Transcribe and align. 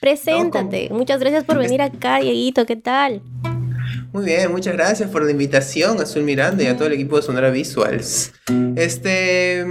Preséntate. 0.00 0.88
Muchas 0.90 1.20
gracias 1.20 1.44
por 1.44 1.58
venir 1.58 1.82
acá, 1.82 2.18
Dieguito. 2.18 2.66
¿Qué 2.66 2.76
tal? 2.76 3.22
Muy 4.12 4.24
bien, 4.24 4.50
muchas 4.50 4.74
gracias 4.74 5.10
por 5.10 5.24
la 5.24 5.30
invitación, 5.30 6.00
Azul 6.00 6.22
Miranda 6.22 6.62
y 6.62 6.66
a 6.66 6.76
todo 6.76 6.88
el 6.88 6.94
equipo 6.94 7.16
de 7.16 7.22
Sonora 7.22 7.50
Visuals. 7.50 8.32
Este. 8.76 9.64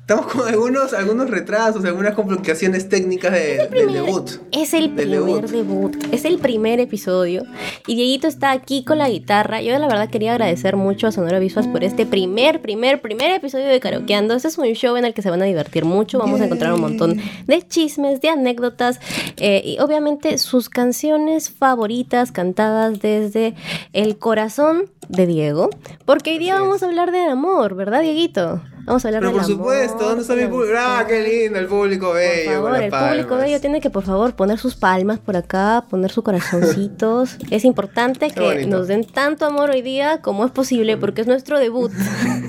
Estamos 0.00 0.26
con 0.26 0.46
algunos, 0.46 0.92
algunos 0.92 1.30
retrasos, 1.30 1.84
algunas 1.84 2.14
complicaciones 2.14 2.88
técnicas 2.90 3.32
de, 3.32 3.68
del 3.68 3.92
debut. 3.92 4.32
Es 4.52 4.74
el 4.74 4.90
primer 4.90 5.48
debut. 5.48 5.96
Es 6.12 6.26
el 6.26 6.38
primer 6.38 6.78
episodio. 6.78 7.44
Y 7.86 7.94
Dieguito 7.94 8.28
está 8.28 8.50
aquí 8.50 8.84
con 8.84 8.98
la 8.98 9.08
guitarra. 9.08 9.62
Yo 9.62 9.78
la 9.78 9.86
verdad 9.86 10.10
quería 10.10 10.32
agradecer 10.32 10.76
mucho 10.76 11.06
a 11.06 11.12
Sonora 11.12 11.38
Visuals 11.38 11.68
por 11.68 11.84
este 11.84 12.04
primer, 12.04 12.60
primer, 12.60 13.00
primer 13.00 13.30
episodio 13.30 13.66
de 13.66 13.80
Karaokeando. 13.80 14.34
Este 14.34 14.48
es 14.48 14.58
un 14.58 14.66
show 14.74 14.94
en 14.96 15.06
el 15.06 15.14
que 15.14 15.22
se 15.22 15.30
van 15.30 15.40
a 15.40 15.46
divertir 15.46 15.86
mucho. 15.86 16.18
Vamos 16.18 16.40
a 16.42 16.44
encontrar 16.44 16.74
un 16.74 16.82
montón 16.82 17.20
de 17.46 17.62
chismes, 17.66 18.20
de 18.20 18.28
anécdotas 18.28 19.00
eh, 19.38 19.62
y 19.64 19.78
obviamente 19.80 20.36
sus 20.36 20.68
canciones 20.68 21.50
favoritas 21.50 22.30
cantadas 22.30 23.00
desde 23.00 23.54
el 23.94 24.18
corazón 24.18 24.90
de 25.08 25.26
Diego. 25.26 25.70
Porque 26.04 26.32
hoy 26.32 26.38
día 26.38 26.60
vamos 26.60 26.82
a 26.82 26.86
hablar 26.86 27.10
de 27.10 27.20
amor, 27.20 27.74
¿verdad, 27.74 28.02
Dieguito? 28.02 28.60
Vamos 28.84 29.04
a 29.04 29.08
hablar 29.08 29.22
Pero 29.22 29.32
por 29.32 29.44
supuesto, 29.44 29.98
¿dónde 29.98 30.22
está 30.22 30.34
mi 30.34 30.46
público? 30.46 30.74
¡Ah, 30.78 31.04
qué 31.08 31.22
lindo! 31.22 31.58
El 31.58 31.66
público 31.66 32.12
bello. 32.12 32.60
Por 32.62 32.70
favor, 32.70 32.82
el 32.82 32.90
público 32.90 33.36
bello 33.36 33.60
tiene 33.60 33.80
que, 33.80 33.88
por 33.88 34.04
favor, 34.04 34.34
poner 34.34 34.58
sus 34.58 34.76
palmas 34.76 35.18
por 35.18 35.36
acá, 35.36 35.84
poner 35.88 36.10
sus 36.10 36.22
corazoncitos. 36.22 37.36
es 37.50 37.64
importante 37.64 38.30
que 38.30 38.66
nos 38.66 38.88
den 38.88 39.04
tanto 39.04 39.46
amor 39.46 39.70
hoy 39.70 39.80
día 39.80 40.20
como 40.20 40.44
es 40.44 40.50
posible, 40.50 40.98
porque 40.98 41.22
es 41.22 41.26
nuestro 41.26 41.58
debut. 41.58 41.92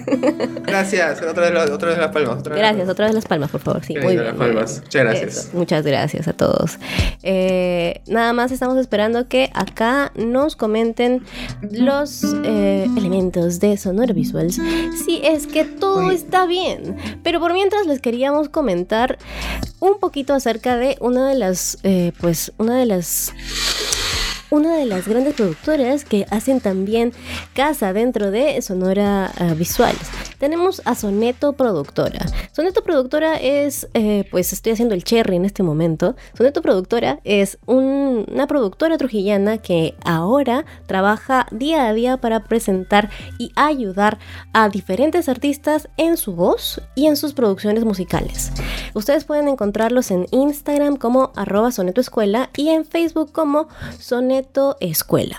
gracias. 0.66 1.22
Otra 1.22 1.50
vez, 1.50 1.70
otra 1.70 1.90
vez 1.90 1.98
las 1.98 2.12
palmas. 2.12 2.44
gracias, 2.44 2.90
otra 2.90 3.06
vez 3.06 3.16
las 3.16 3.26
palmas, 3.26 3.50
por 3.50 3.62
favor. 3.62 3.86
Sí, 3.86 3.96
muy 3.98 4.18
bien. 4.18 4.36
Muchas 4.38 4.92
gracias. 4.92 5.50
Muchas 5.54 5.86
gracias 5.86 6.28
a 6.28 6.34
todos. 6.34 6.80
Eh, 7.24 8.02
nada 8.08 8.34
más 8.34 8.52
estamos 8.52 8.78
esperando 8.78 9.30
que 9.30 9.50
acá 9.54 10.12
nos 10.16 10.58
comenten 10.58 11.24
los 11.72 12.26
eh, 12.44 12.88
elementos 12.98 13.62
de 13.62 13.78
Sonora 13.78 14.14
Visuals. 14.14 14.60
Si 15.06 15.22
es 15.24 15.48
que 15.48 15.64
todo 15.64 16.12
está 16.12 16.25
está 16.26 16.46
bien. 16.46 16.98
Pero 17.24 17.40
por 17.40 17.54
mientras 17.54 17.86
les 17.86 18.02
queríamos 18.02 18.50
comentar 18.50 19.18
un 19.80 20.00
poquito 20.00 20.34
acerca 20.34 20.76
de 20.76 20.98
una 21.00 21.30
de 21.30 21.36
las, 21.36 21.78
eh, 21.84 22.12
pues, 22.20 22.52
una 22.58 22.76
de 22.78 22.86
las 22.86 23.34
una 24.50 24.76
de 24.78 24.86
las 24.86 25.08
grandes 25.08 25.34
productoras 25.34 26.06
que 26.06 26.26
hacen 26.30 26.60
también 26.60 27.14
casa 27.54 27.94
dentro 27.94 28.32
de 28.32 28.62
Sonora 28.62 29.32
uh, 29.40 29.56
Visuales. 29.56 30.02
Tenemos 30.38 30.82
a 30.86 30.96
Soneto 30.96 31.54
Productora. 31.54 32.26
Soneto 32.52 32.84
Productora 32.84 33.36
es, 33.36 33.88
eh, 33.94 34.26
pues 34.32 34.54
estoy 34.54 34.74
haciendo 34.74 34.96
el 34.96 35.04
cherry 35.04 35.36
en 35.36 35.46
este 35.46 35.64
momento. 35.64 36.16
Soneto 36.38 36.62
Productora 36.62 37.20
es 37.24 37.58
una 37.66 38.48
productora 38.48 38.98
trujillana 38.98 39.58
que 39.58 39.96
ahora 40.04 40.66
trabaja 40.86 41.48
día 41.52 41.88
a 41.88 41.94
día 41.94 42.18
para 42.18 42.44
presentar 42.44 43.10
y 43.38 43.52
ayudar 43.56 44.20
a 44.54 44.70
diferentes 44.70 45.30
artistas 45.30 45.90
en 45.98 46.18
su 46.18 46.34
voz 46.34 46.82
y 46.96 47.08
en 47.08 47.18
sus 47.18 47.34
producciones 47.34 47.84
musicales. 47.86 48.52
Ustedes 48.96 49.26
pueden 49.26 49.50
encontrarlos 49.50 50.10
en 50.10 50.26
Instagram 50.32 50.96
como 50.96 51.34
arroba 51.36 51.70
Soneto 51.72 52.00
Escuela 52.00 52.50
y 52.56 52.70
en 52.70 52.86
Facebook 52.86 53.34
como 53.34 53.68
Soneto 54.00 54.78
Escuela. 54.80 55.38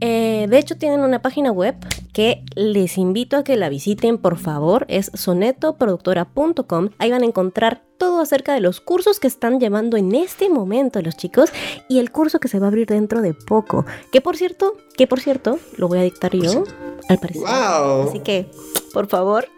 Eh, 0.00 0.46
de 0.48 0.58
hecho, 0.58 0.76
tienen 0.76 1.00
una 1.00 1.20
página 1.20 1.50
web 1.50 1.74
que 2.14 2.44
les 2.54 2.96
invito 2.96 3.36
a 3.36 3.44
que 3.44 3.56
la 3.56 3.68
visiten, 3.68 4.16
por 4.16 4.38
favor. 4.38 4.86
Es 4.88 5.10
sonetoproductora.com. 5.12 6.90
Ahí 6.98 7.10
van 7.10 7.22
a 7.22 7.26
encontrar 7.26 7.82
todo 7.98 8.20
acerca 8.20 8.54
de 8.54 8.60
los 8.60 8.80
cursos 8.80 9.20
que 9.20 9.26
están 9.26 9.60
llevando 9.60 9.96
en 9.96 10.14
este 10.14 10.48
momento 10.48 11.02
los 11.02 11.16
chicos 11.16 11.50
y 11.88 11.98
el 11.98 12.10
curso 12.12 12.38
que 12.38 12.48
se 12.48 12.58
va 12.58 12.66
a 12.66 12.68
abrir 12.68 12.86
dentro 12.86 13.20
de 13.20 13.34
poco. 13.34 13.84
Que 14.12 14.20
por 14.20 14.36
cierto, 14.36 14.76
que 14.96 15.06
por 15.06 15.20
cierto, 15.20 15.58
lo 15.76 15.88
voy 15.88 15.98
a 15.98 16.02
dictar 16.02 16.34
yo, 16.34 16.64
al 17.08 17.18
parecer. 17.18 17.44
Así 17.46 18.20
que 18.20 18.48
por 18.94 19.08
favor, 19.08 19.48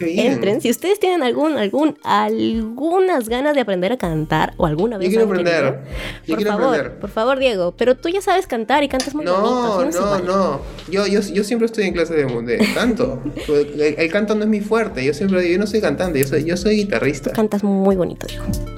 entren. 0.00 0.60
Si 0.60 0.68
ustedes 0.68 0.98
tienen 0.98 1.22
algún, 1.22 1.56
algún, 1.56 1.96
algunas 2.02 3.28
ganas 3.28 3.54
de 3.54 3.60
aprender 3.60 3.92
a 3.92 3.96
cantar 3.96 4.54
o 4.56 4.66
alguna 4.66 4.98
vez. 4.98 5.08
Yo 5.08 5.10
quiero 5.10 5.26
aprender. 5.26 5.80
por 6.26 6.42
favor, 6.42 6.92
por 6.94 7.10
favor, 7.10 7.38
Diego. 7.38 7.74
Pero 7.76 7.96
tú 7.96 8.08
ya 8.08 8.20
sabes 8.20 8.48
cantar 8.48 8.82
y 8.82 8.88
cantas 8.88 9.14
muy 9.14 9.24
no, 9.24 9.40
bonito. 9.40 10.00
No, 10.00 10.18
no, 10.18 10.24
no. 10.24 10.60
Yo, 10.90 11.06
yo, 11.06 11.20
yo 11.20 11.44
siempre 11.44 11.66
estoy 11.66 11.84
en 11.84 11.91
clase 11.92 12.14
de, 12.14 12.24
de 12.24 12.58
canto. 12.74 13.22
el, 13.48 14.10
canto 14.10 14.34
no 14.34 14.44
es 14.44 14.48
mi 14.48 14.60
fuerte. 14.60 15.04
Yo 15.04 15.14
siempre 15.14 15.40
digo, 15.40 15.52
yo 15.52 15.58
no 15.58 15.66
soy 15.66 15.80
cantante, 15.80 16.18
yo 16.20 16.26
soy, 16.26 16.44
yo 16.44 16.56
soy 16.56 16.76
guitarrista. 16.76 17.32
Cantas 17.32 17.62
muy 17.62 17.96
bonito. 17.96 18.26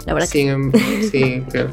La 0.06 0.14
verdad 0.14 0.28
sí, 0.28 0.40
em, 0.40 0.72
sí, 1.10 1.42
claro. 1.50 1.70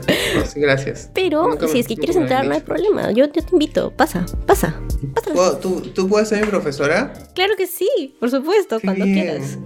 gracias. 0.56 1.10
Pero 1.14 1.58
si 1.68 1.80
es 1.80 1.88
que 1.88 1.96
quieres 1.96 2.16
entrar, 2.16 2.46
no 2.46 2.54
hay 2.54 2.62
problema. 2.62 3.12
Yo, 3.12 3.26
yo 3.26 3.44
te 3.44 3.50
invito. 3.52 3.92
Pasa, 3.92 4.26
pasa. 4.46 4.76
pasa. 5.14 5.60
¿Tú, 5.60 5.82
¿Tú 5.82 6.08
puedes 6.08 6.30
ser 6.30 6.42
mi 6.42 6.48
profesora? 6.48 7.14
Claro 7.36 7.56
que 7.58 7.68
sí. 7.68 8.16
Por 8.20 8.30
supuesto, 8.30 8.80
cuando 8.80 9.06
quieras. 9.06 9.58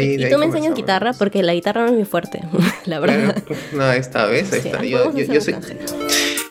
y 0.00 0.30
tú 0.30 0.38
me 0.38 0.46
enseñas 0.46 0.74
guitarra 0.74 1.12
porque 1.12 1.42
la 1.42 1.54
guitarra 1.54 1.82
no 1.82 1.88
es 1.88 1.94
muy 1.94 2.04
fuerte, 2.04 2.42
la 2.86 3.00
verdad. 3.00 3.42
no, 3.72 3.92
esta 3.92 4.26
vez, 4.26 4.52
está. 4.52 4.82
Yo, 4.84 5.12
yo, 5.14 5.32
yo 5.32 5.40
soy, 5.40 5.54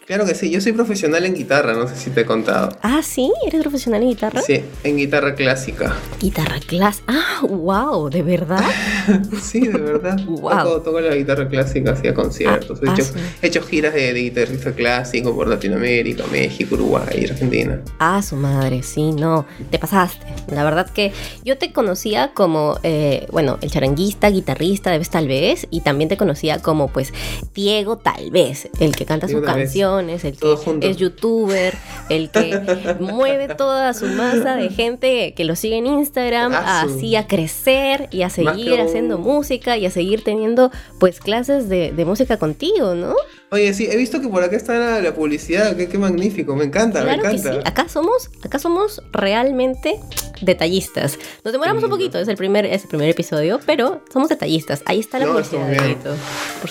Claro 0.05 0.23
que 0.27 0.35
sí, 0.35 0.51
yo 0.51 0.61
soy 0.61 0.71
profesional 0.73 1.25
en 1.25 1.33
guitarra, 1.33 1.73
no 1.73 1.87
sé 1.87 1.95
si 1.95 2.11
te 2.11 2.21
he 2.21 2.25
contado. 2.25 2.77
Ah, 2.83 3.01
sí, 3.01 3.33
¿eres 3.43 3.61
profesional 3.61 4.03
en 4.03 4.09
guitarra? 4.09 4.39
Sí, 4.39 4.61
en 4.83 4.97
guitarra 4.97 5.33
clásica. 5.33 5.95
Guitarra 6.19 6.59
clásica. 6.59 7.05
Ah, 7.07 7.41
wow, 7.41 8.07
¿de 8.11 8.21
verdad? 8.21 8.63
sí, 9.41 9.61
de 9.61 9.79
verdad. 9.79 10.23
wow. 10.27 10.83
Toco, 10.83 11.01
la 11.01 11.15
guitarra 11.15 11.47
clásica, 11.49 11.93
hacía 11.93 12.13
conciertos. 12.13 12.83
he, 12.83 12.87
ah, 12.87 12.93
hecho, 12.93 13.13
he, 13.41 13.47
hecho, 13.47 13.63
giras 13.63 13.95
de, 13.95 14.13
guitarrista 14.13 14.73
clásico 14.73 15.33
por 15.33 15.47
Latinoamérica, 15.47 16.23
México, 16.31 16.75
Uruguay, 16.75 17.25
Argentina. 17.27 17.81
Ah, 17.97 18.21
su 18.21 18.35
madre, 18.35 18.83
sí, 18.83 19.11
no, 19.11 19.47
te 19.71 19.79
pasaste. 19.79 20.23
La 20.53 20.63
verdad 20.63 20.87
que 20.87 21.13
yo 21.43 21.57
te 21.57 21.73
conocía 21.73 22.31
como, 22.35 22.77
eh, 22.83 23.25
bueno, 23.31 23.57
el 23.61 23.71
charanguista, 23.71 24.29
guitarrista, 24.29 24.91
de 24.91 24.99
vez 24.99 25.09
tal 25.09 25.27
vez, 25.27 25.65
y 25.71 25.81
también 25.81 26.09
te 26.09 26.17
conocía 26.17 26.59
como, 26.59 26.89
pues, 26.89 27.11
Diego 27.55 27.97
tal 27.97 28.29
vez, 28.29 28.69
el 28.79 28.95
que 28.95 29.05
canta 29.05 29.27
su 29.27 29.41
canción 29.41 29.94
el 30.23 30.37
que 30.37 30.57
es 30.81 30.97
youtuber, 30.97 31.77
el 32.09 32.29
que 32.29 32.95
mueve 32.99 33.47
toda 33.47 33.93
su 33.93 34.07
masa 34.07 34.55
de 34.55 34.69
gente 34.69 35.33
que 35.33 35.43
lo 35.43 35.55
sigue 35.55 35.77
en 35.77 35.87
Instagram, 35.87 36.53
ah, 36.53 36.81
así 36.81 37.15
a 37.15 37.27
crecer 37.27 38.07
y 38.11 38.23
a 38.23 38.29
seguir 38.29 38.79
haciendo 38.79 39.17
música 39.17 39.77
y 39.77 39.85
a 39.85 39.91
seguir 39.91 40.23
teniendo 40.23 40.71
pues 40.99 41.19
clases 41.19 41.69
de, 41.69 41.91
de 41.91 42.05
música 42.05 42.37
contigo, 42.37 42.95
¿no? 42.95 43.15
Oye, 43.51 43.73
sí, 43.73 43.87
he 43.89 43.95
visto 43.95 44.19
que 44.19 44.27
por 44.27 44.43
acá 44.43 44.55
está 44.55 44.99
la, 45.01 45.13
publicidad, 45.13 45.75
qué, 45.75 45.97
magnífico, 45.97 46.55
me 46.55 46.65
encanta, 46.65 47.03
me 47.03 47.13
encanta. 47.13 47.61
Acá 47.63 47.87
somos, 47.87 48.29
acá 48.43 48.57
somos 48.57 49.03
realmente 49.11 49.99
detallistas. 50.41 51.17
Nos 51.43 51.53
demoramos 51.53 51.83
un 51.83 51.91
poquito, 51.91 52.17
es 52.17 52.27
el 52.27 52.37
primer, 52.37 52.65
es 52.65 52.83
el 52.83 52.89
primer 52.89 53.07
episodio, 53.07 53.59
pero 53.65 54.01
somos 54.11 54.29
detallistas. 54.29 54.81
Ahí 54.85 54.99
está 54.99 55.19
la 55.19 55.27
publicidad. 55.27 55.97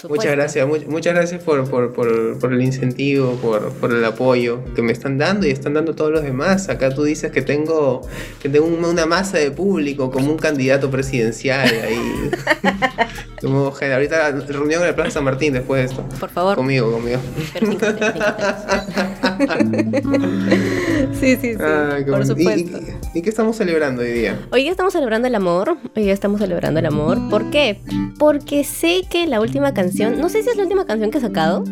muchas 0.08 0.32
gracias, 0.32 0.68
muchas 0.88 1.14
gracias 1.14 1.42
por, 1.42 1.70
por, 1.70 1.92
por, 1.92 2.38
por 2.40 2.52
el 2.52 2.60
incentivo, 2.60 3.36
por, 3.36 3.72
por, 3.74 3.92
el 3.92 4.04
apoyo 4.04 4.60
que 4.74 4.82
me 4.82 4.92
están 4.92 5.16
dando 5.16 5.46
y 5.46 5.50
están 5.50 5.74
dando 5.74 5.94
todos 5.94 6.10
los 6.10 6.24
demás. 6.24 6.68
Acá 6.68 6.90
tú 6.90 7.04
dices 7.04 7.30
que 7.30 7.42
tengo, 7.42 8.02
que 8.42 8.48
tengo 8.48 8.66
una 8.66 9.06
masa 9.06 9.38
de 9.38 9.52
público 9.52 10.10
como 10.10 10.32
un 10.32 10.38
candidato 10.38 10.90
presidencial 10.90 11.68
ahí. 11.68 12.30
como, 13.40 13.66
ahorita 13.66 14.30
reunión 14.48 14.82
en 14.82 14.88
la 14.88 14.94
Plaza 14.94 15.12
San 15.12 15.24
Martín 15.24 15.52
después 15.52 15.82
de 15.82 15.90
esto. 15.90 16.04
Por 16.18 16.30
favor. 16.30 16.56
Conmigo, 16.56 16.92
conmigo. 16.92 17.20
sí, 21.20 21.36
sí, 21.36 21.54
sí. 21.54 22.10
por 22.10 22.26
supuesto. 22.26 22.78
¿Y, 23.14 23.22
qué 23.22 23.30
estamos 23.30 23.56
celebrando 23.56 24.02
hoy 24.02 24.12
día? 24.12 24.38
Hoy 24.50 24.62
día 24.62 24.70
estamos 24.70 24.92
celebrando 24.92 25.28
el 25.28 25.34
amor. 25.34 25.76
Hoy 25.96 26.02
día 26.02 26.12
estamos 26.12 26.40
celebrando 26.40 26.80
el 26.80 26.86
amor. 26.86 27.18
¿Por 27.30 27.50
qué? 27.50 27.80
Porque 28.18 28.64
sé 28.64 29.02
que 29.08 29.26
la 29.26 29.40
última 29.40 29.74
canción, 29.74 30.20
no 30.20 30.28
sé 30.28 30.42
si 30.42 30.50
es 30.50 30.56
la 30.56 30.62
última 30.62 30.86
canción 30.86 31.10
que 31.10 31.18
he 31.18 31.20
sacado, 31.20 31.64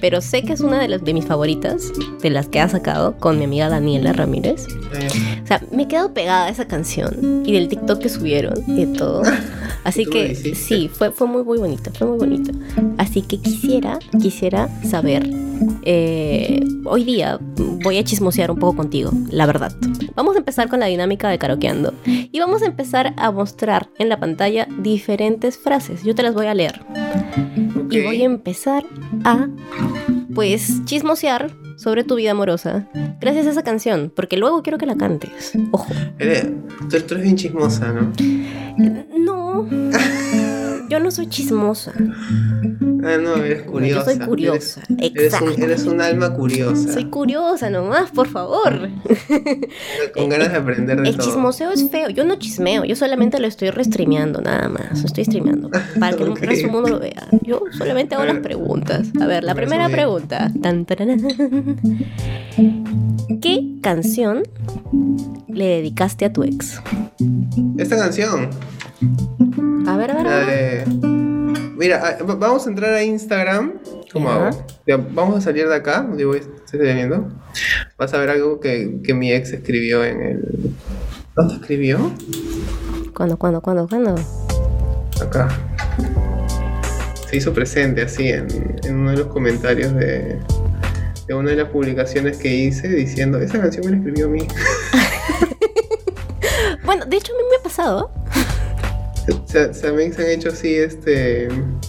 pero 0.00 0.20
sé 0.20 0.42
que 0.42 0.52
es 0.52 0.60
una 0.60 0.80
de, 0.80 0.88
las, 0.88 1.04
de 1.04 1.14
mis 1.14 1.24
favoritas, 1.24 1.90
de 2.22 2.30
las 2.30 2.48
que 2.48 2.60
ha 2.60 2.68
sacado 2.68 3.16
con 3.18 3.38
mi 3.38 3.44
amiga 3.44 3.68
Daniela 3.68 4.12
Ramírez. 4.12 4.66
O 5.42 5.46
sea, 5.46 5.62
me 5.72 5.84
he 5.84 5.88
quedado 5.88 6.12
pegada 6.12 6.46
a 6.46 6.48
esa 6.50 6.66
canción 6.66 7.42
y 7.44 7.52
del 7.52 7.68
TikTok 7.68 8.00
que 8.00 8.08
subieron 8.08 8.54
y 8.66 8.84
de 8.84 8.98
todo. 8.98 9.22
Así 9.84 10.04
que 10.04 10.34
sí, 10.34 10.90
fue, 10.92 11.12
fue 11.12 11.26
muy, 11.26 11.44
muy 11.44 11.58
bonito, 11.58 11.90
fue 11.94 12.06
muy 12.06 12.18
bonito. 12.18 12.52
Así 12.98 13.22
que 13.22 13.38
quisiera, 13.38 13.98
quisiera 14.20 14.68
saber, 14.84 15.28
eh, 15.82 16.60
hoy 16.84 17.04
día 17.04 17.38
voy 17.82 17.98
a 17.98 18.04
chismosear 18.04 18.47
un 18.52 18.58
poco 18.58 18.76
contigo, 18.76 19.10
la 19.30 19.46
verdad. 19.46 19.72
Vamos 20.14 20.36
a 20.36 20.38
empezar 20.38 20.68
con 20.68 20.80
la 20.80 20.86
dinámica 20.86 21.28
de 21.28 21.38
karaokeando 21.38 21.94
y 22.04 22.38
vamos 22.40 22.62
a 22.62 22.66
empezar 22.66 23.14
a 23.16 23.30
mostrar 23.30 23.88
en 23.98 24.08
la 24.08 24.18
pantalla 24.18 24.66
diferentes 24.78 25.58
frases. 25.58 26.02
Yo 26.04 26.14
te 26.14 26.22
las 26.22 26.34
voy 26.34 26.46
a 26.46 26.54
leer. 26.54 26.80
Y 27.90 28.02
voy 28.02 28.22
a 28.22 28.24
empezar 28.24 28.84
a, 29.24 29.48
pues, 30.34 30.84
chismosear 30.84 31.50
sobre 31.76 32.04
tu 32.04 32.16
vida 32.16 32.32
amorosa 32.32 32.88
gracias 33.20 33.46
a 33.46 33.50
esa 33.50 33.62
canción, 33.62 34.12
porque 34.14 34.36
luego 34.36 34.62
quiero 34.62 34.78
que 34.78 34.86
la 34.86 34.96
cantes. 34.96 35.52
Ojo. 35.70 35.86
tú, 36.18 36.24
eres 36.96 37.22
bien 37.22 37.36
chismosa, 37.36 37.92
¿no? 37.92 38.12
No. 39.18 39.66
yo 40.88 41.00
no 41.00 41.10
soy 41.10 41.28
chismosa. 41.28 41.92
Ah, 43.04 43.16
no, 43.18 43.36
eres 43.36 43.62
curiosa. 43.62 44.12
Yo 44.12 44.16
soy 44.16 44.26
curiosa. 44.26 44.82
Eres, 44.98 45.40
un, 45.40 45.62
eres, 45.62 45.84
un, 45.84 46.00
alma 46.00 46.34
curiosa. 46.34 46.92
Soy 46.92 47.04
curiosa 47.06 47.70
nomás, 47.70 48.10
por 48.10 48.28
favor. 48.28 48.88
Con 50.14 50.28
ganas 50.28 50.50
de 50.50 50.56
aprender 50.58 51.00
de 51.00 51.10
El 51.10 51.18
chismoseo 51.18 51.70
es 51.70 51.88
feo. 51.90 52.08
Yo 52.10 52.24
no 52.24 52.36
chismeo, 52.36 52.84
yo 52.84 52.96
solamente 52.96 53.38
lo 53.38 53.46
estoy 53.46 53.70
restreameando, 53.70 54.40
nada 54.40 54.68
más. 54.68 55.00
Lo 55.00 55.06
estoy 55.06 55.24
streameando. 55.24 55.70
Para 55.98 56.16
que 56.16 56.24
okay. 56.28 56.42
el 56.42 56.48
resto 56.48 56.66
del 56.66 56.72
mundo 56.72 56.88
lo 56.88 56.98
vea. 56.98 57.28
Yo 57.42 57.62
solamente 57.76 58.14
hago 58.14 58.24
las 58.24 58.38
preguntas. 58.38 59.08
A 59.20 59.26
ver, 59.26 59.44
la 59.44 59.54
primera 59.54 59.88
pregunta. 59.88 60.50
¿Qué 63.40 63.74
canción 63.82 64.42
le 65.48 65.66
dedicaste 65.66 66.24
a 66.24 66.32
tu 66.32 66.42
ex? 66.42 66.80
Esta 67.76 67.96
canción. 67.96 68.50
A 69.86 69.96
ver, 69.96 70.10
a 70.10 70.14
ver. 70.14 70.26
A 70.26 70.44
ver. 70.44 71.17
Mira, 71.78 72.18
vamos 72.24 72.66
a 72.66 72.70
entrar 72.70 72.92
a 72.92 73.04
Instagram. 73.04 73.74
¿Cómo 74.12 74.28
hago? 74.28 74.66
vamos 75.12 75.36
a 75.36 75.40
salir 75.40 75.68
de 75.68 75.76
acá. 75.76 76.04
Digo, 76.12 76.34
estoy 76.34 76.80
viendo. 76.80 77.28
Vas 77.96 78.12
a 78.12 78.18
ver 78.18 78.30
algo 78.30 78.58
que, 78.58 78.98
que 79.04 79.14
mi 79.14 79.32
ex 79.32 79.52
escribió 79.52 80.04
en 80.04 80.20
el. 80.20 80.74
¿Dónde 81.36 81.54
escribió? 81.54 82.12
¿Cuándo, 83.14 83.38
cuándo, 83.38 83.62
cuándo, 83.62 83.86
cuándo? 83.86 84.16
Acá. 85.22 85.48
Se 87.30 87.36
hizo 87.36 87.54
presente 87.54 88.02
así 88.02 88.26
en, 88.28 88.48
en 88.82 88.96
uno 88.96 89.12
de 89.12 89.18
los 89.18 89.28
comentarios 89.28 89.94
de, 89.94 90.36
de 91.28 91.34
una 91.34 91.50
de 91.50 91.56
las 91.58 91.68
publicaciones 91.68 92.38
que 92.38 92.52
hice 92.52 92.88
diciendo, 92.88 93.38
esa 93.38 93.60
canción 93.60 93.84
me 93.84 93.92
la 93.92 93.96
escribió 93.98 94.26
a 94.26 94.28
mí. 94.30 94.48
bueno, 96.84 97.04
de 97.06 97.16
hecho 97.18 97.32
a 97.34 97.36
mí 97.36 97.42
me 97.48 97.56
ha 97.56 97.62
pasado. 97.62 98.10
Se, 99.48 99.72
se, 99.72 99.92
me 99.92 100.04
han 100.04 100.30
hecho 100.30 100.50
así 100.50 100.74
este, 100.74 101.48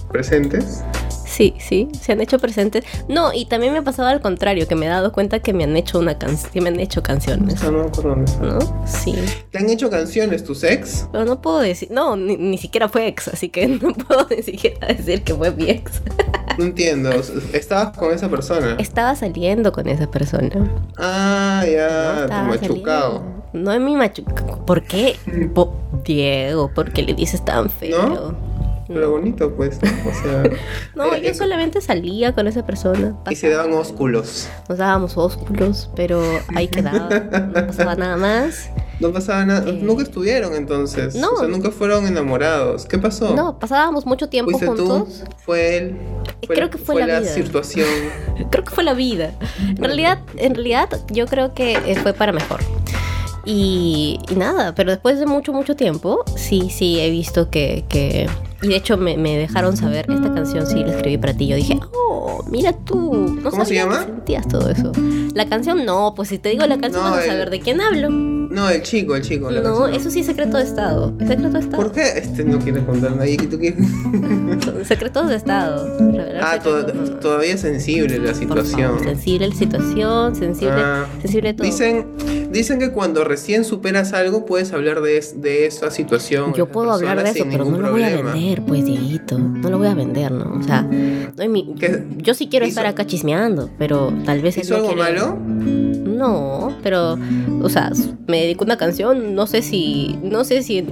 presentes. 0.09 0.81
Sí, 1.25 1.53
sí, 1.59 1.89
se 1.99 2.13
han 2.13 2.21
hecho 2.21 2.39
presentes. 2.39 2.85
No, 3.09 3.33
y 3.33 3.45
también 3.47 3.73
me 3.73 3.79
ha 3.79 3.81
pasado 3.81 4.07
al 4.07 4.21
contrario, 4.21 4.65
que 4.65 4.75
me 4.75 4.85
he 4.85 4.89
dado 4.89 5.11
cuenta 5.11 5.39
que 5.39 5.51
me 5.51 5.65
han 5.65 5.75
hecho 5.75 5.99
una 5.99 6.17
canción, 6.17 6.51
que 6.53 6.61
me 6.61 6.69
han 6.69 6.79
hecho 6.79 7.03
canciones. 7.03 7.61
No, 7.61 7.71
no 7.71 8.15
¿No? 8.41 8.87
Sí. 8.87 9.13
¿Te 9.51 9.57
han 9.57 9.69
hecho 9.69 9.89
canciones 9.89 10.45
tus 10.45 10.63
ex? 10.63 11.07
Pero 11.11 11.25
no 11.25 11.41
puedo 11.41 11.59
decir, 11.59 11.91
no, 11.91 12.15
ni, 12.15 12.37
ni 12.37 12.57
siquiera 12.57 12.87
fue 12.87 13.07
ex, 13.07 13.27
así 13.27 13.49
que 13.49 13.67
no 13.67 13.93
puedo 13.93 14.25
ni 14.29 14.41
siquiera 14.41 14.87
decir 14.87 15.23
que 15.23 15.35
fue 15.35 15.51
mi 15.51 15.69
ex. 15.69 16.01
No 16.57 16.63
entiendo, 16.63 17.09
¿estabas 17.53 17.97
con 17.97 18.13
esa 18.13 18.29
persona? 18.29 18.77
Estaba 18.79 19.15
saliendo 19.15 19.73
con 19.73 19.87
esa 19.87 20.09
persona. 20.09 20.71
Ah, 20.97 21.65
ya, 21.69 22.27
no, 22.29 22.57
tu 22.57 22.67
machucado. 22.67 23.38
No 23.53 23.71
es 23.71 23.81
mi 23.81 23.95
machucado. 23.95 24.65
¿Por 24.65 24.83
qué? 24.83 25.15
Diego, 26.03 26.71
¿por 26.73 26.91
qué 26.91 27.01
le 27.01 27.13
dices 27.13 27.43
tan 27.43 27.69
feo? 27.69 28.09
¿No? 28.09 28.49
Pero 28.89 29.11
bonito, 29.11 29.53
pues. 29.55 29.77
O 29.77 30.23
sea. 30.23 30.43
no, 30.95 31.15
yo 31.15 31.33
solamente 31.35 31.79
salía 31.79 32.33
con 32.33 32.47
esa 32.47 32.65
persona. 32.65 33.11
Pasaba. 33.11 33.31
Y 33.31 33.35
se 33.35 33.49
daban 33.49 33.71
ósculos. 33.73 34.49
Nos 34.67 34.79
dábamos 34.79 35.15
ósculos, 35.15 35.91
pero 35.95 36.21
ahí 36.55 36.67
quedaba. 36.67 37.07
no 37.09 37.67
pasaba 37.67 37.95
nada 37.95 38.17
más. 38.17 38.71
No 38.99 39.13
pasaba 39.13 39.45
nada. 39.45 39.69
Eh, 39.69 39.79
nunca 39.81 40.01
estuvieron 40.01 40.55
entonces. 40.55 41.15
No. 41.15 41.33
O 41.33 41.37
sea, 41.37 41.47
nunca 41.47 41.69
fueron 41.69 42.07
enamorados. 42.07 42.85
¿Qué 42.85 42.97
pasó? 42.97 43.35
No, 43.35 43.59
pasábamos 43.59 44.07
mucho 44.07 44.27
tiempo 44.27 44.51
¿Fuiste 44.51 44.67
juntos. 44.67 45.23
Tú? 45.23 45.35
¿Fue 45.37 45.77
él? 45.77 45.97
Fue, 46.47 46.55
creo 46.55 46.69
que 46.71 46.79
fue, 46.79 46.95
fue 46.95 47.01
la, 47.01 47.13
la 47.13 47.19
vida. 47.19 47.33
situación. 47.33 47.87
creo 48.49 48.63
que 48.63 48.71
fue 48.71 48.83
la 48.83 48.95
vida. 48.95 49.33
En 49.67 49.83
realidad, 49.83 50.19
en 50.35 50.55
realidad, 50.55 50.89
yo 51.11 51.27
creo 51.27 51.53
que 51.53 51.73
eh, 51.73 51.95
fue 52.01 52.13
para 52.13 52.31
mejor. 52.31 52.59
Y, 53.51 54.19
nada, 54.35 54.75
pero 54.75 54.91
después 54.91 55.17
de 55.17 55.25
mucho, 55.25 55.53
mucho 55.53 55.75
tiempo, 55.75 56.23
sí, 56.35 56.69
sí, 56.69 56.99
he 56.99 57.09
visto 57.09 57.49
que, 57.49 57.83
que 57.89 58.29
y 58.61 58.67
de 58.67 58.75
hecho 58.75 58.97
me, 58.97 59.17
me, 59.17 59.37
dejaron 59.37 59.77
saber, 59.77 60.05
esta 60.09 60.33
canción 60.33 60.67
sí 60.67 60.83
la 60.83 60.95
escribí 60.95 61.17
para 61.17 61.33
ti. 61.33 61.47
Yo 61.47 61.55
dije, 61.55 61.79
oh, 61.93 62.43
mira 62.49 62.73
tú. 62.73 63.39
No 63.41 63.49
¿Cómo 63.49 63.65
se 63.65 63.75
llama? 63.75 64.03
sentías 64.03 64.47
todo 64.47 64.69
eso. 64.69 64.91
La 65.33 65.47
canción 65.47 65.85
no, 65.85 66.13
pues 66.15 66.29
si 66.29 66.39
te 66.39 66.49
digo 66.49 66.65
la 66.65 66.77
canción 66.79 67.03
no, 67.03 67.11
vas 67.11 67.19
a 67.19 67.23
el... 67.23 67.29
saber 67.29 67.49
de 67.49 67.59
quién 67.59 67.79
hablo. 67.79 68.09
No, 68.09 68.67
el 68.69 68.81
chico, 68.81 69.15
el 69.15 69.21
chico. 69.21 69.51
no, 69.51 69.61
canción. 69.61 69.93
eso 69.93 70.09
sí 70.09 70.21
es 70.21 70.25
secreto 70.25 70.57
de 70.57 70.63
Estado. 70.63 71.13
Es 71.19 71.27
secreto 71.27 71.53
de 71.53 71.59
Estado. 71.59 71.83
¿Por 71.83 71.91
qué 71.91 72.17
este 72.17 72.43
no 72.43 72.59
quiere 72.59 72.83
contar 72.83 73.15
nadie? 73.15 73.37
¿Qué 73.37 73.47
tú 73.47 73.59
quieres? 73.59 73.85
Secretos 74.87 75.29
de 75.29 75.35
Estado. 75.35 75.87
Ah, 76.41 76.59
to 76.59 76.83
todavía 77.19 77.53
es 77.53 77.61
sensible 77.61 78.17
la 78.17 78.33
situación. 78.33 78.97
Favor, 78.97 79.03
sensible 79.03 79.47
la 79.49 79.55
situación, 79.55 80.35
sensible, 80.35 80.73
ah. 80.77 81.05
sensible 81.21 81.53
todo. 81.53 81.65
Dicen, 81.65 82.07
dicen 82.51 82.79
que 82.79 82.91
cuando 82.91 83.23
recién 83.23 83.63
superas 83.63 84.13
algo 84.13 84.45
puedes 84.45 84.73
hablar 84.73 85.01
de, 85.01 85.23
de 85.35 85.67
esa 85.67 85.91
situación. 85.91 86.53
Yo 86.55 86.67
puedo 86.71 86.91
hablar 86.91 87.23
de 87.23 87.29
eso, 87.29 87.45
pero 87.49 87.65
no 87.65 87.77
lo 87.77 87.91
voy 87.91 88.03
a 88.03 88.09
vender, 88.09 88.48
pues, 88.57 88.85
Dieguito. 88.85 89.37
No 89.37 89.69
lo 89.69 89.77
voy 89.77 89.87
a 89.87 89.93
vender, 89.93 90.31
¿no? 90.31 90.57
O 90.59 90.63
sea, 90.63 90.81
no 90.81 91.41
hay 91.41 91.49
mi... 91.49 91.73
yo 92.17 92.33
sí 92.33 92.47
quiero 92.47 92.65
estar 92.65 92.85
acá 92.85 93.05
chismeando, 93.05 93.69
pero 93.77 94.13
tal 94.25 94.41
vez... 94.41 94.57
¿Hizo 94.57 94.75
algo 94.75 94.93
quiere... 94.93 95.01
malo? 95.01 95.37
No, 95.37 96.75
pero, 96.83 97.17
o 97.61 97.69
sea, 97.69 97.91
me 98.27 98.41
dedico 98.41 98.63
a 98.63 98.65
una 98.65 98.77
canción, 98.77 99.35
no 99.35 99.47
sé 99.47 99.61
si, 99.61 100.19
no 100.21 100.43
sé 100.43 100.63
si 100.63 100.85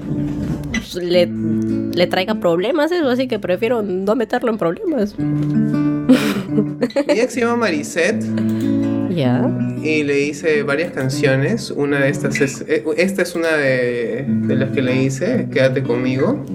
le, 1.01 1.27
le 1.27 2.07
traiga 2.07 2.35
problemas 2.35 2.91
eso, 2.91 3.09
así 3.09 3.27
que 3.27 3.39
prefiero 3.39 3.81
no 3.81 4.15
meterlo 4.15 4.51
en 4.51 4.57
problemas. 4.57 5.15
Ex 7.07 7.33
se 7.33 7.41
llama 7.41 7.57
Marisette. 7.57 8.23
Ya. 9.09 9.49
Y 9.81 10.03
le 10.03 10.21
hice 10.21 10.63
varias 10.63 10.91
canciones. 10.91 11.71
Una 11.71 11.99
de 11.99 12.09
estas 12.09 12.39
es. 12.39 12.63
Esta 12.97 13.21
es 13.23 13.35
una 13.35 13.49
de, 13.57 14.25
de 14.27 14.55
las 14.55 14.71
que 14.71 14.81
le 14.81 15.01
hice, 15.01 15.47
Quédate 15.51 15.83
conmigo. 15.83 16.45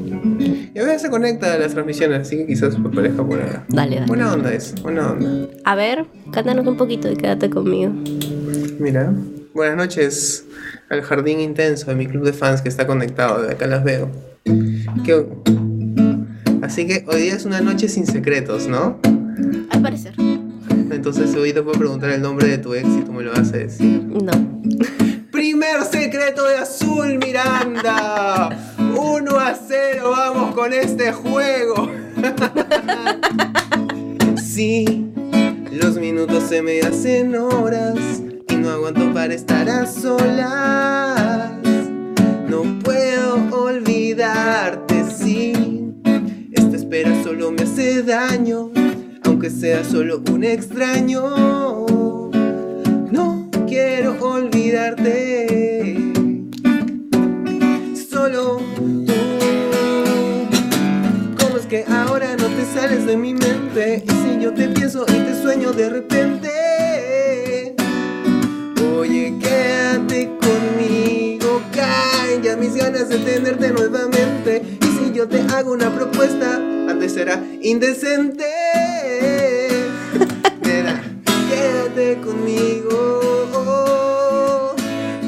Y 0.75 0.79
a 0.79 0.85
veces 0.85 1.03
se 1.03 1.11
conecta 1.11 1.53
a 1.53 1.59
las 1.59 1.73
transmisiones, 1.73 2.21
así 2.21 2.39
que 2.39 2.47
quizás 2.47 2.79
me 2.79 2.89
parezca 2.89 3.23
por 3.23 3.41
ahí. 3.41 3.51
Dale, 3.69 3.97
dale. 3.97 4.07
Buena 4.07 4.33
onda 4.33 4.55
es, 4.55 4.75
buena 4.81 5.11
onda. 5.11 5.49
A 5.65 5.75
ver, 5.75 6.07
cántanos 6.33 6.67
un 6.67 6.79
poquito 6.79 7.09
de 7.09 7.17
Quédate 7.17 7.51
conmigo. 7.51 7.93
Mira. 8.79 9.13
Buenas 9.55 9.77
noches 9.77 10.47
al 10.89 11.03
jardín 11.03 11.39
intenso 11.39 11.91
de 11.91 11.95
mi 11.95 12.07
club 12.07 12.25
de 12.25 12.33
fans 12.33 12.63
que 12.63 12.71
está 12.71 12.87
conectado, 12.87 13.43
de 13.43 13.53
acá 13.53 13.67
las 13.67 13.85
veo. 13.85 14.11
¿Qué... 15.05 15.27
Así 16.63 16.87
que 16.87 17.05
hoy 17.07 17.21
día 17.21 17.35
es 17.35 17.45
una 17.45 17.61
noche 17.61 17.89
sin 17.89 18.07
secretos, 18.07 18.67
¿no? 18.67 18.99
Al 19.69 19.83
parecer. 19.83 20.15
Entonces 20.91 21.35
hoy 21.35 21.53
te 21.53 21.63
puedo 21.63 21.79
preguntar 21.79 22.09
el 22.11 22.23
nombre 22.23 22.49
de 22.49 22.57
tu 22.57 22.73
ex 22.73 22.89
y 22.89 23.03
tú 23.03 23.13
me 23.13 23.23
lo 23.23 23.33
vas 23.33 23.53
a 23.53 23.59
decir. 23.59 24.05
No. 24.05 24.33
Primer 25.31 25.83
secreto 25.83 26.47
de 26.49 26.57
Azul 26.57 27.19
Miranda. 27.19 28.62
1 30.62 30.69
a 30.69 30.69
0, 30.69 30.69
vamos 30.69 30.69
con 30.69 30.73
este 30.73 31.12
juego. 31.12 31.91
sí, 34.43 35.11
los 35.73 35.97
minutos 35.97 36.44
se 36.44 36.62
me 36.62 36.81
hacen 36.81 37.35
horas 37.35 38.23
y 38.49 38.54
no 38.57 38.71
aguanto 38.71 39.12
para 39.12 39.35
estar 39.35 39.69
a 39.69 39.87
solas. 39.87 41.52
No 42.49 42.78
puedo 42.85 43.64
olvidarte, 43.64 45.04
sí. 45.11 45.92
Esta 46.52 46.76
espera 46.76 47.11
solo 47.25 47.50
me 47.50 47.62
hace 47.62 48.02
daño, 48.02 48.71
aunque 49.25 49.50
sea 49.50 49.83
solo 49.83 50.23
un 50.31 50.45
extraño. 50.45 51.23
No 53.11 53.50
quiero 53.66 54.16
olvidarte. 54.21 55.82
De 63.12 63.19
mi 63.19 63.35
mente? 63.35 64.02
Y 64.07 64.11
si 64.11 64.40
yo 64.42 64.54
te 64.54 64.69
pienso 64.69 65.04
y 65.07 65.12
te 65.12 65.35
sueño 65.42 65.71
de 65.73 65.90
repente. 65.90 67.75
Oye, 68.97 69.35
quédate 69.38 70.31
conmigo, 70.40 71.61
caen 71.75 72.42
ya 72.42 72.57
mis 72.57 72.75
ganas 72.75 73.11
de 73.11 73.19
tenerte 73.19 73.71
nuevamente. 73.71 74.62
Y 74.81 74.87
si 74.97 75.12
yo 75.12 75.28
te 75.28 75.42
hago 75.52 75.73
una 75.73 75.95
propuesta, 75.95 76.57
antes 76.88 77.12
será 77.12 77.38
indecente. 77.61 78.47
Mira, 80.64 81.02
quédate 81.50 82.19
conmigo, 82.23 83.21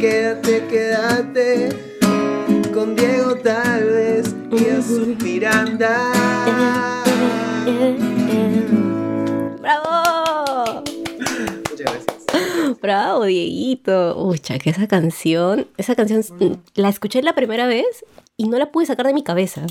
quédate, 0.00 0.64
quédate 0.70 1.68
con 2.72 2.96
Diego 2.96 3.34
tal 3.36 3.84
vez 3.84 4.34
y 4.50 4.70
a 4.70 4.80
su 4.80 5.14
Miranda. 5.22 6.93
¡Bravo! 9.60 10.82
Muchas 11.70 11.80
gracias. 11.80 12.80
Bravo, 12.82 13.24
Dieguito. 13.24 14.22
Ucha, 14.22 14.58
que 14.58 14.68
esa 14.70 14.86
canción, 14.86 15.66
esa 15.78 15.94
canción 15.94 16.22
la 16.74 16.90
escuché 16.90 17.22
la 17.22 17.34
primera 17.34 17.66
vez 17.66 18.04
y 18.36 18.48
no 18.48 18.58
la 18.58 18.72
pude 18.72 18.86
sacar 18.86 19.06
de 19.06 19.14
mi 19.14 19.22
cabeza. 19.22 19.62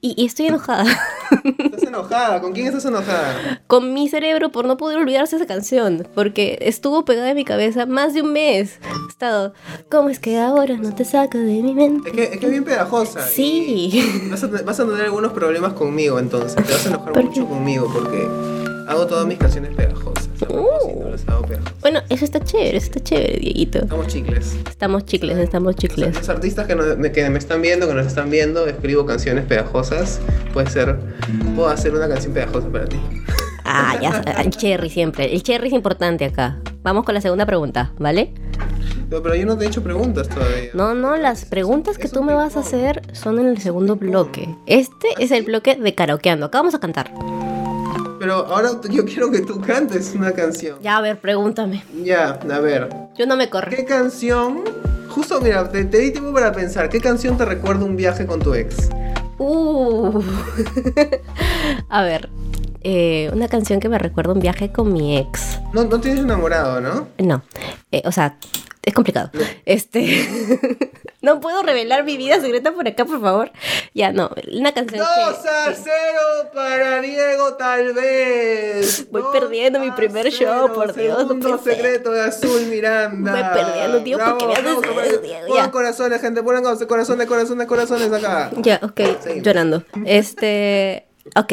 Y, 0.00 0.24
estoy 0.24 0.46
enojada. 0.46 0.84
¿Estás 1.58 1.82
enojada? 1.82 2.40
¿Con 2.40 2.52
quién 2.52 2.66
estás 2.66 2.86
enojada? 2.86 3.62
Con 3.66 3.92
mi 3.92 4.08
cerebro 4.08 4.50
por 4.50 4.64
no 4.64 4.78
poder 4.78 4.98
olvidarse 4.98 5.36
esa 5.36 5.46
canción, 5.46 6.08
porque 6.14 6.58
estuvo 6.62 7.04
pegada 7.04 7.30
en 7.30 7.36
mi 7.36 7.44
cabeza 7.44 7.84
más 7.84 8.14
de 8.14 8.22
un 8.22 8.32
mes. 8.32 8.78
He 8.82 9.10
estado, 9.10 9.52
¿cómo 9.90 10.08
es 10.08 10.18
que 10.18 10.38
ahora 10.38 10.76
no 10.76 10.94
te 10.94 11.04
saco 11.04 11.36
de 11.36 11.62
mi 11.62 11.74
mente? 11.74 12.08
Es 12.08 12.16
que 12.16 12.24
es, 12.24 12.38
que 12.38 12.46
es 12.46 12.50
bien 12.50 12.64
pegajosa. 12.64 13.26
Sí. 13.26 14.28
Vas 14.30 14.42
a, 14.44 14.46
vas 14.46 14.80
a, 14.80 14.86
tener 14.86 15.04
algunos 15.04 15.32
problemas 15.32 15.74
conmigo 15.74 16.18
entonces, 16.18 16.56
te 16.56 16.72
vas 16.72 16.86
a 16.86 16.88
enojar 16.88 17.24
mucho 17.24 17.46
conmigo 17.46 17.90
porque 17.92 18.26
hago 18.88 19.06
todas 19.06 19.26
mis 19.26 19.38
canciones 19.38 19.74
pegajosas. 19.74 20.29
Uh. 20.48 21.16
Bueno, 21.80 22.00
eso 22.08 22.24
está 22.24 22.40
chévere, 22.40 22.76
eso 22.76 22.86
está 22.86 23.00
chévere, 23.00 23.38
Dieguito. 23.38 23.78
Estamos 23.78 24.06
chicles. 24.06 24.56
Estamos 24.68 25.04
chicles, 25.04 25.38
estamos 25.38 25.76
chicles. 25.76 26.16
Los 26.16 26.28
artistas 26.28 26.66
que, 26.66 26.74
me 26.76 27.38
están 27.38 27.62
viendo, 27.62 27.86
que 27.88 27.94
nos 27.94 28.06
están 28.06 28.30
viendo, 28.30 28.66
escribo 28.66 29.06
canciones 29.06 29.44
pegajosas. 29.44 30.20
Puede 30.52 30.70
ser, 30.70 30.98
puedo 31.54 31.68
hacer 31.68 31.94
una 31.94 32.08
canción 32.08 32.32
pegajosa 32.32 32.68
para 32.68 32.86
ti. 32.86 32.98
Ah, 33.64 33.98
ya, 34.00 34.20
el 34.42 34.50
cherry 34.50 34.90
siempre. 34.90 35.32
El 35.32 35.42
cherry 35.42 35.68
es 35.68 35.74
importante 35.74 36.24
acá. 36.24 36.58
Vamos 36.82 37.04
con 37.04 37.14
la 37.14 37.20
segunda 37.20 37.46
pregunta, 37.46 37.92
¿vale? 37.98 38.32
pero 39.10 39.34
yo 39.34 39.44
no 39.44 39.58
te 39.58 39.64
he 39.64 39.68
hecho 39.68 39.82
preguntas 39.82 40.28
todavía. 40.28 40.70
No, 40.72 40.94
no, 40.94 41.16
las 41.16 41.44
preguntas 41.44 41.98
que 41.98 42.08
tú 42.08 42.22
me 42.22 42.32
vas 42.32 42.56
a 42.56 42.60
hacer 42.60 43.02
son 43.12 43.40
en 43.40 43.48
el 43.48 43.58
segundo 43.58 43.96
bloque. 43.96 44.54
Este 44.66 45.08
es 45.18 45.32
el 45.32 45.42
bloque 45.42 45.74
de 45.74 45.94
karaokeando. 45.94 46.46
Acá 46.46 46.58
vamos 46.58 46.74
a 46.74 46.80
cantar. 46.80 47.12
Pero 48.20 48.34
ahora 48.34 48.72
yo 48.90 49.06
quiero 49.06 49.30
que 49.30 49.40
tú 49.40 49.62
cantes 49.62 50.12
una 50.14 50.32
canción. 50.32 50.78
Ya, 50.82 50.98
a 50.98 51.00
ver, 51.00 51.18
pregúntame. 51.18 51.82
Ya, 52.04 52.32
a 52.32 52.58
ver. 52.58 52.90
Yo 53.16 53.24
no 53.24 53.34
me 53.34 53.48
corro. 53.48 53.70
¿Qué 53.70 53.86
canción? 53.86 54.62
Justo, 55.08 55.40
mira, 55.40 55.66
te, 55.70 55.84
di 55.84 56.10
tiempo 56.10 56.30
para 56.34 56.52
pensar. 56.52 56.90
¿Qué 56.90 57.00
canción 57.00 57.38
te 57.38 57.46
recuerda 57.46 57.86
un 57.86 57.96
viaje 57.96 58.26
con 58.26 58.38
tu 58.38 58.52
ex? 58.52 58.90
Uh. 59.38 60.22
a 61.88 62.02
ver. 62.02 62.28
Eh, 62.82 63.30
una 63.32 63.48
canción 63.48 63.80
que 63.80 63.88
me 63.88 63.98
recuerda 63.98 64.32
un 64.32 64.40
viaje 64.40 64.72
con 64.72 64.92
mi 64.92 65.18
ex. 65.18 65.60
No, 65.72 65.84
no 65.84 66.00
tienes 66.00 66.20
enamorado, 66.20 66.80
¿no? 66.80 67.08
No. 67.18 67.42
Eh, 67.92 68.02
o 68.06 68.12
sea, 68.12 68.38
es 68.82 68.94
complicado. 68.94 69.30
Este. 69.66 70.26
no 71.20 71.40
puedo 71.40 71.62
revelar 71.62 72.04
mi 72.04 72.16
vida 72.16 72.40
secreta 72.40 72.72
por 72.72 72.88
acá, 72.88 73.04
por 73.04 73.20
favor. 73.20 73.52
Ya, 73.92 74.12
no. 74.12 74.30
Una 74.56 74.72
canción. 74.72 75.00
2 75.00 75.46
a 75.46 75.74
0 75.74 75.92
para 76.54 77.02
Diego, 77.02 77.54
tal 77.54 77.92
vez. 77.92 79.06
Voy 79.12 79.24
perdiendo 79.30 79.80
mi 79.80 79.90
primer 79.90 80.30
show, 80.30 80.72
por 80.72 80.94
Dios. 80.94 81.18
Segundo 81.18 81.58
secreto 81.58 82.12
de 82.12 82.22
Azul 82.22 82.66
Miranda. 82.66 83.32
Voy 83.32 83.62
perdiendo, 83.62 84.02
tío, 84.02 84.18
porque 84.18 84.46
me 84.46 84.52
haces. 84.54 85.46
Pongan 85.46 85.70
corazones, 85.70 86.20
gente. 86.22 86.42
Pongan 86.42 86.62
corazones, 86.62 87.26
corazones, 87.26 87.66
corazones 87.66 88.10
acá. 88.10 88.50
Ya, 88.56 88.80
ok. 88.82 89.00
Llorando. 89.42 89.84
Este. 90.06 91.06
Ok. 91.36 91.52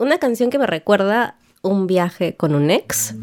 Una 0.00 0.18
canción 0.18 0.48
que 0.48 0.60
me 0.60 0.66
recuerda 0.68 1.34
un 1.60 1.88
viaje 1.88 2.36
con 2.36 2.54
un 2.54 2.70
ex 2.70 3.16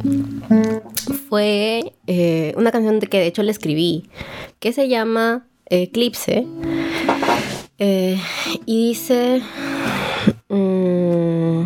fue 1.30 1.94
eh, 2.06 2.54
una 2.58 2.70
canción 2.72 3.00
que 3.00 3.18
de 3.18 3.28
hecho 3.28 3.44
le 3.44 3.52
escribí, 3.52 4.10
que 4.60 4.74
se 4.74 4.90
llama 4.90 5.48
Eclipse. 5.68 6.46
Eh, 7.78 8.20
y 8.66 8.90
dice... 8.90 9.42
Mm, 10.50 11.62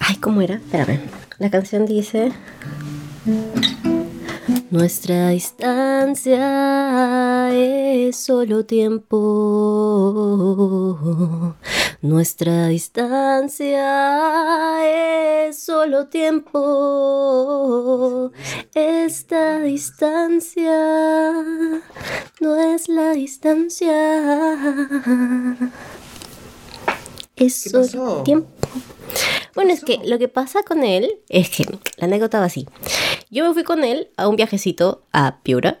ay, 0.00 0.16
¿cómo 0.20 0.42
era? 0.42 0.56
Espérame. 0.56 0.98
La 1.38 1.48
canción 1.48 1.86
dice... 1.86 2.32
Nuestra 4.72 5.28
distancia 5.28 6.40
es 7.52 8.16
solo 8.16 8.66
tiempo. 8.66 9.16
Nuestra 12.02 12.68
distancia 12.68 13.76
es 15.48 15.62
solo 15.62 16.06
tiempo. 16.06 16.72
Esta 18.74 19.60
distancia 19.60 21.34
no 22.40 22.56
es 22.56 22.88
la 22.88 23.12
distancia. 23.12 24.56
Es 27.36 27.70
solo 27.70 28.22
tiempo. 28.22 28.48
Bueno, 29.54 29.72
es 29.72 29.84
que 29.84 29.98
lo 30.04 30.18
que 30.18 30.28
pasa 30.28 30.62
con 30.62 30.84
él 30.84 31.20
es 31.28 31.50
que 31.50 31.64
la 31.98 32.06
anécdota 32.06 32.40
va 32.40 32.46
así. 32.46 32.66
Yo 33.30 33.46
me 33.46 33.52
fui 33.52 33.64
con 33.64 33.84
él 33.84 34.08
a 34.16 34.26
un 34.26 34.36
viajecito 34.36 35.02
a 35.12 35.40
Piura, 35.42 35.80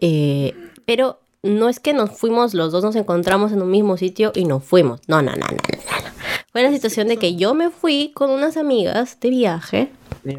eh, 0.00 0.54
pero 0.84 1.20
no 1.46 1.68
es 1.68 1.80
que 1.80 1.92
nos 1.92 2.10
fuimos, 2.10 2.54
los 2.54 2.72
dos 2.72 2.84
nos 2.84 2.96
encontramos 2.96 3.52
en 3.52 3.62
un 3.62 3.70
mismo 3.70 3.96
sitio 3.96 4.32
y 4.34 4.44
nos 4.44 4.64
fuimos. 4.64 5.00
No, 5.06 5.22
no, 5.22 5.32
no, 5.32 5.46
no, 5.46 5.56
no. 5.56 6.06
Fue 6.52 6.62
la 6.62 6.70
situación 6.70 7.08
de 7.08 7.16
que 7.16 7.36
yo 7.36 7.54
me 7.54 7.70
fui 7.70 8.12
con 8.14 8.30
unas 8.30 8.56
amigas 8.56 9.18
de 9.20 9.30
viaje 9.30 9.90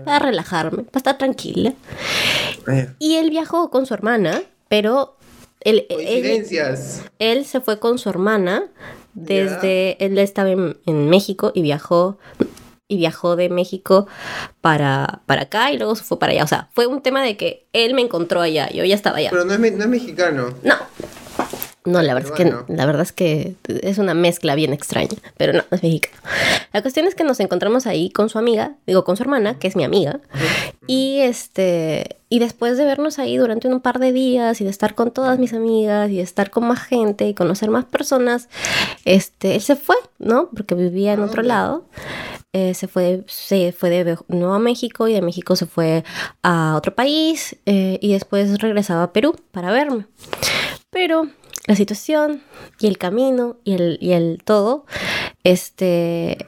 para 0.04 0.20
relajarme, 0.20 0.84
para 0.84 0.98
estar 0.98 1.18
tranquila. 1.18 1.74
Y 3.00 3.16
él 3.16 3.30
viajó 3.30 3.70
con 3.70 3.86
su 3.86 3.94
hermana, 3.94 4.42
pero 4.68 5.16
él, 5.62 5.86
él, 7.20 7.46
se 7.46 7.62
fue 7.62 7.80
con 7.80 7.98
su 7.98 8.10
hermana 8.10 8.64
desde, 9.14 10.04
él 10.04 10.18
estaba 10.18 10.50
en, 10.50 10.78
en 10.86 11.10
México 11.10 11.52
y 11.54 11.62
viajó 11.62 12.18
y 12.88 12.98
viajó 12.98 13.36
de 13.36 13.50
México 13.50 14.08
para, 14.62 15.22
para 15.26 15.44
acá 15.44 15.72
y 15.72 15.78
luego 15.78 15.96
se 15.96 16.04
fue 16.04 16.20
para 16.20 16.32
allá. 16.32 16.44
O 16.44 16.48
sea, 16.48 16.70
fue 16.74 16.88
un 16.88 17.02
tema 17.02 17.22
de 17.22 17.38
que 17.38 17.66
él 17.74 17.94
me 17.94 18.02
encontró 18.02 18.42
allá, 18.42 18.70
yo 18.70 18.84
ya 18.86 18.96
estaba 18.96 19.18
allá. 19.18 19.30
Pero 19.32 19.46
no 19.46 19.54
es, 19.54 19.60
no 19.60 19.84
es 19.84 19.90
mexicano. 19.90 20.54
No. 20.64 20.76
No, 21.88 22.02
la 22.02 22.14
verdad, 22.14 22.34
es 22.34 22.38
que, 22.38 22.74
la 22.74 22.86
verdad 22.86 23.02
es 23.04 23.14
que 23.14 23.56
es 23.66 23.98
una 23.98 24.14
mezcla 24.14 24.56
bien 24.56 24.74
extraña, 24.74 25.18
pero 25.38 25.54
no, 25.54 25.64
no 25.72 25.78
es 25.78 25.84
mexicano. 25.84 26.18
La 26.74 26.82
cuestión 26.82 27.08
es 27.08 27.16
que 27.16 27.24
nos 27.24 27.40
encontramos 27.40 27.88
ahí 27.88 28.10
con 28.10 28.28
su 28.28 28.38
amiga, 28.38 28.74
digo, 28.86 29.06
con 29.06 29.16
su 29.16 29.24
hermana, 29.24 29.58
que 29.58 29.70
es 29.70 29.78
mi 29.78 29.86
amiga, 29.86 30.20
y 30.86 31.20
este, 31.20 32.18
y 32.28 32.40
después 32.40 32.78
de 32.78 32.84
vernos 32.84 33.20
ahí 33.20 33.38
durante 33.38 33.70
un 33.70 33.80
par 33.80 34.00
de 34.00 34.12
días 34.12 34.60
y 34.60 34.66
de 34.66 34.70
estar 34.70 34.96
con 34.96 35.12
todas 35.12 35.40
mis 35.40 35.54
amigas 35.54 36.10
y 36.12 36.18
de 36.18 36.24
estar 36.24 36.52
con 36.52 36.68
más 36.68 36.80
gente 36.80 37.26
y 37.26 37.34
conocer 37.34 37.70
más 37.70 37.86
personas, 37.86 38.50
este, 39.06 39.56
él 39.56 39.62
se 39.62 39.78
fue, 39.78 39.96
¿no? 40.20 40.50
Porque 40.54 40.76
vivía 40.76 41.14
en 41.14 41.22
otro 41.22 41.42
lado. 41.42 41.86
Eh, 42.60 42.74
se, 42.74 42.88
fue, 42.88 43.24
se 43.28 43.72
fue 43.72 43.92
de 43.92 44.18
nuevo 44.30 44.54
a 44.56 44.58
México 44.58 45.08
y 45.08 45.14
de 45.14 45.22
México 45.22 45.56
se 45.56 45.68
fue 45.68 46.04
a 46.42 46.74
otro 46.76 46.96
país 46.96 47.56
eh, 47.68 48.00
y 48.02 48.14
después 48.14 48.58
regresaba 48.60 49.04
a 49.04 49.14
Perú 49.14 49.36
para 49.52 49.72
verme. 49.72 50.08
Pero 50.90 51.28
la 51.68 51.76
situación 51.76 52.42
y 52.80 52.88
el 52.88 52.98
camino 52.98 53.58
y 53.64 53.74
el, 53.76 54.00
y 54.02 54.14
el 54.14 54.42
todo, 54.44 54.88
este 55.44 56.44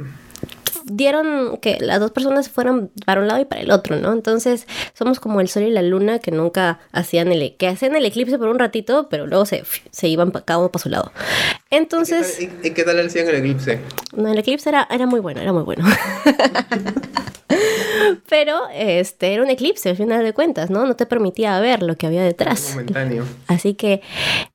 dieron 0.92 1.58
que 1.58 1.78
las 1.80 2.00
dos 2.00 2.12
personas 2.12 2.50
fueran 2.50 2.90
para 3.06 3.22
un 3.22 3.28
lado 3.28 3.42
y 3.42 3.46
para 3.46 3.62
el 3.62 3.72
otro, 3.72 3.98
¿no? 3.98 4.14
Entonces 4.14 4.68
somos 4.94 5.20
como 5.20 5.42
el 5.42 5.48
sol 5.48 5.64
y 5.64 5.72
la 5.72 5.82
luna 5.82 6.20
que 6.20 6.32
nunca 6.32 6.80
hacían 6.92 7.32
el, 7.32 7.56
que 7.58 7.68
hacían 7.68 7.96
el 7.96 8.06
eclipse 8.06 8.38
por 8.38 8.50
un 8.50 8.60
ratito, 8.60 9.08
pero 9.10 9.28
luego 9.28 9.46
se, 9.46 9.64
se 9.92 10.08
iban 10.08 10.32
cada 10.32 10.60
uno 10.60 10.72
para 10.72 10.84
su 10.84 10.90
lado. 10.90 11.12
Entonces... 11.70 12.40
¿Y 12.42 12.72
qué 12.72 12.84
tal, 12.84 13.00
hacían 13.00 13.28
el 13.30 13.36
eclipse? 13.36 13.80
No, 14.16 14.32
el 14.32 14.38
eclipse 14.38 14.70
era, 14.70 14.88
era 14.90 15.06
muy 15.06 15.20
bueno, 15.20 15.42
era 15.42 15.54
muy 15.54 15.64
bueno. 15.64 15.86
Pero 18.30 18.68
este 18.74 19.34
era 19.34 19.44
un 19.44 19.50
eclipse 19.50 19.90
al 19.90 19.98
final 19.98 20.24
de 20.24 20.34
cuentas, 20.34 20.70
¿no? 20.70 20.86
No 20.86 20.96
te 20.96 21.06
permitía 21.06 21.60
ver 21.60 21.84
lo 21.84 21.96
que 21.96 22.08
había 22.08 22.24
detrás. 22.24 22.72
Momentáneo. 22.72 23.26
Así 23.48 23.74
que 23.74 24.02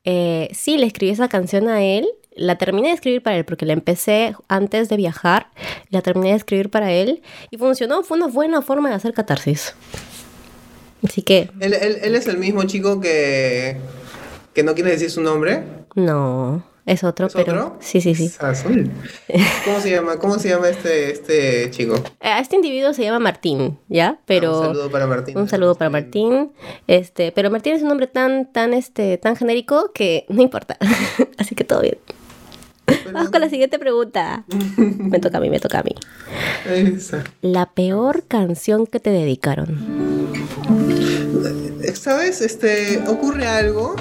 eh, 0.05 0.49
sí, 0.53 0.79
le 0.79 0.87
escribí 0.87 1.13
esa 1.13 1.29
canción 1.29 1.69
a 1.69 1.83
él 1.83 2.09
la 2.37 2.57
terminé 2.57 2.89
de 2.89 2.95
escribir 2.95 3.23
para 3.23 3.37
él 3.37 3.45
porque 3.45 3.67
la 3.67 3.73
empecé 3.73 4.35
antes 4.49 4.89
de 4.89 4.97
viajar, 4.97 5.49
la 5.91 6.03
terminé 6.03 6.31
de 6.31 6.37
escribir 6.37 6.71
para 6.71 6.93
él 6.93 7.23
y 7.51 7.59
funcionó, 7.59 8.03
fue 8.03 8.17
una 8.17 8.27
buena 8.27 8.63
forma 8.63 8.89
de 8.89 8.97
hacer 8.97 9.15
catarsis. 9.15 9.75
Así 11.05 11.23
que... 11.23 11.51
¿Él, 11.61 11.75
es 11.75 12.27
el 12.27 12.39
mismo 12.39 12.65
chico 12.65 13.01
que, 13.01 13.77
que 14.55 14.63
no 14.63 14.75
quiere 14.75 14.91
decir 14.91 15.11
su 15.11 15.21
nombre? 15.21 15.63
No, 15.95 16.65
es 16.87 17.05
otro, 17.05 17.29
pero... 17.33 17.53
Otro? 17.53 17.77
Sí, 17.81 18.01
sí, 18.01 18.15
sí. 18.15 18.33
Azul. 18.41 18.91
¿Cómo 19.65 19.81
se 19.81 19.91
llama? 19.91 20.19
¿Cómo 20.19 20.39
se 20.39 20.49
llama 20.49 20.69
este, 20.69 21.13
este 21.13 21.71
chico? 21.71 21.97
Eh, 22.21 22.37
este 22.41 22.57
individuo 22.57 22.95
se 22.95 23.05
llama 23.05 23.19
Martín, 23.19 23.79
¿ya? 23.89 24.19
Pero... 24.25 24.61
un 24.61 24.67
saludo 24.67 24.91
para 24.91 25.07
Martín. 25.07 25.39
Un 25.39 25.49
saludo 25.49 25.75
para 25.75 25.91
Martín. 25.91 26.53
Este, 26.87 27.33
pero 27.33 27.51
Martín 27.51 27.75
es 27.75 27.83
un 27.83 27.89
nombre 27.89 28.07
tan, 28.07 28.51
tan, 28.51 28.73
este, 28.73 29.19
tan 29.19 29.37
genérico 29.37 29.93
que 29.93 30.25
no 30.31 30.43
importa. 30.43 30.79
Así 31.39 31.55
que 31.55 31.65
todo 31.65 31.83
bien. 31.83 31.99
Vamos 33.13 33.31
con 33.31 33.41
la 33.41 33.49
siguiente 33.49 33.79
pregunta. 33.79 34.45
me 34.77 35.19
toca 35.21 35.39
a 35.39 35.41
mí, 35.41 35.51
me 35.51 35.61
toca 35.61 35.81
a 35.81 35.83
mí. 35.83 35.95
La 37.43 37.67
peor 37.67 38.25
canción 38.27 38.87
que 38.87 39.01
te 39.01 39.11
dedicaron. 39.11 39.79
¿Sabes? 41.95 42.41
Este, 42.41 43.03
ocurre 43.07 43.47
algo. 43.47 43.95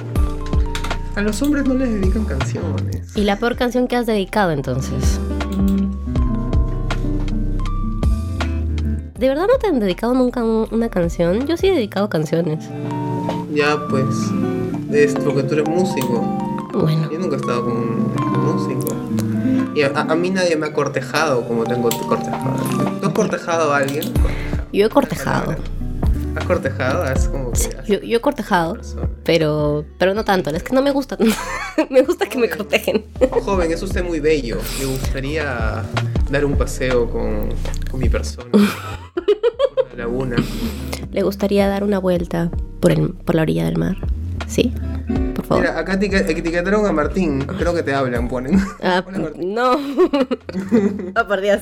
A 1.16 1.22
los 1.22 1.42
hombres 1.42 1.66
no 1.66 1.76
les 1.76 1.90
dedican 1.90 2.26
canciones. 2.26 3.16
¿Y 3.16 3.22
la 3.22 3.38
peor 3.38 3.56
canción 3.56 3.88
que 3.88 3.96
has 3.96 4.08
dedicado 4.08 4.52
entonces? 4.52 5.20
¿De 9.20 9.30
verdad 9.30 9.46
no 9.48 9.58
te 9.58 9.68
han 9.68 9.80
dedicado 9.80 10.14
nunca 10.16 10.44
una 10.44 10.90
canción? 10.90 11.46
Yo 11.48 11.56
sí 11.56 11.68
he 11.68 11.72
dedicado 11.74 12.10
canciones. 12.10 12.66
Ya, 13.54 13.80
pues. 13.90 14.06
Es 14.92 15.14
porque 15.14 15.44
tú 15.44 15.54
eres 15.54 15.70
músico. 15.70 16.53
Bueno. 16.74 17.10
Yo 17.12 17.20
nunca 17.20 17.36
he 17.36 17.40
estado 17.40 17.66
con 17.66 17.78
un 17.78 18.14
músico. 18.46 18.96
Y 19.76 19.82
a, 19.84 19.90
a 19.90 20.16
mí 20.16 20.30
nadie 20.30 20.56
me 20.56 20.68
ha 20.68 20.74
cortejado 20.74 21.48
como 21.48 21.64
tengo 21.64 21.90
cortejado. 22.08 22.56
¿Tú 23.00 23.08
has 23.08 23.14
cortejado 23.14 23.74
a 23.74 23.78
alguien? 23.78 24.12
Yo 24.72 24.86
he 24.88 24.90
cortejado. 24.90 25.56
¿Has 26.36 26.46
cortejado? 26.46 27.06
Es 27.12 27.28
como 27.28 27.52
que 27.52 27.60
Sí, 27.60 27.70
yo, 27.88 28.00
yo 28.02 28.18
he 28.18 28.22
cortejado, 28.22 28.78
pero, 29.24 29.86
pero 30.00 30.14
no 30.16 30.26
tanto. 30.26 30.50
Es 30.50 30.64
que 30.64 30.74
no 30.74 30.82
me 30.82 30.92
gusta. 30.92 31.18
me 31.90 32.02
gusta 32.02 32.28
que 32.28 32.38
me 32.40 32.50
cortejen. 32.50 33.06
Oh, 33.32 33.40
joven, 33.42 33.72
es 33.72 33.82
usted 33.84 34.04
muy 34.04 34.20
bello. 34.20 34.58
Me 34.80 34.86
gustaría 34.86 35.84
dar 36.32 36.46
un 36.46 36.58
paseo 36.58 37.10
con, 37.10 37.50
con 37.90 38.00
mi 38.00 38.10
persona. 38.10 38.50
Por 38.52 39.90
la 39.92 40.06
laguna. 40.06 40.36
¿Le 41.12 41.22
gustaría 41.22 41.68
dar 41.68 41.84
una 41.84 42.00
vuelta 42.00 42.50
por, 42.80 42.92
el, 42.92 43.10
por 43.10 43.36
la 43.36 43.44
orilla 43.44 43.66
del 43.66 43.78
mar? 43.78 43.96
¿Sí? 44.48 44.74
Favor. 45.56 45.62
Mira, 45.62 45.80
acá 45.80 45.94
etiquet- 46.00 46.30
etiquetaron 46.30 46.86
a 46.86 46.92
Martín. 46.92 47.40
Creo 47.58 47.74
que 47.74 47.84
te 47.84 47.94
hablan, 47.94 48.28
ponen. 48.28 48.60
Ah, 48.82 49.04
no. 49.38 49.74
oh, 51.16 51.28
por 51.28 51.42
Dios. 51.42 51.62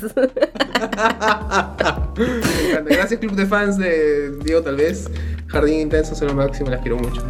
Gracias, 2.85 3.19
club 3.19 3.33
de 3.35 3.45
fans 3.45 3.77
de 3.77 4.31
Diego, 4.43 4.61
tal 4.61 4.75
vez. 4.75 5.09
Jardín 5.47 5.79
Intenso 5.81 6.15
son 6.15 6.29
lo 6.29 6.33
máximo, 6.35 6.69
las 6.69 6.81
quiero 6.81 6.97
mucho. 6.97 7.21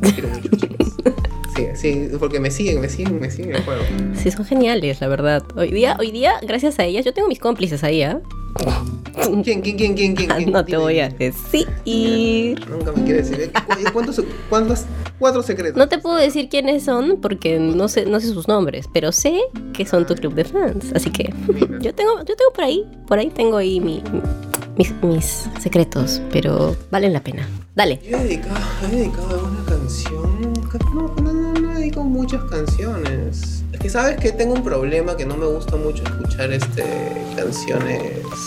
Las 0.00 0.12
quiero 0.12 0.28
mucho, 0.28 0.48
chicos. 0.56 0.76
Sí, 1.56 1.66
sí, 1.74 2.08
porque 2.18 2.38
me 2.38 2.50
siguen, 2.50 2.80
me 2.80 2.88
siguen, 2.88 3.20
me 3.20 3.30
siguen 3.30 3.56
el 3.56 3.62
juego. 3.64 3.82
Sí, 4.14 4.30
son 4.30 4.44
geniales, 4.44 5.00
la 5.00 5.08
verdad. 5.08 5.42
Hoy 5.56 5.70
día, 5.70 5.96
hoy 5.98 6.10
día, 6.12 6.34
gracias 6.42 6.78
a 6.78 6.84
ellas, 6.84 7.04
yo 7.04 7.12
tengo 7.12 7.26
mis 7.28 7.40
cómplices 7.40 7.82
ahí, 7.82 8.02
¿ah? 8.02 8.20
¿Quién, 9.42 9.60
quién, 9.62 9.76
quién, 9.76 9.94
quién, 9.94 10.14
quién? 10.16 10.30
quién? 10.30 10.52
No 10.52 10.64
te 10.64 10.76
voy 10.76 11.00
a 11.00 11.08
decir. 11.08 11.66
Nunca 12.70 12.92
me 12.92 13.04
quiere 13.04 13.22
decir. 13.22 13.50
¿Cu- 13.52 13.92
¿Cuántos, 13.92 14.22
cuántos, 14.48 14.84
cuatro 15.18 15.42
secretos? 15.42 15.76
No 15.76 15.88
te 15.88 15.98
puedo 15.98 16.16
decir 16.16 16.48
quiénes 16.48 16.84
son 16.84 17.18
porque 17.20 17.58
no 17.58 17.88
sé, 17.88 18.06
no 18.06 18.20
sé 18.20 18.28
sus 18.28 18.48
nombres, 18.48 18.86
pero 18.92 19.12
sé 19.12 19.38
que 19.72 19.84
son 19.86 20.06
tu 20.06 20.14
club 20.14 20.34
de 20.34 20.44
fans. 20.44 20.92
Así 20.94 21.10
que 21.10 21.32
yo 21.80 21.94
tengo, 21.94 22.18
yo 22.20 22.36
tengo 22.36 22.52
por 22.54 22.64
ahí, 22.64 22.84
por 23.06 23.18
ahí 23.18 23.28
tengo 23.30 23.56
ahí 23.56 23.80
mi, 23.80 24.02
mis, 24.76 24.92
mis 25.02 25.48
secretos, 25.60 26.22
pero 26.32 26.76
valen 26.90 27.12
la 27.12 27.20
pena. 27.22 27.46
Dale. 27.74 28.00
Yo 28.08 28.16
he 28.18 28.24
dedicado, 28.24 28.56
he 28.90 28.96
dedicado 28.96 29.28
alguna 29.30 29.64
canción. 29.66 30.52
No, 30.94 31.14
no, 31.22 31.32
no, 31.32 31.52
no 31.54 31.72
he 31.72 31.78
dedicado 31.80 32.04
muchas 32.04 32.42
canciones. 32.44 33.57
Es 33.78 33.82
que 33.82 33.90
sabes 33.90 34.16
que 34.16 34.32
tengo 34.32 34.54
un 34.54 34.64
problema 34.64 35.16
que 35.16 35.24
no 35.24 35.36
me 35.36 35.46
gusta 35.46 35.76
mucho 35.76 36.02
escuchar 36.02 36.52
este 36.52 36.82
canciones 37.36 38.02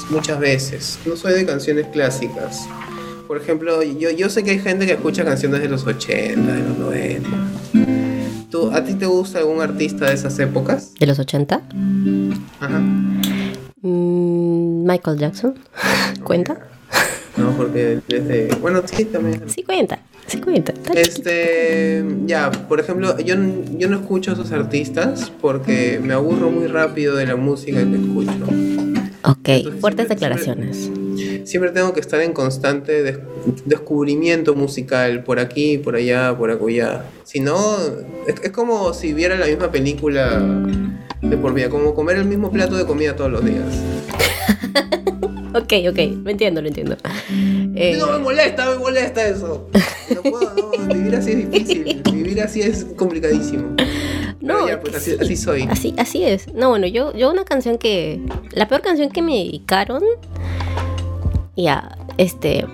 muchas 0.09 0.37
veces. 0.37 0.99
No 1.05 1.15
soy 1.15 1.31
de 1.31 1.45
canciones 1.45 1.87
clásicas. 1.87 2.67
Por 3.29 3.37
ejemplo, 3.37 3.81
yo, 3.81 4.09
yo 4.09 4.29
sé 4.29 4.43
que 4.43 4.51
hay 4.51 4.59
gente 4.59 4.85
que 4.85 4.91
escucha 4.91 5.23
canciones 5.23 5.61
de 5.61 5.69
los 5.69 5.87
80, 5.87 6.53
de 6.53 6.63
los 6.67 6.77
90. 6.77 7.29
¿Tú, 8.49 8.71
¿A 8.71 8.83
ti 8.83 8.95
te 8.95 9.05
gusta 9.05 9.39
algún 9.39 9.61
artista 9.61 10.07
de 10.07 10.15
esas 10.15 10.37
épocas? 10.37 10.95
¿De 10.99 11.07
los 11.07 11.17
80? 11.17 11.61
Ajá. 12.59 12.79
Mm, 13.83 14.85
Michael 14.85 15.17
Jackson. 15.17 15.55
¿Cuenta? 16.25 16.70
No, 17.37 17.51
porque 17.57 17.99
desde... 18.07 18.47
Bueno, 18.61 18.81
sí, 18.85 19.05
también. 19.05 19.43
Sí 19.49 19.63
cuenta. 19.63 19.99
Sí 20.27 20.39
cuenta. 20.41 20.73
Chiquito. 20.73 20.99
Este, 20.99 22.05
ya, 22.25 22.51
por 22.51 22.79
ejemplo, 22.79 23.17
yo, 23.19 23.35
yo 23.77 23.89
no 23.89 23.97
escucho 23.99 24.31
a 24.31 24.33
esos 24.33 24.51
artistas 24.51 25.31
porque 25.41 25.99
me 26.03 26.13
aburro 26.13 26.49
muy 26.51 26.67
rápido 26.67 27.15
de 27.15 27.25
la 27.25 27.35
música 27.35 27.79
que 27.83 27.95
escucho. 27.95 28.31
Ok, 29.23 29.47
Entonces, 29.49 29.81
fuertes 29.81 30.07
siempre- 30.07 30.27
declaraciones. 30.29 30.91
Siempre 31.45 31.71
tengo 31.71 31.93
que 31.93 31.99
estar 31.99 32.21
en 32.21 32.33
constante 32.33 33.03
des- 33.03 33.19
descubrimiento 33.65 34.55
musical, 34.55 35.23
por 35.23 35.39
aquí, 35.39 35.77
por 35.77 35.95
allá, 35.95 36.35
por 36.37 36.51
acullá. 36.51 37.03
Si 37.23 37.39
no, 37.39 37.77
es, 38.27 38.35
es 38.43 38.51
como 38.51 38.93
si 38.93 39.13
viera 39.13 39.35
la 39.37 39.47
misma 39.47 39.71
película 39.71 40.39
de 41.21 41.37
por 41.37 41.53
vida, 41.53 41.69
como 41.69 41.93
comer 41.93 42.17
el 42.17 42.25
mismo 42.25 42.51
plato 42.51 42.75
de 42.75 42.85
comida 42.85 43.15
todos 43.15 43.31
los 43.31 43.43
días. 43.43 43.65
Ok, 45.53 45.73
ok, 45.89 45.97
lo 46.23 46.29
entiendo, 46.29 46.61
lo 46.61 46.67
entiendo. 46.67 46.97
Eh, 47.73 47.95
No 47.97 48.11
me 48.11 48.17
molesta, 48.19 48.69
me 48.69 48.77
molesta 48.77 49.25
eso. 49.25 49.69
No 50.13 50.21
puedo, 50.23 50.53
no, 50.55 50.93
vivir 50.93 51.15
así 51.15 51.31
es 51.31 51.49
difícil, 51.51 52.01
vivir 52.11 52.41
así 52.41 52.61
es 52.61 52.85
complicadísimo. 52.97 53.75
No, 54.41 54.67
ya, 54.67 54.79
pues 54.79 54.93
así, 54.95 55.15
así 55.19 55.37
soy. 55.37 55.67
Así, 55.69 55.95
así 55.97 56.23
es. 56.23 56.53
No, 56.53 56.69
bueno, 56.69 56.85
yo, 56.85 57.13
yo 57.15 57.31
una 57.31 57.45
canción 57.45 57.77
que. 57.77 58.21
La 58.51 58.67
peor 58.67 58.81
canción 58.81 59.09
que 59.09 59.21
me 59.21 59.35
dedicaron. 59.35 60.03
Ya, 61.55 61.97
este. 62.17 62.65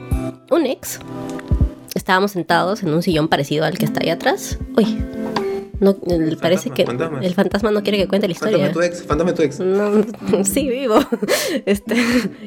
Un 0.50 0.66
ex. 0.66 1.00
Estábamos 1.94 2.32
sentados 2.32 2.82
en 2.82 2.90
un 2.94 3.04
sillón 3.04 3.28
parecido 3.28 3.66
al 3.66 3.78
que 3.78 3.86
está 3.86 4.02
ahí 4.04 4.10
atrás. 4.10 4.58
Uy. 4.76 4.98
No, 5.80 5.96
el- 6.08 6.38
parece 6.38 6.70
fantasma, 6.70 7.20
que 7.20 7.26
el 7.28 7.34
fantasma 7.36 7.72
no 7.72 7.84
quiere 7.84 7.98
que 8.00 8.08
cuente 8.08 8.28
la 8.28 8.32
historia. 8.34 8.72
tu 8.72 8.82
ex, 8.82 9.04
fántame 9.04 9.34
tu 9.34 9.44
ex. 9.44 9.60
No, 9.60 10.04
sí, 10.44 10.68
vivo. 10.70 10.96
Este, 11.66 11.96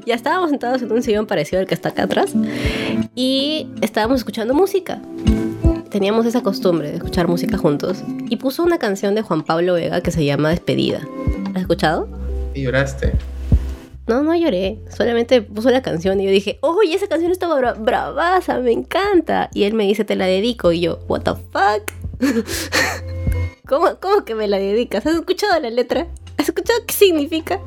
ya 0.06 0.14
estábamos 0.14 0.50
sentados 0.50 0.82
en 0.82 0.90
un 0.92 1.02
sillón 1.02 1.26
parecido 1.26 1.60
al 1.60 1.66
que 1.66 1.74
está 1.74 1.90
acá 1.90 2.04
atrás 2.04 2.32
y 3.14 3.68
estábamos 3.82 4.18
escuchando 4.18 4.54
música. 4.54 5.00
Teníamos 5.90 6.24
esa 6.26 6.42
costumbre 6.42 6.90
de 6.90 6.96
escuchar 6.96 7.26
música 7.28 7.56
juntos 7.58 8.02
y 8.28 8.36
puso 8.36 8.62
una 8.62 8.78
canción 8.78 9.14
de 9.14 9.22
Juan 9.22 9.42
Pablo 9.42 9.74
Vega 9.74 10.00
que 10.00 10.10
se 10.10 10.24
llama 10.24 10.50
Despedida. 10.50 11.00
¿La 11.44 11.50
has 11.56 11.60
escuchado? 11.62 12.08
Y 12.54 12.62
lloraste. 12.62 13.12
No, 14.06 14.22
no 14.22 14.34
lloré. 14.34 14.78
Solamente 14.96 15.42
puso 15.42 15.70
la 15.70 15.82
canción 15.82 16.20
y 16.20 16.24
yo 16.24 16.30
dije, 16.30 16.58
oye, 16.62 16.94
esa 16.94 17.06
canción 17.06 17.30
estaba 17.30 17.56
bra 17.56 17.72
bravaza, 17.74 18.58
me 18.58 18.72
encanta. 18.72 19.50
Y 19.54 19.64
él 19.64 19.74
me 19.74 19.84
dice, 19.86 20.04
te 20.04 20.16
la 20.16 20.26
dedico. 20.26 20.72
Y 20.72 20.80
yo, 20.80 20.98
what 21.08 21.20
the 21.22 21.32
fuck? 21.52 21.92
¿Cómo, 23.66 23.88
¿Cómo 24.00 24.24
que 24.24 24.34
me 24.34 24.48
la 24.48 24.58
dedicas? 24.58 25.06
¿Has 25.06 25.14
escuchado 25.14 25.58
la 25.60 25.70
letra? 25.70 26.06
¿Has 26.38 26.48
escuchado 26.48 26.78
qué 26.86 26.94
significa? 26.94 27.60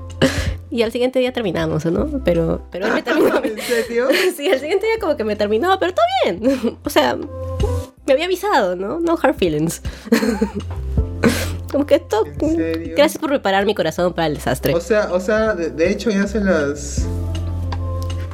Y 0.71 0.81
al 0.81 0.91
siguiente 0.91 1.19
día 1.19 1.31
terminamos, 1.31 1.85
¿no? 1.85 2.21
Pero, 2.25 2.63
pero 2.71 2.87
él 2.87 2.93
me 2.93 3.03
terminó. 3.03 3.43
¿En 3.43 3.59
serio? 3.61 4.07
sí, 4.35 4.49
al 4.49 4.59
siguiente 4.59 4.85
día 4.87 4.95
como 4.99 5.15
que 5.15 5.23
me 5.23 5.35
terminó, 5.35 5.77
pero 5.79 5.89
está 5.91 6.01
bien. 6.25 6.77
O 6.83 6.89
sea, 6.89 7.15
me 8.05 8.13
había 8.13 8.25
avisado, 8.25 8.75
¿no? 8.75 8.99
No 8.99 9.17
hard 9.21 9.35
feelings. 9.35 9.81
como 11.71 11.85
que 11.85 11.95
esto... 11.95 12.23
¿En 12.39 12.55
serio? 12.55 12.93
Gracias 12.97 13.19
por 13.19 13.29
preparar 13.29 13.65
mi 13.65 13.73
corazón 13.75 14.13
para 14.13 14.27
el 14.27 14.35
desastre. 14.35 14.73
O 14.73 14.81
sea, 14.81 15.11
o 15.13 15.19
sea, 15.19 15.53
de, 15.53 15.69
de 15.69 15.89
hecho 15.91 16.09
ya 16.09 16.27
se 16.27 16.39
las 16.39 17.05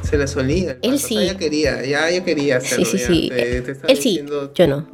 se 0.02 0.18
las 0.18 0.34
olía. 0.36 0.72
el 0.72 0.78
Él 0.82 0.90
pato. 0.92 0.94
O 0.94 0.98
sea, 0.98 1.08
sí. 1.08 1.26
ya 1.26 1.36
quería, 1.36 1.84
ya, 1.84 2.10
ya 2.10 2.24
quería 2.24 2.56
hacerlo. 2.56 2.84
Sí, 2.84 2.98
sí, 2.98 2.98
ya. 2.98 3.06
sí. 3.06 3.28
Te- 3.30 3.60
te 3.74 3.92
Él 3.92 3.96
sí, 3.98 4.08
diciendo- 4.10 4.52
yo 4.54 4.66
no. 4.66 4.86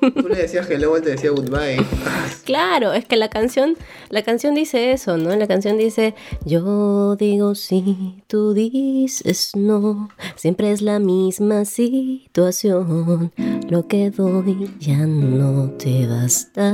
Tú 0.00 0.28
le 0.28 0.36
decías 0.36 0.68
hello, 0.70 0.96
él 0.96 1.02
te 1.02 1.10
decía 1.10 1.30
goodbye. 1.30 1.84
Claro, 2.44 2.92
es 2.94 3.04
que 3.04 3.16
la 3.16 3.28
canción, 3.28 3.76
la 4.08 4.22
canción 4.22 4.54
dice 4.54 4.92
eso, 4.92 5.18
¿no? 5.18 5.36
La 5.36 5.46
canción 5.46 5.76
dice, 5.76 6.14
yo 6.46 7.14
digo 7.16 7.54
sí, 7.54 8.22
tú 8.26 8.54
dices 8.54 9.52
no, 9.54 10.08
siempre 10.34 10.72
es 10.72 10.80
la 10.80 10.98
misma 10.98 11.66
situación, 11.66 13.32
lo 13.68 13.86
que 13.86 14.10
doy 14.10 14.70
ya 14.80 15.06
no 15.06 15.70
te 15.72 16.06
basta. 16.06 16.68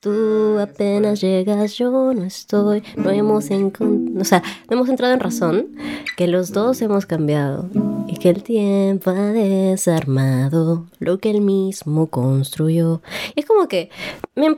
Tú 0.00 0.58
apenas 0.60 1.20
llegas, 1.20 1.74
yo 1.76 2.12
no 2.14 2.24
estoy, 2.24 2.82
no 2.96 3.10
hemos 3.10 3.50
o 3.50 4.24
sea, 4.24 4.42
no 4.68 4.76
hemos 4.76 4.88
entrado 4.88 5.14
en 5.14 5.20
razón 5.20 5.68
que 6.16 6.28
los 6.28 6.52
dos 6.52 6.80
hemos 6.82 7.06
cambiado 7.06 7.68
y 8.06 8.16
que 8.16 8.30
el 8.30 8.42
tiempo 8.42 9.10
ha 9.10 9.32
desarmado 9.32 10.86
lo 10.98 11.18
que 11.24 11.30
él 11.30 11.40
mismo 11.40 12.08
construyó. 12.08 13.00
Y 13.34 13.40
es 13.40 13.46
como 13.46 13.66
que, 13.66 13.88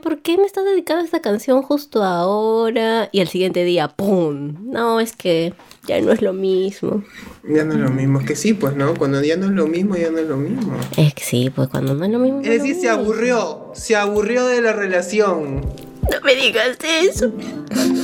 ¿por 0.03 0.21
qué 0.21 0.37
me 0.37 0.43
estás 0.43 0.65
dedicando 0.65 1.01
a 1.01 1.05
esta 1.05 1.21
canción 1.21 1.61
justo 1.61 2.03
ahora? 2.03 3.07
Y 3.13 3.21
al 3.21 3.29
siguiente 3.29 3.63
día, 3.63 3.87
¡pum! 3.87 4.69
No, 4.69 4.99
es 4.99 5.15
que 5.15 5.53
ya 5.87 6.01
no 6.01 6.11
es 6.11 6.21
lo 6.21 6.33
mismo. 6.33 7.05
Ya 7.47 7.63
no 7.63 7.71
es 7.71 7.79
lo 7.79 7.89
mismo. 7.89 8.19
Es 8.19 8.25
que 8.25 8.35
sí, 8.35 8.53
pues, 8.53 8.75
¿no? 8.75 8.95
Cuando 8.95 9.23
ya 9.23 9.37
no 9.37 9.45
es 9.45 9.53
lo 9.53 9.65
mismo, 9.65 9.95
ya 9.95 10.11
no 10.11 10.17
es 10.17 10.27
lo 10.27 10.35
mismo. 10.35 10.75
Es 10.97 11.13
que 11.13 11.23
sí, 11.23 11.49
pues 11.49 11.69
cuando 11.69 11.95
no 11.95 12.03
es 12.03 12.11
lo 12.11 12.19
mismo. 12.19 12.41
Es 12.41 12.49
decir, 12.49 12.75
se 12.75 12.89
aburrió. 12.89 13.71
Se 13.73 13.95
aburrió 13.95 14.45
de 14.45 14.61
la 14.61 14.73
relación. 14.73 15.61
No 15.61 16.21
me 16.25 16.35
digas 16.35 16.77
eso. 16.83 17.31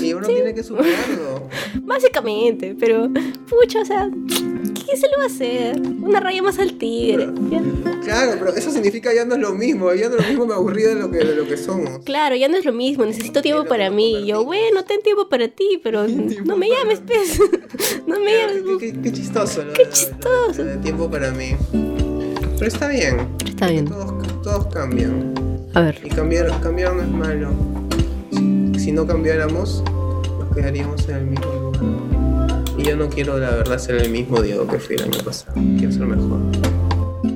Y 0.01 0.13
uno 0.13 0.25
tiene 0.25 0.53
que 0.53 0.63
superarlo. 0.63 1.49
Básicamente, 1.81 2.77
pero, 2.79 3.09
pucha, 3.49 3.81
o 3.81 3.85
sea, 3.85 4.09
¿qué 4.89 4.97
se 4.97 5.07
le 5.07 5.17
va 5.17 5.23
a 5.23 5.27
hacer? 5.27 5.79
Una 5.81 6.19
raya 6.19 6.41
más 6.43 6.59
al 6.59 6.73
tigre. 6.77 7.29
Claro, 8.03 8.33
pero 8.39 8.53
eso 8.55 8.69
significa 8.71 9.13
ya 9.13 9.25
no 9.25 9.35
es 9.35 9.41
lo 9.41 9.53
mismo. 9.53 9.93
Ya 9.93 10.09
no 10.09 10.15
es 10.17 10.21
lo 10.23 10.27
mismo 10.29 10.45
me 10.45 10.53
aburrí 10.53 10.83
de 10.83 10.95
lo 10.95 11.09
que, 11.09 11.17
de 11.19 11.35
lo 11.35 11.47
que 11.47 11.57
somos. 11.57 11.99
Claro, 12.03 12.35
ya 12.35 12.47
no 12.47 12.57
es 12.57 12.65
lo 12.65 12.73
mismo, 12.73 13.05
necesito 13.05 13.41
tiempo 13.41 13.65
para 13.65 13.89
mí. 13.89 14.23
Y 14.23 14.27
yo, 14.27 14.43
bueno, 14.45 14.83
ten 14.85 15.01
tiempo 15.01 15.29
para 15.29 15.47
ti, 15.47 15.79
pero 15.83 16.05
no 16.07 16.57
me 16.57 16.69
llames, 16.69 16.99
pez. 16.99 17.39
No 18.07 18.19
me 18.19 18.37
llames. 18.37 18.63
Qué, 18.79 18.93
qué- 18.93 19.01
qué 19.01 19.11
chistoso. 19.11 19.63
lo 19.63 19.73
Qué 19.73 19.83
de- 19.85 19.85
lo 19.85 19.89
de- 19.89 19.95
chistoso. 19.95 20.63
lo 20.63 20.77
tiempo 20.79 21.09
para 21.09 21.31
mí. 21.31 21.55
Pero 22.59 22.67
está 22.67 22.87
bien. 22.87 23.17
Está 23.45 23.67
bien. 23.67 23.85
Todos, 23.85 24.41
todos 24.43 24.67
cambian. 24.67 25.33
A 25.73 25.81
ver, 25.81 25.99
Y 26.03 26.09
cambiar, 26.09 26.47
cambiar 26.61 26.93
no 26.95 27.01
es 27.01 27.07
malo. 27.09 27.49
Si, 28.31 28.79
si 28.79 28.91
no 28.91 29.07
cambiáramos, 29.07 29.83
nos 30.39 30.55
quedaríamos 30.55 31.07
en 31.09 31.15
el 31.15 31.25
mismo 31.25 31.45
lugar. 31.51 31.72
Yo 32.83 32.97
no 32.97 33.09
quiero, 33.09 33.39
la 33.39 33.49
verdad, 33.51 33.77
ser 33.77 33.95
el 33.95 34.09
mismo 34.09 34.41
Diego 34.41 34.67
que 34.67 34.77
fui 34.77 34.97
el 34.97 35.03
año 35.03 35.23
pasado. 35.23 35.53
Quiero 35.77 35.91
ser 35.91 36.01
mejor. 36.05 36.39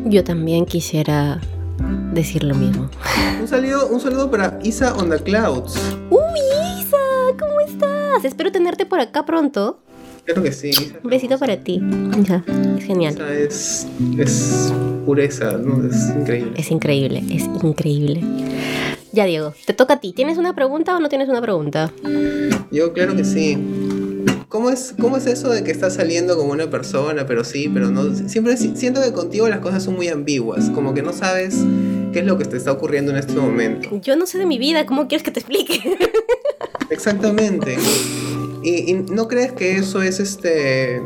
yo 0.05 0.21
también 0.23 0.65
quisiera 0.65 1.39
decir 2.13 2.43
lo 2.43 2.53
mismo. 2.53 2.89
Un 3.39 3.47
saludo, 3.47 3.88
un 3.88 4.01
saludo 4.01 4.29
para 4.29 4.60
Isa 4.62 4.93
on 4.95 5.10
the 5.10 5.19
Clouds. 5.19 5.79
¡Uy, 6.10 6.39
Isa! 6.81 6.97
¿Cómo 7.39 7.62
estás? 7.62 8.25
Espero 8.25 8.51
tenerte 8.51 8.86
por 8.86 8.99
acá 8.99 9.25
pronto. 9.25 9.79
Claro 10.25 10.43
que 10.43 10.51
sí. 10.51 10.71
Un 11.01 11.10
besito 11.10 11.39
para 11.39 11.55
ti. 11.55 11.81
Isa, 12.21 12.43
es 12.77 12.83
genial. 12.83 13.13
Isa 13.13 13.33
es, 13.33 13.88
es 14.17 14.73
pureza, 15.05 15.53
¿no? 15.53 15.88
Es 15.88 16.10
increíble. 16.10 16.51
Es 16.57 16.71
increíble, 16.71 17.23
es 17.29 17.43
increíble. 17.63 18.21
Ya, 19.13 19.23
Diego, 19.23 19.53
te 19.65 19.73
toca 19.73 19.93
a 19.93 19.99
ti. 20.01 20.12
¿Tienes 20.12 20.38
una 20.38 20.53
pregunta 20.53 20.97
o 20.97 20.99
no 20.99 21.07
tienes 21.07 21.29
una 21.29 21.41
pregunta? 21.41 21.91
Yo, 22.69 22.91
claro 22.91 23.15
que 23.15 23.23
sí. 23.23 23.87
¿Cómo 24.49 24.69
es, 24.69 24.93
¿Cómo 24.99 25.17
es 25.17 25.25
eso 25.25 25.49
de 25.49 25.63
que 25.65 25.71
estás 25.71 25.95
saliendo 25.95 26.38
como 26.38 26.53
una 26.53 26.69
persona, 26.69 27.25
pero 27.25 27.43
sí, 27.43 27.69
pero 27.73 27.89
no? 27.89 28.15
Siempre 28.29 28.55
siento 28.55 29.01
que 29.01 29.12
contigo 29.12 29.49
las 29.49 29.60
cosas 29.60 29.83
son 29.83 29.95
muy 29.95 30.07
ambiguas, 30.07 30.69
como 30.69 30.93
que 30.93 31.01
no 31.01 31.12
sabes 31.12 31.55
qué 32.13 32.19
es 32.19 32.25
lo 32.25 32.38
que 32.38 32.45
te 32.45 32.55
está 32.55 32.71
ocurriendo 32.71 33.12
en 33.12 33.17
este 33.17 33.33
momento. 33.33 33.89
Yo 34.01 34.15
no 34.15 34.25
sé 34.25 34.38
de 34.38 34.45
mi 34.45 34.57
vida, 34.57 34.86
¿cómo 34.86 35.10
quieres 35.10 35.23
que 35.23 35.31
te 35.31 35.41
explique? 35.41 35.97
Exactamente. 36.89 37.77
Y, 38.63 38.93
no 38.93 39.27
crees 39.27 39.51
que 39.51 39.75
eso 39.75 40.01
es 40.01 40.21
este. 40.21 41.01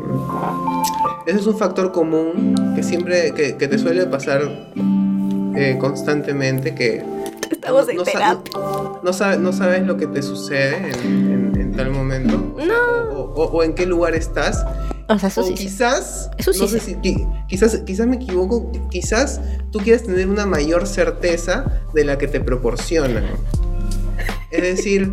Eso 1.26 1.38
es 1.38 1.46
un 1.46 1.58
factor 1.58 1.90
común 1.90 2.54
que 2.76 2.84
siempre. 2.84 3.32
que, 3.34 3.52
te 3.52 3.78
suele 3.78 4.06
pasar 4.06 4.42
eh, 5.56 5.76
constantemente. 5.80 6.74
Que. 6.74 7.02
Estamos 7.50 7.86
no, 7.88 9.02
no, 9.02 9.12
sabes, 9.12 9.38
no 9.38 9.52
sabes 9.52 9.86
lo 9.86 9.96
que 9.96 10.06
te 10.06 10.22
sucede 10.22 10.92
en, 11.04 11.41
momento. 12.66 13.34
No. 13.36 13.42
O, 13.42 13.62
en 13.62 13.74
qué 13.74 13.86
lugar 13.86 14.14
estás. 14.14 14.64
O 15.08 15.18
sea, 15.18 15.28
eso 15.28 15.42
sí. 15.44 15.54
Quizás. 15.54 16.30
Eso 16.38 16.52
sí. 16.52 16.96
quizás, 17.48 17.76
quizás 17.78 18.06
me 18.06 18.16
equivoco. 18.16 18.70
Quizás 18.90 19.40
tú 19.70 19.78
quieres 19.80 20.04
tener 20.04 20.28
una 20.28 20.46
mayor 20.46 20.86
certeza 20.86 21.82
de 21.92 22.04
la 22.04 22.18
que 22.18 22.28
te 22.28 22.40
proporcionan. 22.40 23.24
Es 24.50 24.62
decir, 24.62 25.10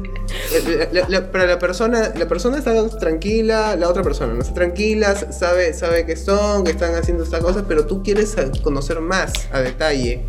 para 1.32 1.46
la 1.46 1.60
persona, 1.60 2.12
la 2.16 2.28
persona 2.28 2.58
está 2.58 2.90
tranquila, 3.00 3.78
la 3.78 3.88
otra 3.88 4.04
persona 4.04 4.34
no 4.34 4.42
está 4.42 4.54
tranquila, 4.54 5.16
sabe, 5.16 5.74
sabe 5.74 6.06
que 6.06 6.18
son, 6.18 6.66
que 6.66 6.72
están 6.72 6.94
haciendo 6.96 7.24
esta 7.24 7.40
cosa, 7.40 7.66
pero 7.66 7.86
tú 7.86 8.04
quieres 8.04 8.36
conocer 8.62 9.00
más 9.00 9.32
a 9.54 9.62
detalle. 9.62 10.26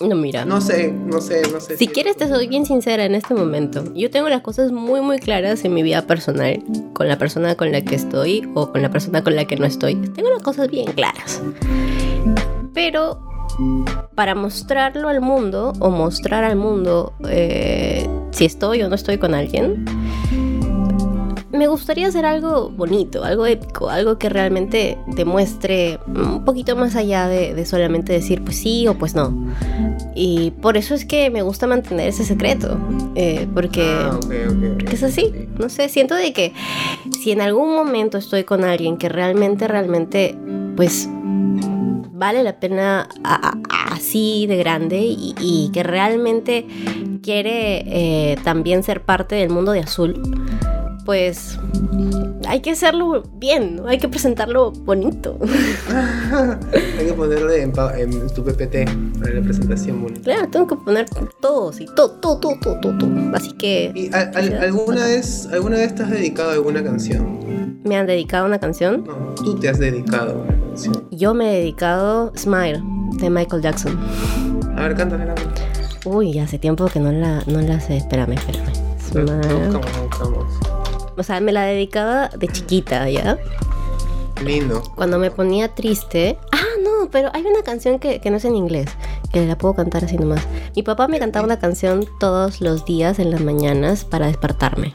No, 0.00 0.16
mira. 0.16 0.46
No 0.46 0.60
sé, 0.60 0.92
no 0.92 1.20
sé, 1.20 1.42
no 1.52 1.60
sé. 1.60 1.76
Si, 1.76 1.86
quieres, 1.86 2.16
te 2.16 2.26
soy 2.26 2.48
bien 2.48 2.64
sincera 2.64 3.04
en 3.04 3.14
este 3.14 3.34
momento. 3.34 3.84
Yo 3.94 4.10
tengo 4.10 4.28
las 4.28 4.40
cosas 4.40 4.72
muy, 4.72 5.02
muy 5.02 5.18
claras 5.18 5.64
en 5.64 5.74
mi 5.74 5.82
vida 5.82 6.06
personal, 6.06 6.62
con 6.94 7.06
la 7.06 7.18
persona 7.18 7.54
con 7.54 7.70
la 7.70 7.82
que 7.82 7.96
estoy 7.96 8.48
o 8.54 8.72
con 8.72 8.80
la 8.80 8.90
persona 8.90 9.22
con 9.22 9.36
la 9.36 9.44
que 9.44 9.56
no 9.56 9.66
estoy. 9.66 9.96
Tengo 9.96 10.30
las 10.30 10.42
cosas 10.42 10.70
bien 10.70 10.90
claras. 10.92 11.42
Pero 12.72 13.20
para 14.14 14.34
mostrarlo 14.34 15.08
al 15.08 15.20
mundo 15.20 15.72
o 15.80 15.90
mostrar 15.90 16.44
al 16.44 16.56
mundo 16.56 17.12
eh, 17.28 18.08
si 18.30 18.46
estoy 18.46 18.82
o 18.82 18.88
no 18.88 18.94
estoy 18.94 19.18
con 19.18 19.34
alguien, 19.34 19.84
me 21.52 21.66
gustaría 21.66 22.06
hacer 22.06 22.26
algo 22.26 22.70
bonito, 22.70 23.24
algo 23.24 23.46
épico, 23.46 23.90
algo 23.90 24.18
que 24.18 24.28
realmente 24.28 24.98
demuestre 25.08 25.98
un 26.06 26.44
poquito 26.44 26.76
más 26.76 26.94
allá 26.94 27.26
de, 27.28 27.64
solamente 27.66 28.12
decir 28.12 28.42
pues 28.42 28.56
sí 28.56 28.86
o 28.86 28.94
pues 28.94 29.14
no. 29.14 29.34
Y 30.14 30.52
por 30.62 30.76
eso 30.76 30.94
es 30.94 31.04
que 31.04 31.30
me 31.30 31.42
gusta 31.42 31.66
mantener 31.66 32.08
ese 32.08 32.24
secreto, 32.24 32.78
eh, 33.14 33.48
porque, 33.52 33.82
ah, 33.84 34.18
porque, 34.78 34.94
es 34.94 35.02
así. 35.02 35.32
No 35.58 35.68
sé, 35.68 35.88
siento 35.88 36.14
de 36.14 36.32
que 36.32 36.52
si 37.20 37.32
en 37.32 37.40
algún 37.40 37.74
momento 37.74 38.18
estoy 38.18 38.44
con 38.44 38.64
alguien 38.64 38.96
que 38.96 39.08
realmente, 39.08 39.66
realmente, 39.66 40.36
pues 40.76 41.08
vale 42.20 42.42
la 42.42 42.60
pena 42.60 43.08
así 43.90 44.46
de 44.46 44.58
grande 44.58 45.00
y, 45.02 45.70
que 45.72 45.82
realmente 45.82 46.66
quiere 47.22 47.82
eh, 47.86 48.36
también 48.44 48.82
ser 48.82 49.02
parte 49.02 49.36
del 49.36 49.48
mundo 49.48 49.72
de 49.72 49.80
azul, 49.80 50.20
pues 51.10 51.58
hay 52.46 52.60
que 52.60 52.70
hacerlo 52.70 53.24
bien, 53.34 53.82
hay 53.88 53.98
que 53.98 54.08
presentarlo 54.08 54.70
bonito. 54.70 55.36
hay 55.90 57.04
que 57.04 57.12
ponerlo 57.14 57.50
en, 57.50 57.72
tu 58.32 58.44
PPT 58.44 59.18
para 59.18 59.34
la 59.34 59.40
presentación 59.40 60.02
bonita. 60.02 60.20
Claro, 60.22 60.48
tengo 60.48 60.68
que 60.68 60.76
poner 60.76 61.06
todo, 61.40 61.72
sí, 61.72 61.86
todo, 61.96 62.12
todo, 62.20 62.38
todo, 62.38 62.54
todo, 62.60 62.96
todo. 62.96 63.10
Así 63.34 63.50
que. 63.54 63.90
¿Y 63.96 64.08
alguna, 64.14 65.04
vez, 65.04 65.48
alguna 65.52 65.78
vez 65.78 65.96
te 65.96 66.04
has 66.04 66.10
dedicado 66.12 66.50
a 66.50 66.52
alguna 66.52 66.84
canción? 66.84 67.80
¿Me 67.82 67.96
han 67.96 68.06
dedicado 68.06 68.44
a 68.44 68.46
una 68.46 68.60
canción? 68.60 69.02
No, 69.04 69.34
tú 69.34 69.58
te 69.58 69.68
has 69.68 69.80
dedicado 69.80 70.30
a 70.30 70.34
una 70.44 70.60
canción. 70.60 71.08
Yo 71.10 71.34
me 71.34 71.50
he 71.50 71.58
dedicado 71.58 72.32
Smile 72.36 72.80
de 73.18 73.30
Michael 73.30 73.62
Jackson. 73.62 73.98
A 74.76 74.82
ver, 74.82 74.94
cántale 74.94 75.26
la 75.26 75.34
Uy, 76.04 76.38
hace 76.38 76.60
tiempo 76.60 76.86
que 76.86 77.00
no 77.00 77.10
la, 77.10 77.42
no 77.48 77.60
la 77.62 77.80
sé. 77.80 77.96
Espérame, 77.96 78.34
espérame. 78.34 78.72
Smile. 79.10 79.80
O 81.20 81.22
sea, 81.22 81.38
me 81.40 81.52
la 81.52 81.64
dedicaba 81.64 82.28
de 82.28 82.48
chiquita, 82.48 83.06
¿ya? 83.10 83.36
Lindo. 84.42 84.82
Cuando 84.96 85.18
me 85.18 85.30
ponía 85.30 85.68
triste. 85.68 86.38
Ah, 86.50 86.64
no, 86.82 87.10
pero 87.10 87.30
hay 87.34 87.42
una 87.42 87.62
canción 87.62 87.98
que, 87.98 88.22
no 88.30 88.38
es 88.38 88.44
en 88.46 88.56
inglés, 88.56 88.88
que 89.30 89.44
la 89.44 89.58
puedo 89.58 89.74
cantar 89.74 90.02
así 90.06 90.16
nomás. 90.16 90.40
Mi 90.74 90.82
papá 90.82 91.08
me 91.08 91.18
cantaba 91.18 91.44
una 91.44 91.58
canción 91.58 92.06
todos 92.18 92.62
los 92.62 92.86
días 92.86 93.18
en 93.18 93.30
las 93.30 93.42
mañanas 93.42 94.06
para 94.06 94.28
despertarme. 94.28 94.94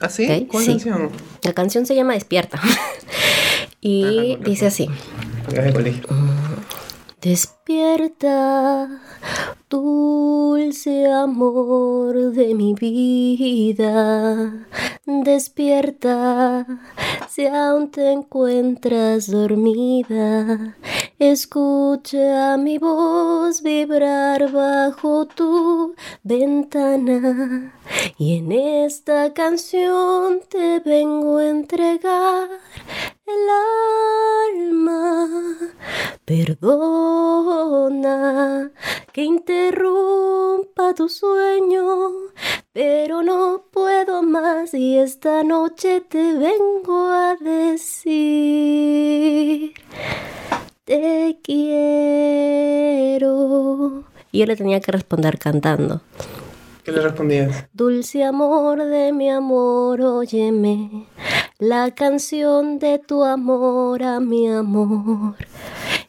¿Ah, 0.00 0.08
sí? 0.08 0.48
¿Cuál 0.50 0.66
canción? 0.66 1.10
La 1.42 1.52
canción 1.52 1.86
se 1.86 1.94
llama 1.94 2.14
Despierta. 2.14 2.60
y 3.80 4.38
dice 4.44 4.66
así. 4.66 4.88
Despierta, 7.28 8.88
dulce 9.68 11.08
amor 11.08 12.14
de 12.30 12.54
mi 12.54 12.72
vida. 12.74 14.64
Despierta, 15.04 16.64
si 17.28 17.46
aún 17.48 17.90
te 17.90 18.12
encuentras 18.12 19.28
dormida. 19.28 20.76
Escucha 21.18 22.56
mi 22.58 22.78
voz 22.78 23.60
vibrar 23.60 24.52
bajo 24.52 25.26
tu 25.26 25.96
ventana. 26.22 27.72
Y 28.18 28.36
en 28.36 28.52
esta 28.52 29.34
canción 29.34 30.42
te 30.48 30.78
vengo 30.78 31.38
a 31.38 31.48
entregar 31.48 32.48
Perdona 36.26 38.18
que 39.12 39.22
interrumpa 39.22 40.92
tu 40.92 41.08
sueño, 41.08 42.10
pero 42.72 43.22
no 43.22 43.66
puedo 43.70 44.24
más 44.24 44.74
y 44.74 44.98
esta 44.98 45.44
noche 45.44 46.00
te 46.00 46.32
vengo 46.34 47.10
a 47.12 47.36
decir, 47.36 48.42
te 50.84 51.38
quiero. 51.44 52.72
Y 54.32 54.40
yo 54.40 54.46
le 54.46 54.56
tenía 54.56 54.80
que 54.80 54.90
responder 54.90 55.38
cantando. 55.38 56.00
¿Qué 56.82 56.90
le 56.90 57.02
respondías? 57.02 57.68
Dulce 57.72 58.24
amor 58.24 58.82
de 58.84 59.12
mi 59.12 59.30
amor, 59.30 60.00
óyeme, 60.00 61.06
la 61.60 61.92
canción 61.92 62.80
de 62.80 62.98
tu 62.98 63.22
amor 63.22 64.02
a 64.02 64.18
mi 64.18 64.50
amor. 64.50 65.36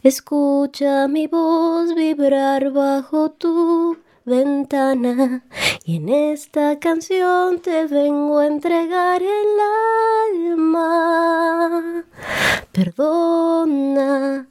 Escucha 0.07 1.09
mi 1.09 1.27
voz 1.27 1.93
vibrar 1.93 2.71
bajo 2.71 3.31
tu 3.31 3.97
ventana 4.23 5.43
y 5.83 5.97
en 5.97 6.07
esta 6.07 6.79
canción 6.79 7.59
te 7.59 7.87
vengo 7.87 8.39
a 8.39 8.47
entregar 8.47 9.21
el 9.21 9.59
alma. 10.55 12.05
Perdona 12.71 14.47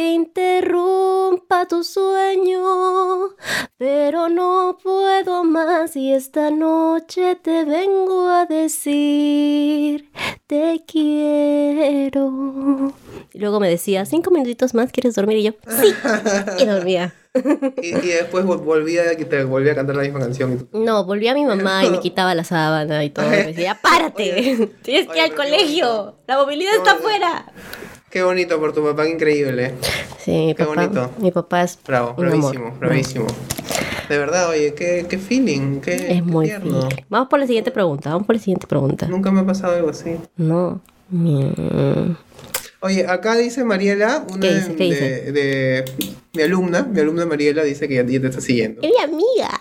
que 0.00 0.12
interrumpa 0.12 1.66
tu 1.66 1.84
sueño, 1.84 3.36
pero 3.76 4.30
no 4.30 4.78
puedo 4.82 5.44
más 5.44 5.94
y 5.94 6.14
esta 6.14 6.50
noche 6.50 7.36
te 7.36 7.66
vengo 7.66 8.26
a 8.30 8.46
decir 8.46 10.10
te 10.46 10.82
quiero. 10.86 12.32
Y 13.34 13.38
luego 13.38 13.60
me 13.60 13.68
decía, 13.68 14.06
cinco 14.06 14.30
minutitos 14.30 14.72
más, 14.72 14.90
¿quieres 14.90 15.14
dormir? 15.16 15.36
Y 15.36 15.42
yo, 15.42 15.52
sí, 15.68 15.94
y 16.58 16.64
dormía. 16.64 17.12
y, 17.82 17.92
después 17.92 18.46
volvía, 18.46 19.14
te 19.14 19.44
volvía 19.44 19.72
a 19.72 19.74
cantar 19.74 19.96
la 19.96 20.02
misma 20.02 20.20
canción. 20.20 20.66
No, 20.72 21.04
volvía 21.04 21.32
a 21.32 21.34
mi 21.34 21.44
mamá 21.44 21.84
y 21.84 21.90
me 21.90 22.00
quitaba 22.00 22.34
la 22.34 22.44
sábana 22.44 23.04
y 23.04 23.10
todo. 23.10 23.28
Me 23.28 23.44
decía, 23.48 23.78
párate, 23.82 24.70
tienes 24.82 25.08
que 25.08 25.18
ir 25.18 25.24
al 25.24 25.34
colegio, 25.34 26.16
la 26.26 26.38
movilidad 26.38 26.74
está 26.76 26.92
afuera. 26.92 27.52
Qué 28.10 28.24
bonito 28.24 28.58
por 28.58 28.72
tu 28.72 28.82
papá, 28.82 29.04
qué 29.04 29.10
increíble. 29.10 29.74
Sí, 30.18 30.32
mi 30.32 30.54
qué 30.54 30.64
bonito. 30.64 31.10
Mi 31.18 31.30
papá 31.30 31.62
es. 31.62 31.78
Bravo, 31.86 32.14
bravísimo, 32.14 32.76
bravísimo. 32.80 33.26
De 34.08 34.18
verdad, 34.18 34.48
oye, 34.48 34.74
qué, 34.74 35.06
qué 35.08 35.16
feeling, 35.16 35.80
qué. 35.80 36.16
Es 36.16 36.24
muy 36.24 36.46
tierno. 36.46 36.88
Vamos 37.08 37.28
por 37.28 37.38
la 37.38 37.46
siguiente 37.46 37.70
pregunta, 37.70 38.10
vamos 38.10 38.26
por 38.26 38.34
la 38.34 38.42
siguiente 38.42 38.66
pregunta. 38.66 39.06
Nunca 39.06 39.30
me 39.30 39.40
ha 39.40 39.46
pasado 39.46 39.76
algo 39.76 39.90
así. 39.90 40.16
No. 40.36 40.80
Mm. 41.10 42.14
Oye, 42.80 43.06
acá 43.06 43.36
dice 43.36 43.62
Mariela, 43.62 44.24
una 44.28 44.46
de, 44.46 45.84
mi 46.32 46.42
alumna, 46.42 46.82
mi 46.82 46.98
alumna 46.98 47.26
Mariela 47.26 47.62
dice 47.62 47.86
que 47.86 47.94
ya, 47.94 48.04
te 48.04 48.16
está 48.16 48.40
siguiendo. 48.40 48.80
Es 48.82 48.90
mi 48.90 49.04
amiga. 49.04 49.60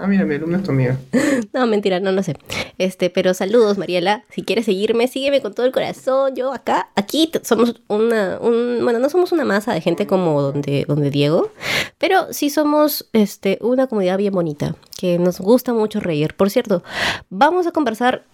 Ah, 0.00 0.06
mira, 0.06 0.24
mi 0.24 0.36
alumna 0.36 0.58
es 0.58 0.62
tu 0.62 0.70
amiga. 0.70 0.96
No, 1.52 1.66
mentira, 1.66 1.98
no 1.98 2.12
lo 2.12 2.22
sé. 2.22 2.36
Este, 2.78 3.10
pero 3.10 3.34
saludos, 3.34 3.78
Mariela. 3.78 4.24
Si 4.30 4.42
quieres 4.42 4.66
seguirme, 4.66 5.08
sígueme 5.08 5.40
con 5.40 5.54
todo 5.54 5.66
el 5.66 5.72
corazón. 5.72 6.36
Yo 6.36 6.52
acá, 6.52 6.90
aquí 6.94 7.30
somos 7.42 7.80
una, 7.88 8.38
un, 8.40 8.80
bueno, 8.82 9.00
no 9.00 9.08
somos 9.08 9.32
una 9.32 9.44
masa 9.44 9.72
de 9.72 9.80
gente 9.80 10.06
como 10.06 10.40
donde, 10.40 10.84
donde 10.86 11.10
Diego, 11.10 11.50
pero 11.98 12.32
sí 12.32 12.48
somos, 12.48 13.08
este, 13.12 13.58
una 13.60 13.88
comunidad 13.88 14.18
bien 14.18 14.32
bonita, 14.32 14.76
que 14.96 15.18
nos 15.18 15.40
gusta 15.40 15.72
mucho 15.74 15.98
reír. 15.98 16.34
Por 16.34 16.50
cierto, 16.50 16.84
vamos 17.28 17.66
a 17.66 17.72
conversar 17.72 18.24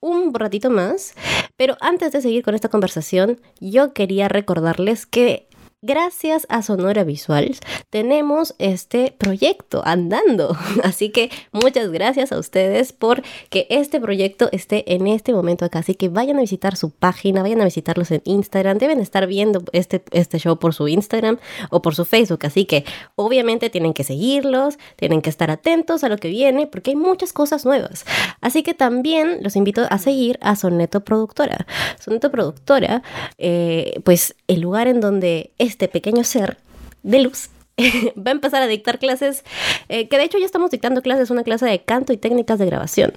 un 0.00 0.34
ratito 0.34 0.68
más, 0.70 1.14
pero 1.56 1.76
antes 1.80 2.12
de 2.12 2.20
seguir 2.20 2.42
con 2.42 2.54
esta 2.54 2.68
conversación, 2.68 3.40
yo 3.60 3.94
quería 3.94 4.28
recordarles 4.28 5.06
que 5.06 5.46
gracias 5.86 6.46
a 6.50 6.62
Sonora 6.62 7.04
Visuals 7.04 7.60
tenemos 7.90 8.54
este 8.58 9.14
proyecto 9.16 9.82
andando. 9.84 10.56
Así 10.82 11.10
que 11.10 11.30
muchas 11.52 11.90
gracias 11.90 12.32
a 12.32 12.38
ustedes 12.38 12.92
por 12.92 13.22
que 13.48 13.66
este 13.70 14.00
proyecto 14.00 14.48
esté 14.52 14.94
en 14.94 15.06
este 15.06 15.32
momento 15.32 15.64
acá. 15.64 15.80
Así 15.80 15.94
que 15.94 16.08
vayan 16.08 16.38
a 16.38 16.40
visitar 16.40 16.76
su 16.76 16.90
página, 16.90 17.42
vayan 17.42 17.60
a 17.60 17.64
visitarlos 17.64 18.10
en 18.10 18.22
Instagram. 18.24 18.78
Deben 18.78 19.00
estar 19.00 19.26
viendo 19.26 19.62
este, 19.72 20.02
este 20.10 20.38
show 20.38 20.58
por 20.58 20.74
su 20.74 20.88
Instagram 20.88 21.38
o 21.70 21.82
por 21.82 21.94
su 21.94 22.04
Facebook. 22.04 22.40
Así 22.42 22.64
que 22.64 22.84
obviamente 23.14 23.70
tienen 23.70 23.94
que 23.94 24.04
seguirlos, 24.04 24.78
tienen 24.96 25.22
que 25.22 25.30
estar 25.30 25.50
atentos 25.50 26.04
a 26.04 26.08
lo 26.08 26.16
que 26.16 26.28
viene 26.28 26.66
porque 26.66 26.90
hay 26.90 26.96
muchas 26.96 27.32
cosas 27.32 27.64
nuevas. 27.64 28.04
Así 28.40 28.62
que 28.62 28.74
también 28.74 29.38
los 29.42 29.56
invito 29.56 29.86
a 29.88 29.98
seguir 29.98 30.38
a 30.42 30.56
Soneto 30.56 31.00
Productora. 31.04 31.66
Soneto 32.00 32.30
Productora, 32.30 33.02
eh, 33.38 34.00
pues 34.04 34.34
el 34.48 34.60
lugar 34.60 34.88
en 34.88 35.00
donde 35.00 35.52
este 35.58 35.75
pequeño 35.76 36.24
ser 36.24 36.56
de 37.02 37.20
luz 37.20 37.50
va 38.16 38.30
a 38.30 38.32
empezar 38.32 38.62
a 38.62 38.66
dictar 38.66 38.98
clases, 38.98 39.44
eh, 39.88 40.08
que 40.08 40.16
de 40.16 40.24
hecho 40.24 40.38
ya 40.38 40.46
estamos 40.46 40.70
dictando 40.70 41.02
clases, 41.02 41.30
una 41.30 41.42
clase 41.42 41.66
de 41.66 41.82
canto 41.82 42.12
y 42.12 42.16
técnicas 42.16 42.58
de 42.58 42.66
grabación. 42.66 43.12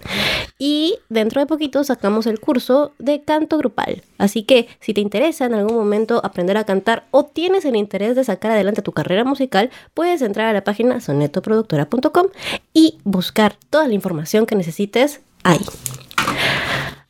Y 0.57 0.97
dentro 1.07 1.39
de 1.39 1.47
poquito 1.47 1.83
sacamos 1.83 2.27
el 2.27 2.39
curso 2.39 2.91
de 2.99 3.21
canto 3.21 3.57
grupal. 3.57 4.03
Así 4.17 4.43
que 4.43 4.67
si 4.81 4.93
te 4.93 5.01
interesa 5.01 5.45
en 5.45 5.53
algún 5.53 5.75
momento 5.75 6.21
aprender 6.23 6.57
a 6.57 6.65
cantar 6.65 7.05
o 7.11 7.25
tienes 7.25 7.63
el 7.65 7.75
interés 7.75 8.15
de 8.15 8.23
sacar 8.23 8.51
adelante 8.51 8.81
tu 8.81 8.91
carrera 8.91 9.23
musical, 9.23 9.69
puedes 9.93 10.21
entrar 10.21 10.47
a 10.47 10.53
la 10.53 10.63
página 10.63 10.99
sonetoproductora.com 10.99 12.27
y 12.73 12.97
buscar 13.05 13.55
toda 13.69 13.87
la 13.87 13.93
información 13.93 14.45
que 14.45 14.55
necesites 14.55 15.21
ahí. 15.43 15.59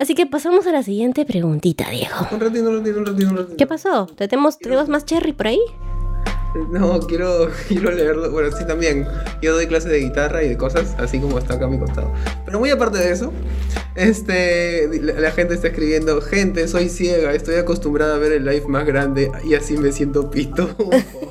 Así 0.01 0.15
que 0.15 0.25
pasamos 0.25 0.65
a 0.65 0.71
la 0.71 0.81
siguiente 0.81 1.25
preguntita, 1.25 1.89
Diego. 1.89 2.15
Un 2.31 2.39
ratito, 2.39 2.69
un 2.69 2.77
ratito, 2.77 2.99
un 2.99 3.05
ratito, 3.05 3.29
un 3.31 3.37
ratito. 3.37 3.57
¿Qué 3.57 3.67
pasó? 3.67 4.05
¿Tenemos, 4.05 4.57
¿Tenemos 4.57 4.87
más 4.87 5.03
cherry 5.03 5.33
por 5.33 5.47
ahí? 5.47 5.59
No, 6.71 7.01
quiero, 7.01 7.49
quiero 7.67 7.91
leerlo. 7.91 8.31
Bueno, 8.31 8.49
sí, 8.55 8.65
también. 8.65 9.05
Yo 9.41 9.53
doy 9.53 9.67
clases 9.67 9.91
de 9.91 9.99
guitarra 9.99 10.41
y 10.41 10.47
de 10.47 10.55
cosas, 10.55 10.95
así 10.99 11.19
como 11.19 11.37
está 11.37 11.55
acá 11.55 11.65
a 11.65 11.67
mi 11.67 11.77
costado. 11.77 12.13
Pero 12.45 12.59
muy 12.59 12.69
aparte 12.69 12.97
de 12.97 13.11
eso, 13.11 13.33
este, 13.95 14.87
la, 15.01 15.31
gente 15.31 15.55
está 15.55 15.67
escribiendo: 15.67 16.21
Gente, 16.21 16.69
soy 16.69 16.87
ciega, 16.87 17.33
estoy 17.33 17.55
acostumbrada 17.55 18.15
a 18.15 18.19
ver 18.19 18.31
el 18.31 18.45
live 18.45 18.67
más 18.69 18.85
grande 18.85 19.29
y 19.43 19.55
así 19.55 19.77
me 19.77 19.91
siento 19.91 20.31
pito. 20.31 20.69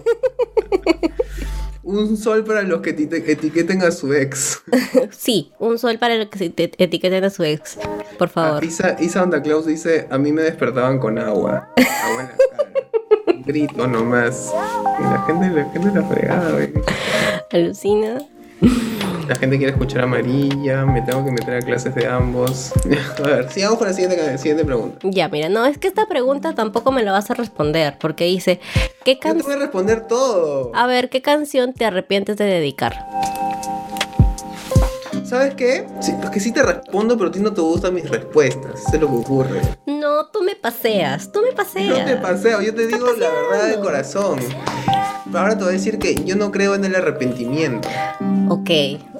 Un 1.91 2.19
sol 2.19 2.45
para 2.45 2.65
los 2.65 2.83
que 2.83 2.91
etiqueten 2.91 3.81
a 3.81 3.91
su 3.91 4.13
ex. 4.13 4.61
sí, 5.11 5.53
un 5.59 5.79
sol 5.79 5.99
para 5.99 6.17
los 6.17 6.27
que 6.29 6.53
etiqueten 6.77 7.25
a 7.25 7.31
su 7.31 7.45
ex. 7.45 7.79
Por 8.19 8.29
favor. 8.29 8.61
Ah, 8.63 8.67
Isa, 8.67 8.97
Isa 9.01 9.21
Santa 9.21 9.41
Claus 9.41 9.65
dice: 9.65 10.07
A 10.11 10.19
mí 10.19 10.31
me 10.31 10.43
despertaban 10.43 10.99
con 10.99 11.19
agua. 11.19 11.71
Agua 11.77 12.21
en 12.21 12.29
la 12.29 12.37
cara. 12.37 13.43
grito 13.47 13.87
nomás. 13.87 14.53
Y 15.01 15.03
la 15.03 15.25
gente, 15.27 15.49
la 15.49 15.65
gente 15.71 15.99
la 15.99 16.07
fregada, 16.07 16.69
Alucina. 17.53 18.19
La 19.29 19.35
gente 19.35 19.59
quiere 19.59 19.73
escuchar 19.73 20.05
amarilla, 20.05 20.87
me 20.87 21.03
tengo 21.03 21.23
que 21.23 21.31
meter 21.31 21.57
a 21.57 21.61
clases 21.61 21.95
de 21.95 22.07
ambos. 22.07 22.73
a 23.19 23.23
ver, 23.23 23.51
sigamos 23.51 23.77
con 23.77 23.87
la 23.87 23.93
siguiente, 23.93 24.39
siguiente 24.39 24.65
pregunta. 24.65 24.99
Ya, 25.03 25.29
mira, 25.29 25.51
no, 25.51 25.67
es 25.67 25.77
que 25.77 25.87
esta 25.87 26.09
pregunta 26.09 26.55
tampoco 26.55 26.93
me 26.93 27.03
la 27.03 27.13
vas 27.13 27.31
a 27.31 27.35
responder, 27.35 27.99
porque 28.01 28.25
dice, 28.25 28.59
¿qué 29.05 29.19
canción... 29.19 29.43
te 29.43 29.53
voy 29.53 29.57
a 29.57 29.65
responder 29.67 30.07
todo. 30.07 30.73
A 30.75 30.87
ver, 30.87 31.11
¿qué 31.11 31.21
canción 31.21 31.75
te 31.75 31.85
arrepientes 31.85 32.39
de 32.39 32.47
dedicar? 32.47 33.05
¿Sabes 35.29 35.55
qué? 35.57 35.87
Sí, 36.01 36.15
que 36.33 36.41
sí 36.41 36.53
te 36.53 36.63
respondo, 36.63 37.19
pero 37.19 37.29
a 37.29 37.33
ti 37.33 37.39
no 37.41 37.53
te 37.53 37.61
gustan 37.61 37.93
mis 37.93 38.09
respuestas. 38.09 38.81
Eso 38.81 38.95
es 38.95 39.01
lo 39.01 39.09
que 39.09 39.17
ocurre. 39.17 39.61
No, 39.87 40.27
tú 40.33 40.43
me 40.43 40.57
paseas, 40.57 41.31
tú 41.31 41.43
me 41.43 41.53
paseas. 41.53 41.99
No 41.99 42.05
te 42.07 42.17
paseo, 42.17 42.63
yo 42.63 42.75
te 42.75 42.87
digo 42.87 43.09
la 43.13 43.29
verdad 43.29 43.69
de 43.69 43.79
corazón. 43.79 44.39
Ahora 45.35 45.59
te 45.59 45.65
voy 45.65 45.75
a 45.75 45.77
decir 45.77 45.99
que 45.99 46.15
yo 46.25 46.35
no 46.35 46.51
creo 46.51 46.75
en 46.75 46.87
el 46.87 46.95
arrepentimiento. 46.95 47.87
Ok, 48.49 48.71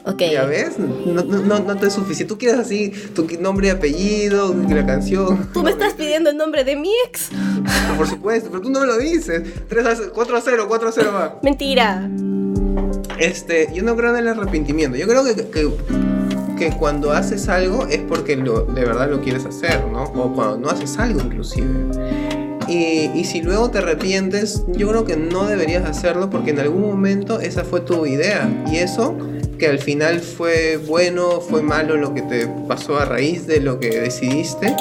ok. 0.07 0.23
¿Ya 0.33 0.47
ves? 0.47 0.79
No, 0.79 1.23
no, 1.25 1.59
no 1.59 1.77
te 1.77 1.89
es 1.89 1.93
suficiente. 1.93 2.33
Tú 2.33 2.39
quieres 2.39 2.59
así 2.59 2.89
tu 3.15 3.27
nombre 3.39 3.67
y 3.67 3.71
apellido, 3.71 4.55
la 4.67 4.87
canción. 4.87 5.51
Tú 5.53 5.63
me 5.63 5.73
estás 5.73 5.93
pidiendo 5.93 6.31
el 6.31 6.39
nombre 6.39 6.65
de 6.65 6.75
mi 6.77 6.91
ex. 7.07 7.29
Por 7.99 8.09
supuesto, 8.09 8.49
pero 8.51 8.63
tú 8.63 8.71
no 8.71 8.81
me 8.81 8.87
lo 8.87 8.97
dices. 8.97 9.43
3 9.69 9.87
a 9.87 10.11
4 10.15 10.37
a 10.39 10.41
0, 10.41 10.65
4 10.69 10.89
a 10.89 10.93
0 10.93 11.13
va. 11.15 11.39
Mentira. 11.43 12.09
Este, 13.19 13.69
yo 13.75 13.83
no 13.83 13.97
creo 13.97 14.11
en 14.11 14.27
el 14.27 14.29
arrepentimiento. 14.29 14.97
Yo 14.97 15.07
creo 15.07 15.25
que, 15.25 15.35
que, 15.35 15.69
que 16.57 16.71
cuando 16.77 17.13
haces 17.13 17.49
algo 17.49 17.87
es 17.87 17.99
porque 17.99 18.37
lo, 18.37 18.65
de 18.65 18.85
verdad 18.85 19.11
lo 19.11 19.21
quieres 19.21 19.45
hacer, 19.45 19.85
¿no? 19.91 20.05
O 20.05 20.33
cuando 20.33 20.59
no 20.59 20.71
haces 20.71 20.99
algo 20.99 21.21
inclusive. 21.21 21.67
Y, 22.69 23.11
y, 23.19 23.25
si 23.25 23.41
luego 23.41 23.71
te 23.71 23.79
arrepientes, 23.79 24.65
yo 24.69 24.89
creo 24.89 25.05
que 25.07 25.17
no 25.17 25.47
deberías 25.47 25.89
hacerlo 25.89 26.29
porque 26.29 26.51
en 26.51 26.59
algún 26.59 26.83
momento 26.83 27.41
esa 27.41 27.65
fue 27.65 27.81
tu 27.81 28.05
idea. 28.05 28.47
Y 28.71 28.77
eso, 28.77 29.17
que 29.59 29.69
al 29.69 29.79
final 29.79 30.21
fue 30.21 30.79
bueno, 30.87 31.41
fue 31.41 31.63
malo 31.63 31.97
lo 31.97 32.13
que 32.13 32.21
te 32.23 32.47
pasó 32.69 32.99
a 32.99 33.07
raíz 33.07 33.47
de 33.47 33.61
lo 33.61 33.81
que 33.81 34.01
decidiste, 34.01 34.77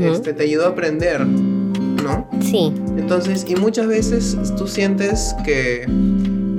este, 0.00 0.32
te 0.32 0.44
ayudó 0.44 0.66
a 0.66 0.68
aprender, 0.70 1.26
¿no? 1.26 2.26
Sí. 2.40 2.72
Entonces, 2.96 3.44
y 3.46 3.56
muchas 3.56 3.86
veces 3.86 4.36
tú 4.56 4.66
sientes 4.66 5.34
que 5.44 5.86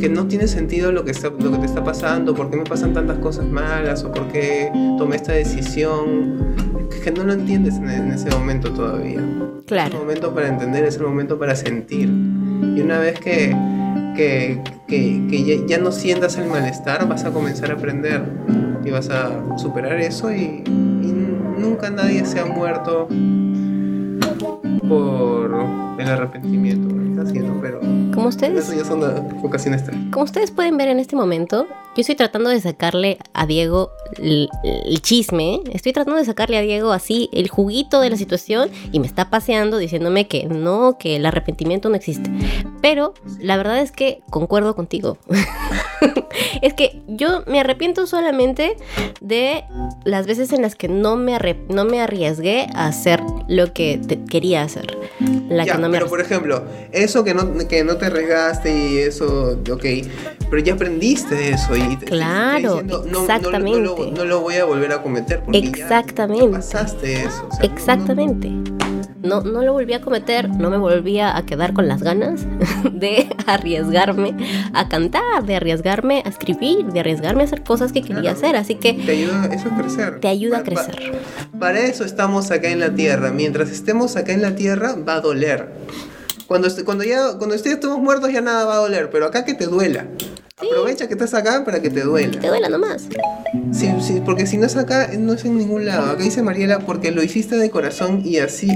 que 0.04 0.10
no 0.10 0.28
tiene 0.28 0.50
sentido 0.50 0.92
lo 0.92 1.06
que, 1.06 1.12
está, 1.12 1.30
lo 1.30 1.50
que 1.50 1.60
te 1.60 1.66
está 1.66 1.82
pasando, 1.82 2.36
por 2.36 2.50
qué 2.50 2.58
me 2.58 2.66
pasan 2.66 2.92
tantas 2.94 3.20
cosas 3.20 3.46
malas 3.46 4.04
o 4.04 4.12
por 4.12 4.28
qué 4.34 4.70
tomé 4.98 5.16
esta 5.16 5.32
decisión, 5.32 6.56
que 7.02 7.10
no 7.10 7.24
lo 7.24 7.32
entiendes 7.32 7.76
en, 7.78 8.12
ese 8.12 8.30
momento 8.32 8.74
todavía. 8.74 9.22
Claro. 9.66 9.88
Es 9.88 9.94
el 9.94 10.00
momento 10.02 10.36
para 10.36 10.50
entender, 10.50 10.84
es 10.84 10.98
el 10.98 11.04
momento 11.04 11.40
para 11.40 11.56
sentir. 11.56 12.10
Y 12.10 12.82
una 12.82 13.00
vez 13.00 13.18
que, 13.18 13.56
que, 14.18 14.62
que, 14.90 15.66
ya, 15.70 15.78
no 15.78 15.94
sientas 15.94 16.38
el 16.38 16.50
malestar, 16.50 17.08
vas 17.08 17.24
a 17.24 17.32
comenzar 17.32 17.72
a 17.72 17.76
aprender 17.76 18.26
y 18.84 18.92
vas 18.92 19.10
a 19.10 19.58
superar 19.58 20.02
eso 20.02 20.34
y, 20.34 20.66
y 20.66 21.14
nunca 21.58 21.90
nadie 21.90 22.26
se 22.26 22.42
ha 22.42 22.46
muerto 22.46 23.08
por 24.86 25.66
el 25.98 26.08
arrepentimiento 26.10 27.03
pero. 27.62 27.80
Como 28.14 28.28
ustedes. 28.28 28.54
Como 30.12 30.26
ustedes 30.26 30.52
pueden 30.52 30.78
ver 30.78 30.90
en 30.90 31.00
este 31.00 31.16
momento, 31.16 31.68
yo 31.96 32.02
estoy 32.02 32.16
tratando 32.16 32.50
de 32.50 32.60
sacarle 32.60 33.20
a 33.34 33.46
Diego 33.46 33.92
el, 34.18 34.50
chisme. 35.02 35.62
Estoy 35.72 35.94
tratando 35.94 36.18
de 36.18 36.26
sacarle 36.26 36.58
a 36.58 36.62
Diego 36.62 36.92
así 36.92 37.30
el 37.34 37.50
juguito 37.50 38.02
de 38.02 38.10
la 38.10 38.18
situación 38.18 38.70
y 38.92 39.00
me 39.00 39.06
está 39.06 39.30
paseando 39.30 39.78
diciéndome 39.78 40.28
que 40.28 40.46
no, 40.46 40.98
que 40.98 41.18
el 41.18 41.26
arrepentimiento 41.26 41.90
no 41.90 41.96
existe. 41.96 42.32
Pero 42.82 43.14
la 43.40 43.58
verdad 43.58 43.80
es 43.80 43.92
que 43.92 44.22
concuerdo 44.30 44.76
contigo. 44.76 45.18
es 46.62 46.74
que 46.74 47.02
yo 47.08 47.44
me 47.46 47.60
arrepiento 47.60 48.08
solamente 48.08 48.76
de 49.22 49.64
las 50.04 50.26
veces 50.26 50.52
en 50.52 50.64
las 50.64 50.76
que 50.76 50.88
no 50.88 51.16
me, 51.16 51.38
no 51.70 51.86
me 51.86 52.02
arriesgué 52.02 52.68
a 52.74 52.88
hacer 52.88 53.22
lo 53.48 53.74
que 53.74 54.02
quería 54.30 54.64
hacer. 54.64 54.98
La 55.50 55.66
que 55.66 55.74
no 55.76 55.90
me 55.90 55.98
pero 55.98 56.10
por 56.10 56.22
ejemplo, 56.22 56.64
eso 56.92 57.24
que 57.24 57.34
no, 57.34 57.68
que 57.68 57.84
no 57.84 57.98
te 57.98 58.08
arriesgaste 58.08 58.76
y 58.76 58.98
eso, 58.98 59.60
ok, 59.72 59.86
pero 60.50 60.62
ya 60.62 60.74
aprendiste 60.74 61.50
eso 61.50 61.76
y 61.92 61.98
te, 61.98 62.06
claro, 62.06 62.80
exactamente. 62.80 64.12
No, 64.12 64.26
lo, 64.26 64.42
voy 64.42 64.56
a 64.56 64.66
volver 64.66 64.92
a 64.92 65.02
cometer 65.02 65.42
porque 65.44 65.60
exactamente. 65.60 66.46
Ya, 66.46 66.52
pasaste 66.52 67.24
eso. 67.24 67.50
exactamente 67.62 68.52
no, 69.24 69.42
no 69.42 69.64
lo 69.64 69.74
volví 69.74 69.94
a 69.94 70.02
cometer, 70.02 70.50
no 70.50 70.70
me 70.70 70.78
volvía 70.78 71.36
a 71.36 71.46
quedar 71.46 71.74
con 71.74 71.88
las 71.88 72.04
ganas 72.04 72.42
de 72.92 73.34
arriesgarme 73.48 74.36
a 74.74 74.90
cantar, 74.90 75.46
de 75.46 75.56
arriesgarme 75.56 76.22
a 76.26 76.30
escribir, 76.30 76.86
de 76.88 77.00
arriesgarme 77.00 77.44
a 77.44 77.46
hacer 77.46 77.64
cosas 77.64 77.94
que 77.94 78.02
quería 78.02 78.32
hacer. 78.32 78.56
Así 78.56 78.76
que... 78.76 78.94
Te 78.94 79.12
ayuda 79.14 79.50
eso 79.52 79.70
a 79.70 79.78
crecer. 79.78 80.20
Te 80.20 80.28
ayuda 80.28 80.60
a 80.60 80.64
crecer. 80.64 81.14
para 81.58 81.80
eso 81.80 82.04
estamos 82.04 82.52
acá 82.52 82.70
en 82.70 82.82
la 82.82 82.94
tierra. 82.94 83.32
Mientras 83.32 83.70
estemos 83.70 84.18
acá 84.18 84.34
en 84.34 84.42
la 84.42 84.56
tierra, 84.56 84.96
va 84.96 85.16
a 85.16 85.22
doler. 85.22 85.70
Cuando, 86.46 86.68
cuando 86.84 87.06
ya 87.06 87.38
cuando 87.38 87.56
estemos 87.56 87.98
muertos 88.00 88.32
ya 88.32 88.42
nada 88.42 88.66
va 88.66 88.76
a 88.76 88.80
doler, 88.80 89.10
pero 89.10 89.26
acá 89.26 89.46
que 89.46 89.54
te 89.54 89.66
duela. 89.66 90.08
Aprovecha 90.58 91.08
que 91.08 91.14
estás 91.14 91.34
acá 91.34 91.66
para 91.66 91.82
que 91.82 91.90
te 91.90 92.02
duela. 92.02 92.40
Te 92.40 92.48
duela 92.48 92.70
nomás. 92.70 93.08
Sí, 93.72 93.92
sí, 94.00 94.22
porque 94.24 94.46
si 94.46 94.58
no 94.58 94.68
es 94.68 94.76
acá, 94.76 95.10
no 95.18 95.34
es 95.34 95.44
en 95.46 95.58
ningún 95.58 95.86
lado. 95.86 96.12
Acá 96.12 96.24
dice 96.24 96.44
Mariela, 96.44 96.80
porque 96.80 97.10
lo 97.10 97.24
hiciste 97.24 97.56
de 97.58 97.72
corazón 97.72 98.22
y 98.24 98.38
así, 98.38 98.70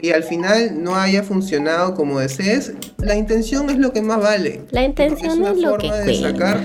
y 0.00 0.10
al 0.10 0.22
final 0.22 0.82
no 0.82 0.94
haya 0.94 1.24
funcionado 1.24 1.94
como 1.94 2.20
desees, 2.20 2.74
la 2.98 3.16
intención 3.16 3.68
es 3.68 3.78
lo 3.78 3.92
que 3.92 4.00
más 4.00 4.20
vale. 4.20 4.62
La 4.70 4.84
intención 4.84 5.44
es, 5.44 5.58
lo 5.58 5.76
que 5.76 5.90
de 5.90 6.20
sacar 6.20 6.60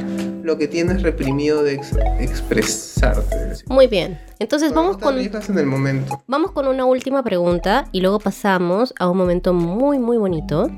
lo 0.50 0.58
que 0.58 0.68
tienes 0.68 1.04
reprimido 1.04 1.62
de 1.62 1.80
expresarte. 2.20 3.64
Muy 3.68 3.86
bien. 3.86 4.20
Entonces 4.40 4.74
vamos 4.74 4.98
con 4.98 5.20
en 5.20 5.58
el 5.60 5.66
momento. 5.68 6.24
Vamos 6.26 6.52
con 6.54 6.68
una 6.68 6.86
última 6.86 7.22
pregunta 7.22 7.88
y 7.92 8.02
luego 8.02 8.18
pasamos 8.18 8.92
a 8.98 9.08
un 9.08 9.16
momento 9.16 9.54
muy 9.54 10.00
muy 10.00 10.18
bonito 10.18 10.72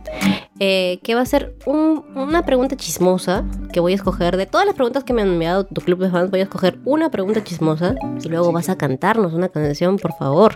eh, 0.59 0.99
que 1.03 1.15
va 1.15 1.21
a 1.21 1.25
ser 1.25 1.55
una 1.65 2.45
pregunta 2.45 2.75
chismosa 2.75 3.45
que 3.71 3.79
voy 3.79 3.93
a 3.93 3.95
escoger 3.95 4.35
de 4.35 4.45
todas 4.45 4.65
las 4.65 4.75
preguntas 4.75 5.05
que 5.05 5.13
me 5.13 5.21
han 5.21 5.29
enviado 5.29 5.65
tu 5.65 5.79
club 5.79 5.99
de 5.99 6.09
fans 6.09 6.29
voy 6.29 6.41
a 6.41 6.43
escoger 6.43 6.77
una 6.83 7.09
pregunta 7.09 7.41
chismosa 7.41 7.95
y 8.21 8.27
luego 8.27 8.51
vas 8.51 8.67
a 8.67 8.77
cantarnos 8.77 9.31
una 9.31 9.47
canción 9.47 9.97
por 9.97 10.11
favor. 10.17 10.55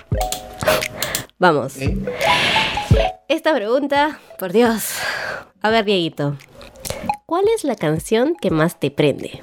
Vamos. 1.39 1.77
Esta 3.29 3.55
pregunta, 3.55 4.19
por 4.37 4.51
Dios. 4.51 4.95
A 5.61 5.69
ver, 5.69 5.85
Dieguito. 5.85 6.35
¿Cuál 7.27 7.45
es 7.55 7.63
la 7.63 7.75
canción 7.75 8.35
que 8.39 8.51
más 8.51 8.79
te 8.79 8.91
prende? 8.91 9.41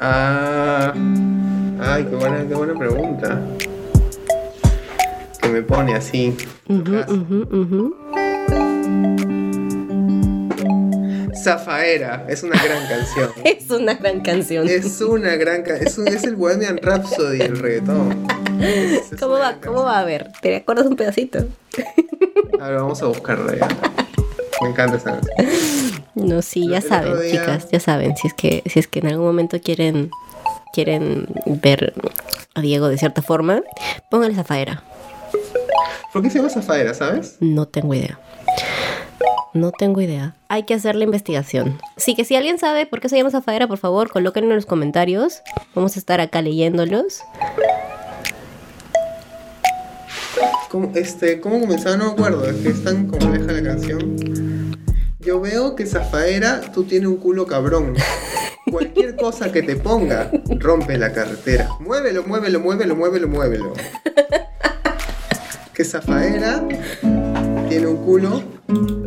Ah, 0.00 0.94
ay, 1.82 2.04
qué 2.04 2.16
buena, 2.16 2.48
qué 2.48 2.54
buena 2.54 2.74
pregunta. 2.78 3.42
Que 5.42 5.48
me 5.50 5.60
pone 5.60 5.94
así. 5.94 6.34
Zafaera, 11.44 12.24
es 12.30 12.42
una 12.42 12.56
gran 12.62 12.88
canción. 12.88 13.30
es 13.44 13.70
una 13.70 13.92
gran 13.92 14.22
canción. 14.22 14.66
Es 14.66 15.00
una 15.02 15.36
gran 15.36 15.62
canción. 15.62 16.08
Es, 16.08 16.24
el 16.24 16.36
Bohemian 16.36 16.78
Rhapsody 16.78 17.36
del 17.36 17.58
reggaetón. 17.58 18.26
¿Cómo 19.20 19.34
va? 19.34 19.58
¿Cómo 19.62 19.82
va 19.82 19.98
a 19.98 20.04
ver? 20.04 20.32
¿Te 20.40 20.56
acuerdas 20.56 20.86
un 20.86 20.96
pedacito? 20.96 21.40
A 22.58 22.68
ver, 22.68 22.78
vamos 22.78 23.02
a 23.02 23.06
buscarla 23.08 23.56
ya. 23.56 23.68
Me 24.62 24.68
encanta 24.70 24.96
esa 24.96 25.12
canción. 25.12 26.04
No, 26.14 26.42
sí, 26.42 26.68
ya 26.68 26.80
saben, 26.80 27.14
chicas, 27.30 27.68
ya 27.70 27.80
saben. 27.80 28.16
Si 28.16 28.26
es 28.26 28.34
que, 28.34 28.62
si 28.66 28.78
es 28.80 28.88
que 28.88 28.98
en 28.98 29.06
algún 29.06 29.26
momento 29.26 29.60
quieren, 29.60 30.10
quieren 30.72 31.28
ver 31.46 31.94
a 32.54 32.60
Diego 32.60 32.88
de 32.88 32.98
cierta 32.98 33.22
forma, 33.22 33.62
pónganle 34.10 34.34
Zafaera. 34.34 34.82
¿Por 36.12 36.22
qué 36.22 36.30
se 36.30 36.38
llama 36.38 36.50
Zafaera, 36.50 36.94
sabes? 36.94 37.36
No 37.40 37.66
tengo 37.66 37.94
idea. 37.94 38.18
No 39.54 39.70
tengo 39.70 40.00
idea. 40.00 40.34
Hay 40.48 40.64
que 40.64 40.74
hacer 40.74 40.96
la 40.96 41.04
investigación. 41.04 41.80
Sí, 41.96 42.14
que 42.14 42.24
si 42.24 42.36
alguien 42.36 42.58
sabe 42.58 42.86
por 42.86 43.00
qué 43.00 43.08
se 43.08 43.16
llama 43.16 43.30
Zafaera, 43.30 43.66
por 43.66 43.78
favor, 43.78 44.10
colóquenlo 44.10 44.50
en 44.50 44.56
los 44.56 44.66
comentarios. 44.66 45.42
Vamos 45.74 45.96
a 45.96 45.98
estar 45.98 46.20
acá 46.20 46.42
leyéndolos. 46.42 47.22
¿Cómo, 50.70 50.90
este, 50.94 51.40
¿Cómo 51.40 51.60
comenzaba? 51.60 51.96
No 51.96 52.06
me 52.06 52.12
acuerdo. 52.12 52.44
Es 52.48 52.56
que 52.56 52.68
es 52.68 52.84
tan 52.84 53.06
compleja 53.06 53.52
la 53.52 53.62
canción. 53.62 54.27
Yo 55.28 55.42
veo 55.42 55.76
que 55.76 55.84
Zafaera, 55.84 56.62
tú 56.72 56.84
tienes 56.84 57.06
un 57.06 57.18
culo 57.18 57.46
cabrón. 57.46 57.92
Cualquier 58.70 59.14
cosa 59.14 59.52
que 59.52 59.60
te 59.60 59.76
ponga, 59.76 60.30
rompe 60.58 60.96
la 60.96 61.12
carretera. 61.12 61.68
Muévelo, 61.80 62.22
muévelo, 62.22 62.60
muévelo, 62.60 62.96
muévelo, 62.96 63.28
muévelo. 63.28 63.74
Que 65.74 65.84
Zafaera 65.84 66.66
tiene 67.68 67.88
un 67.88 68.06
culo 68.06 68.42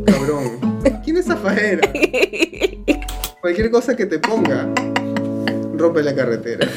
cabrón. 0.06 0.84
¿Quién 1.04 1.18
es 1.18 1.26
Zafaera? 1.26 1.92
Cualquier 3.42 3.72
cosa 3.72 3.96
que 3.96 4.06
te 4.06 4.20
ponga, 4.20 4.72
rompe 5.76 6.04
la 6.04 6.14
carretera. 6.14 6.70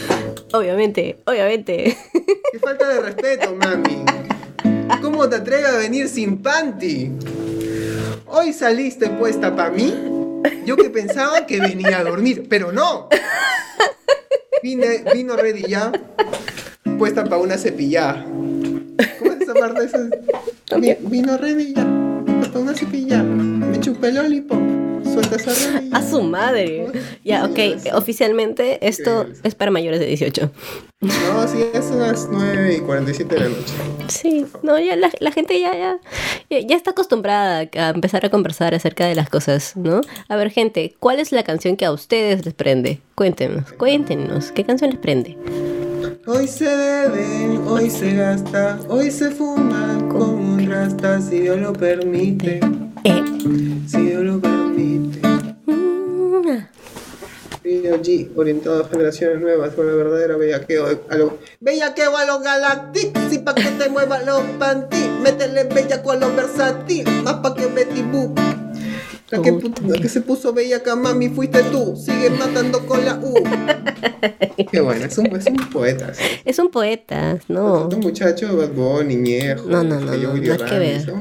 Obviamente, 0.55 1.21
obviamente. 1.27 1.99
Qué 2.51 2.59
falta 2.59 2.89
de 2.89 3.01
respeto, 3.03 3.55
mami. 3.55 4.07
¿Cómo 5.03 5.29
te 5.29 5.37
atreves 5.37 5.67
a 5.67 5.77
venir 5.77 6.09
sin 6.09 6.39
panty? 6.39 7.13
Hoy 8.27 8.53
saliste 8.53 9.09
puesta 9.11 9.55
para 9.55 9.71
mí. 9.71 9.95
Yo 10.67 10.77
que 10.77 10.91
pensaba 10.91 11.47
que 11.47 11.61
venía 11.61 11.99
a 11.99 12.05
dormir, 12.05 12.47
pero 12.49 12.73
no. 12.73 13.09
Vine, 14.63 15.05
vino 15.13 15.37
ready 15.37 15.63
ya, 15.69 15.93
puesta 16.99 17.25
para 17.25 17.39
una 17.39 17.59
cepillada. 17.59 18.25
¿Cómo 18.25 19.33
es 19.33 19.41
esa 19.43 19.55
parte? 19.55 19.89
Vino 21.01 21.37
ready 21.37 21.75
ya, 21.75 21.87
para 22.41 22.59
una 22.59 22.75
cepillada. 22.75 23.23
Me 23.23 23.79
chupé 23.81 24.09
el 24.09 24.15
lollipop. 24.15 24.84
Suelta 25.14 25.37
esa 25.37 25.83
A 25.92 26.03
su 26.03 26.22
madre. 26.22 26.87
Ya, 27.24 27.44
ok. 27.44 27.59
Oficialmente 27.94 28.87
esto 28.87 29.27
es 29.42 29.55
para 29.55 29.70
mayores 29.70 30.00
de 30.00 30.07
18. 30.07 30.50
No, 31.00 31.48
sí, 31.48 31.59
es 31.74 31.90
las 31.90 32.29
9 32.31 32.77
y 32.77 32.81
47 32.81 33.35
de 33.35 33.40
la 33.40 33.48
noche. 33.48 33.74
Sí, 34.09 34.46
no, 34.62 34.79
ya 34.79 34.96
la, 34.96 35.11
la 35.20 35.33
gente 35.33 35.61
ya, 35.61 35.72
ya, 35.74 35.98
ya 36.61 36.77
está 36.77 36.92
acostumbrada 36.92 37.68
a 37.74 37.90
empezar 37.90 38.24
a 38.24 38.31
conversar 38.31 38.74
acerca 38.74 39.07
de 39.07 39.14
las 39.14 39.29
cosas, 39.29 39.77
¿no? 39.77 40.00
A 40.29 40.37
ver, 40.37 40.50
gente, 40.50 40.94
¿cuál 40.98 41.20
es 41.20 41.31
la 41.33 41.42
canción 41.42 41.77
que 41.77 41.85
a 41.85 41.92
ustedes 41.92 42.44
les 42.44 42.55
prende? 42.55 43.00
Cuéntenos, 43.14 43.72
cuéntenos, 43.72 44.50
¿qué 44.53 44.64
canción 44.64 44.90
les 44.90 44.98
prende? 44.98 45.37
Hoy 46.27 46.48
se 46.48 46.64
bebe, 46.64 47.59
hoy 47.66 47.90
se 47.90 48.14
gasta, 48.14 48.79
hoy 48.88 49.11
se 49.11 49.31
fuma 49.31 49.98
como 50.11 50.55
un 50.55 50.66
rasta, 50.70 51.20
si 51.20 51.40
Dios 51.40 51.59
lo 51.59 51.74
permite. 51.74 52.61
Eh. 53.05 53.22
Si 53.87 54.00
Dios 54.00 54.22
lo 54.22 54.40
permite. 54.40 55.04
Mm. 56.45 56.67
Video 57.65 57.97
G, 58.03 58.31
orientado 58.37 58.85
a 58.85 58.89
generaciones 58.89 59.41
nuevas 59.41 59.73
con 59.73 59.87
la 59.87 59.95
verdadera 59.95 60.37
bellaqueo 60.37 61.01
a 61.09 61.17
lo, 61.17 61.39
bellaqueo 61.61 62.15
a 62.15 62.27
los 62.27 62.43
galactic, 62.43 63.17
si 63.31 63.39
pa' 63.39 63.55
que 63.55 63.63
te 63.63 63.89
mueva 63.89 64.21
los 64.21 64.43
panty, 64.59 65.09
métele 65.23 65.65
bellaco 65.65 66.13
a 66.13 66.17
los 66.17 66.37
versátil, 66.37 67.09
más 67.23 67.37
pa' 67.37 67.55
que 67.55 67.67
Betty 67.69 68.03
Boop. 68.03 68.39
La 69.31 69.41
que, 69.41 69.59
que, 70.03 70.09
se 70.11 70.21
puso 70.21 70.53
bellaca, 70.53 70.95
mami, 70.95 71.31
fuiste 71.31 71.63
tú. 71.65 71.97
Sigue 71.97 72.29
matando 72.29 72.87
con 72.87 73.05
la 73.05 73.15
U. 73.17 73.35
Qué 74.71 74.81
bueno, 74.81 75.07
es 75.07 75.17
un, 75.17 75.35
es 75.35 75.47
un 75.47 75.57
poeta. 75.71 76.13
Es 76.45 76.59
un 76.59 76.71
poeta, 76.71 77.39
no. 77.49 77.89
Es 77.89 77.95
un 77.95 78.01
muchacho, 78.01 78.55
Bad 78.55 78.73
Bunny, 78.73 79.17
Ñejo. 79.17 79.67
No, 79.67 79.83
no, 79.83 79.99
no, 79.99 80.15
no, 80.15 80.35
no, 80.35 80.65
que 80.67 80.79
ver. 80.79 81.11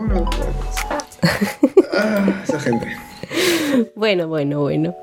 ah, 1.94 2.44
esa 2.44 2.60
gente. 2.60 2.88
Bueno, 3.96 4.28
bueno, 4.28 4.62
bueno. 4.62 4.96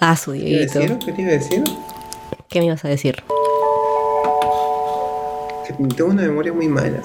Ah, 0.00 0.16
su 0.16 0.32
Dieguito. 0.32 0.80
¿Qué 1.04 1.12
te 1.12 1.22
iba 1.22 1.30
a 1.30 1.34
decir? 1.34 1.64
¿Qué 2.48 2.60
me 2.60 2.66
ibas 2.66 2.84
a 2.84 2.88
decir? 2.88 3.22
Que 5.66 5.72
tengo 5.72 6.10
una 6.10 6.22
memoria 6.22 6.52
muy 6.52 6.68
mala, 6.68 7.02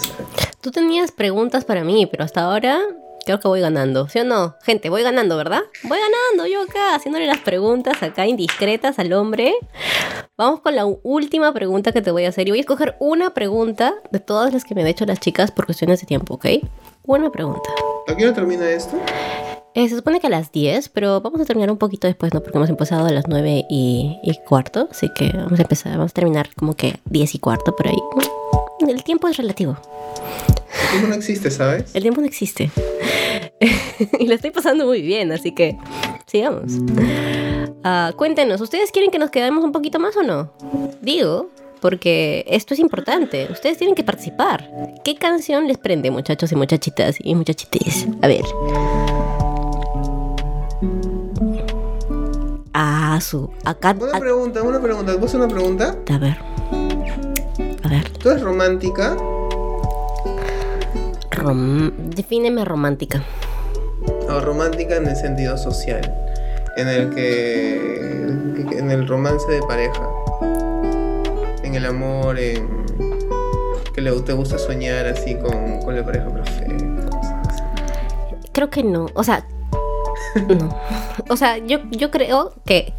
Tú 0.61 0.71
tenías 0.71 1.11
preguntas 1.11 1.65
para 1.65 1.83
mí, 1.83 2.05
pero 2.05 2.23
hasta 2.23 2.41
ahora 2.41 2.79
creo 3.25 3.39
que 3.39 3.47
voy 3.47 3.61
ganando. 3.61 4.07
¿Sí 4.07 4.19
o 4.19 4.23
no? 4.23 4.55
Gente, 4.61 4.89
voy 4.89 5.03
ganando, 5.03 5.37
¿verdad? 5.37 5.61
Voy 5.83 5.97
ganando 5.97 6.47
yo 6.51 6.61
acá, 6.61 6.95
haciéndole 6.95 7.25
las 7.25 7.39
preguntas 7.39 8.01
acá 8.03 8.27
indiscretas 8.27 8.99
al 8.99 9.13
hombre. 9.13 9.55
Vamos 10.37 10.61
con 10.61 10.75
la 10.75 10.85
última 10.85 11.53
pregunta 11.53 11.91
que 11.91 12.01
te 12.01 12.11
voy 12.11 12.25
a 12.25 12.29
hacer. 12.29 12.47
Y 12.47 12.51
voy 12.51 12.59
a 12.59 12.61
escoger 12.61 12.95
una 12.99 13.33
pregunta 13.33 13.95
de 14.11 14.19
todas 14.19 14.53
las 14.53 14.63
que 14.63 14.75
me 14.75 14.81
han 14.81 14.87
hecho 14.87 15.05
las 15.05 15.19
chicas 15.19 15.51
por 15.51 15.65
cuestiones 15.65 16.01
de 16.01 16.07
tiempo, 16.07 16.35
¿ok? 16.35 16.45
Una 17.05 17.31
pregunta. 17.31 17.69
¿A 18.07 18.15
qué 18.15 18.25
hora 18.25 18.33
termina 18.33 18.69
esto? 18.69 18.97
Eh, 19.73 19.87
se 19.87 19.95
supone 19.95 20.19
que 20.19 20.27
a 20.27 20.29
las 20.29 20.51
10, 20.51 20.89
pero 20.89 21.21
vamos 21.21 21.39
a 21.39 21.45
terminar 21.45 21.71
un 21.71 21.77
poquito 21.77 22.05
después, 22.05 22.33
¿no? 22.33 22.41
Porque 22.41 22.57
hemos 22.57 22.69
empezado 22.69 23.05
a 23.05 23.09
las 23.09 23.27
9 23.29 23.65
y, 23.69 24.19
cuarto, 24.45 24.89
así 24.91 25.07
que 25.15 25.31
vamos 25.33 25.59
a 25.59 25.61
empezar, 25.61 25.93
vamos 25.93 26.11
a 26.11 26.13
terminar 26.13 26.49
como 26.55 26.75
que 26.75 26.95
10 27.05 27.35
y 27.35 27.39
cuarto 27.39 27.73
por 27.73 27.87
ahí. 27.87 27.97
El 28.85 29.03
tiempo 29.03 29.29
es 29.29 29.37
relativo. 29.37 29.77
El 30.83 30.89
tiempo 30.89 31.07
no 31.07 31.15
existe, 31.15 31.51
¿sabes? 31.51 31.95
El 31.95 32.01
tiempo 32.01 32.19
no 32.19 32.27
existe. 32.27 32.69
y 34.19 34.27
lo 34.27 34.35
estoy 34.35 34.51
pasando 34.51 34.85
muy 34.85 35.01
bien, 35.01 35.31
así 35.31 35.53
que 35.53 35.77
sigamos. 36.27 36.73
Uh, 36.73 38.13
cuéntenos, 38.17 38.59
¿ustedes 38.59 38.91
quieren 38.91 39.09
que 39.09 39.19
nos 39.19 39.31
quedemos 39.31 39.63
un 39.63 39.71
poquito 39.71 39.99
más 39.99 40.17
o 40.17 40.23
no? 40.23 40.51
Digo, 41.01 41.49
porque 41.79 42.43
esto 42.47 42.73
es 42.73 42.79
importante. 42.81 43.47
Ustedes 43.49 43.77
tienen 43.77 43.95
que 43.95 44.03
participar. 44.03 44.69
¿Qué 45.05 45.15
canción 45.15 45.67
les 45.67 45.77
prende, 45.77 46.11
muchachos 46.11 46.51
y 46.51 46.55
muchachitas 46.55 47.15
y 47.19 47.35
muchachites? 47.35 48.07
A 48.21 48.27
ver. 48.27 48.43
Ah, 53.13 53.19
su. 53.19 53.49
Acá. 53.65 53.93
Una 53.99 54.19
pregunta, 54.19 54.61
una 54.61 54.79
pregunta. 54.79 55.13
¿Vos 55.17 55.33
una 55.33 55.49
pregunta? 55.49 55.97
A 56.09 56.17
ver. 56.17 56.37
A 57.83 57.89
ver. 57.89 58.09
¿Tú 58.19 58.29
eres 58.29 58.41
romántica? 58.41 59.17
Rom... 61.31 61.91
Defíneme 62.15 62.63
romántica. 62.63 63.21
O 64.29 64.39
romántica 64.39 64.95
en 64.95 65.07
el 65.07 65.17
sentido 65.17 65.57
social. 65.57 66.01
En 66.77 66.87
el 66.87 67.09
que. 67.09 67.75
En 68.77 68.89
el 68.91 69.05
romance 69.05 69.45
de 69.51 69.61
pareja. 69.63 70.07
En 71.63 71.75
el 71.75 71.85
amor, 71.85 72.39
en. 72.39 72.85
Que 73.93 73.99
le, 73.99 74.17
te 74.21 74.31
gusta 74.31 74.57
soñar 74.57 75.05
así 75.07 75.35
con, 75.35 75.81
con 75.81 75.97
la 75.97 76.05
pareja 76.05 76.29
perfecta. 76.29 77.09
Creo 78.53 78.69
que 78.69 78.85
no. 78.85 79.07
O 79.15 79.23
sea, 79.25 79.45
No. 80.35 80.75
O 81.29 81.37
sea, 81.37 81.57
yo, 81.57 81.79
yo 81.91 82.09
creo 82.09 82.53
que 82.65 82.93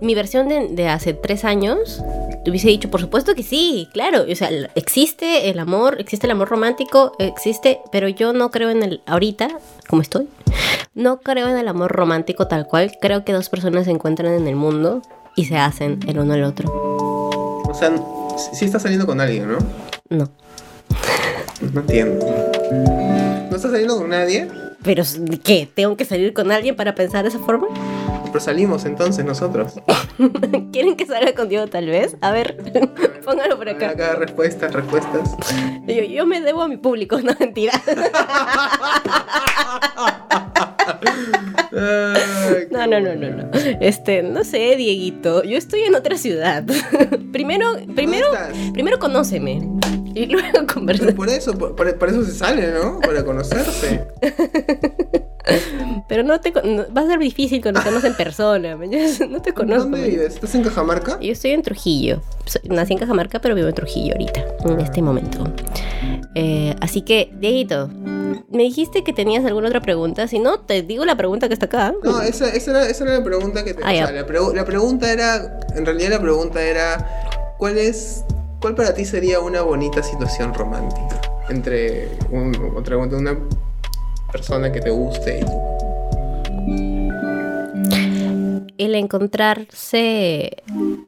mi 0.00 0.14
versión 0.14 0.48
de, 0.48 0.68
de 0.68 0.88
hace 0.88 1.14
tres 1.14 1.44
años 1.44 2.02
te 2.44 2.50
hubiese 2.50 2.68
dicho, 2.68 2.90
por 2.90 3.00
supuesto 3.00 3.34
que 3.34 3.42
sí, 3.42 3.88
claro. 3.92 4.24
O 4.30 4.34
sea, 4.34 4.50
existe 4.74 5.50
el 5.50 5.58
amor, 5.58 5.96
existe 6.00 6.26
el 6.26 6.30
amor 6.30 6.48
romántico, 6.48 7.12
existe, 7.18 7.80
pero 7.92 8.08
yo 8.08 8.32
no 8.32 8.50
creo 8.50 8.70
en 8.70 8.82
el, 8.82 9.02
ahorita, 9.06 9.48
como 9.88 10.02
estoy, 10.02 10.28
no 10.94 11.20
creo 11.20 11.48
en 11.48 11.58
el 11.58 11.68
amor 11.68 11.92
romántico 11.92 12.46
tal 12.48 12.66
cual. 12.66 12.92
Creo 13.00 13.24
que 13.24 13.32
dos 13.32 13.48
personas 13.48 13.84
se 13.84 13.90
encuentran 13.90 14.32
en 14.32 14.46
el 14.46 14.56
mundo 14.56 15.02
y 15.36 15.46
se 15.46 15.56
hacen 15.56 16.00
el 16.06 16.18
uno 16.18 16.34
al 16.34 16.44
otro. 16.44 16.70
O 16.72 17.74
sea, 17.74 17.92
sí 18.52 18.64
estás 18.64 18.82
saliendo 18.82 19.06
con 19.06 19.20
alguien, 19.20 19.50
¿no? 19.50 19.58
No. 20.08 20.28
No 21.72 21.80
entiendo. 21.80 22.24
¿No 23.50 23.56
estás 23.56 23.70
saliendo 23.70 23.98
con 23.98 24.08
nadie? 24.08 24.48
Pero, 24.88 25.02
¿qué? 25.44 25.68
¿Tengo 25.74 25.98
que 25.98 26.06
salir 26.06 26.32
con 26.32 26.50
alguien 26.50 26.74
para 26.74 26.94
pensar 26.94 27.22
de 27.22 27.28
esa 27.28 27.38
forma? 27.38 27.66
Pero 28.24 28.40
salimos 28.40 28.86
entonces 28.86 29.22
nosotros. 29.22 29.74
¿Quieren 30.72 30.96
que 30.96 31.04
salga 31.04 31.34
contigo 31.34 31.66
tal 31.66 31.88
vez? 31.88 32.16
A 32.22 32.30
ver, 32.30 32.56
póngalo 33.22 33.58
por 33.58 33.68
acá. 33.68 33.90
Acá 33.90 34.14
respuestas, 34.14 34.72
respuestas. 34.72 35.36
Yo, 35.86 36.04
yo 36.04 36.24
me 36.24 36.40
debo 36.40 36.62
a 36.62 36.68
mi 36.68 36.78
público, 36.78 37.20
no 37.20 37.34
mentira. 37.38 37.74
No, 42.70 42.86
no, 42.86 42.98
no, 42.98 43.14
no, 43.14 43.30
no. 43.30 43.50
Este, 43.80 44.22
no 44.22 44.42
sé, 44.42 44.74
Dieguito. 44.76 45.44
Yo 45.44 45.58
estoy 45.58 45.82
en 45.82 45.94
otra 45.94 46.16
ciudad. 46.16 46.64
primero, 47.30 47.74
primero, 47.94 48.26
primero 48.72 48.98
conóceme. 48.98 49.60
Y 50.18 50.26
luego 50.26 50.66
conversamos. 50.72 51.14
Por 51.14 51.28
eso, 51.28 51.56
por, 51.56 52.08
eso 52.08 52.24
se 52.24 52.32
sale, 52.32 52.72
¿no? 52.72 52.98
Para 52.98 53.24
conocerse. 53.24 54.04
Pero 56.08 56.24
no 56.24 56.40
te 56.40 56.50
va 56.50 57.02
a 57.02 57.06
ser 57.06 57.20
difícil 57.20 57.62
conocernos 57.62 58.02
en 58.04 58.14
persona. 58.14 58.76
No 59.28 59.40
te 59.42 59.52
conozco. 59.52 59.84
¿Dónde 59.84 60.08
vives? 60.08 60.34
¿Estás 60.34 60.54
en 60.54 60.64
Cajamarca? 60.64 61.20
Yo 61.20 61.32
estoy 61.32 61.52
en 61.52 61.62
Trujillo. 61.62 62.20
nací 62.64 62.94
en 62.94 62.98
Cajamarca, 62.98 63.40
pero 63.40 63.54
vivo 63.54 63.68
en 63.68 63.74
Trujillo 63.74 64.14
ahorita, 64.14 64.44
en 64.64 64.80
este 64.80 65.02
momento. 65.02 65.44
Eh, 66.34 66.74
así 66.80 67.02
que, 67.02 67.30
Dieguito, 67.38 67.88
me 68.50 68.64
dijiste 68.64 69.04
que 69.04 69.12
tenías 69.12 69.44
alguna 69.44 69.68
otra 69.68 69.80
pregunta. 69.80 70.26
Si 70.26 70.38
no, 70.38 70.60
te 70.60 70.82
digo 70.82 71.04
la 71.04 71.16
pregunta 71.16 71.48
que 71.48 71.54
está 71.54 71.66
acá. 71.66 71.94
No, 72.02 72.20
esa, 72.22 72.48
esa, 72.52 72.70
era, 72.72 72.88
esa 72.88 73.04
era, 73.04 73.18
la 73.18 73.24
pregunta 73.24 73.64
que 73.64 73.74
te 73.74 73.82
ah, 73.84 73.92
la, 73.92 74.12
la, 74.12 74.64
pregunta 74.64 75.12
era, 75.12 75.60
en 75.76 75.86
realidad 75.86 76.10
la 76.10 76.20
pregunta 76.20 76.62
era, 76.62 77.54
¿cuál 77.58 77.78
es, 77.78 78.24
cuál 78.60 78.74
para 78.74 78.94
ti 78.94 79.04
sería 79.04 79.40
una 79.40 79.62
bonita 79.62 80.02
situación 80.02 80.54
romántica 80.54 81.20
entre 81.48 82.08
un, 82.30 82.54
otra, 82.76 82.96
una 82.96 83.38
persona 84.30 84.70
que 84.72 84.80
te 84.80 84.90
guste 84.90 85.40
y 85.40 85.44
tú? 85.44 85.52
El 88.76 88.94
encontrarse 88.94 90.62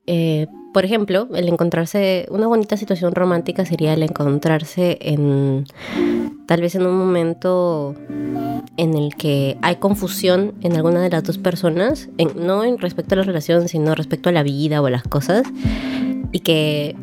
eh, 0.07 0.46
por 0.72 0.84
ejemplo, 0.84 1.28
el 1.34 1.48
encontrarse, 1.48 2.26
una 2.30 2.46
bonita 2.46 2.76
situación 2.76 3.12
romántica 3.14 3.64
sería 3.64 3.92
el 3.92 4.03
encontrarse 4.05 4.98
en, 5.01 5.66
tal 6.46 6.61
vez 6.61 6.76
en 6.76 6.86
un 6.86 6.96
momento 6.96 7.96
en 8.76 8.94
el 8.94 9.16
que 9.16 9.57
hay 9.62 9.76
confusión 9.76 10.55
en 10.62 10.76
alguna 10.76 11.01
de 11.01 11.11
las 11.11 11.24
dos 11.24 11.38
personas, 11.38 12.09
no 12.36 12.64
en 12.64 12.78
respecto 12.78 13.14
a 13.14 13.18
la 13.18 13.24
relación, 13.24 13.68
sino 13.68 13.94
respecto 13.96 14.28
a 14.28 14.32
la 14.32 14.44
vida 14.44 14.80
o 14.80 14.86
a 14.86 14.90
las 14.90 15.03
cosas, 15.03 15.42
y 16.32 16.40
que 16.40 16.96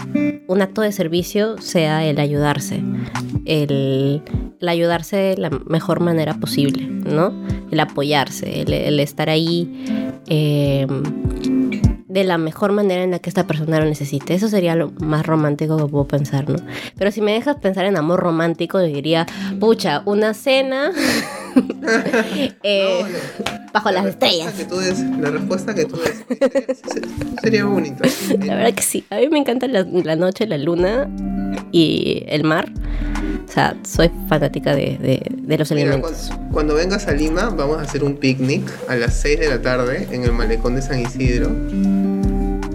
un 0.47 0.61
acto 0.61 0.82
de 0.82 0.91
servicio 0.91 1.57
sea 1.59 2.05
el 2.05 2.19
ayudarse, 2.19 2.82
el, 3.45 4.21
ayudarse 4.65 5.17
de 5.17 5.38
la 5.38 5.49
mejor 5.49 5.99
manera 5.99 6.36
posible, 6.36 6.88
¿no? 6.88 7.34
El 7.71 7.80
apoyarse, 7.80 8.61
el, 8.61 8.99
estar 8.99 9.30
ahí. 9.30 9.86
Eh, 10.28 10.88
de 12.07 12.23
la 12.23 12.38
mejor 12.38 12.71
manera 12.71 13.03
en 13.03 13.11
la 13.11 13.19
que 13.19 13.30
esta 13.30 13.45
persona 13.45 13.80
lo 13.80 13.86
necesite. 13.86 14.34
Eso 14.34 14.47
sería 14.47 14.75
lo 14.75 14.91
más 14.99 15.25
romántico 15.25 15.78
que 15.78 15.86
puedo 15.86 16.07
pensar, 16.07 16.49
¿no? 16.49 16.57
Pero 16.97 17.11
si 17.11 17.21
me 17.21 17.34
dejas 17.34 17.57
pensar 17.57 17.86
en 17.86 17.95
amor 17.95 18.19
romántico, 18.21 18.80
diría, 18.80 19.28
pucha, 19.59 20.01
una 20.05 20.34
cena 20.34 20.91
eh, 22.64 23.03
bajo 23.74 23.91
las 23.91 24.05
estrellas. 24.05 24.53
la 25.20 25.32
respuesta 25.32 25.74
que 25.74 25.86
tú 25.86 25.97
des 25.97 26.24
sería 27.41 27.66
bonito. 27.66 28.03
La 28.45 28.55
verdad 28.55 28.74
que 28.74 28.84
sí. 28.84 29.05
A 29.10 29.18
mí 29.18 29.28
me 29.30 29.39
encanta 29.39 29.68
la, 29.68 29.84
noche, 30.16 30.47
la 30.47 30.58
luna 30.58 31.10
y 31.72 32.24
el 32.28 32.43
mar. 32.43 32.70
O 33.47 33.51
sea, 33.51 33.76
soy 33.84 34.12
fanática 34.28 34.76
de, 34.76 35.22
los 35.47 35.72
elementos. 35.72 36.32
Cuando, 36.51 36.76
vengas 36.76 37.08
a 37.08 37.14
Lima, 37.14 37.49
vamos 37.49 37.78
a 37.78 37.82
hacer 37.82 38.03
un 38.03 38.18
picnic 38.18 38.70
a 38.89 38.95
las 38.95 39.14
6 39.16 39.39
de 39.39 39.49
la 39.49 39.62
tarde 39.62 40.08
en 40.12 40.24
el 40.24 40.34
malecón 40.34 40.76
de 40.76 40.82
San 40.82 40.99
Isidro 40.99 41.49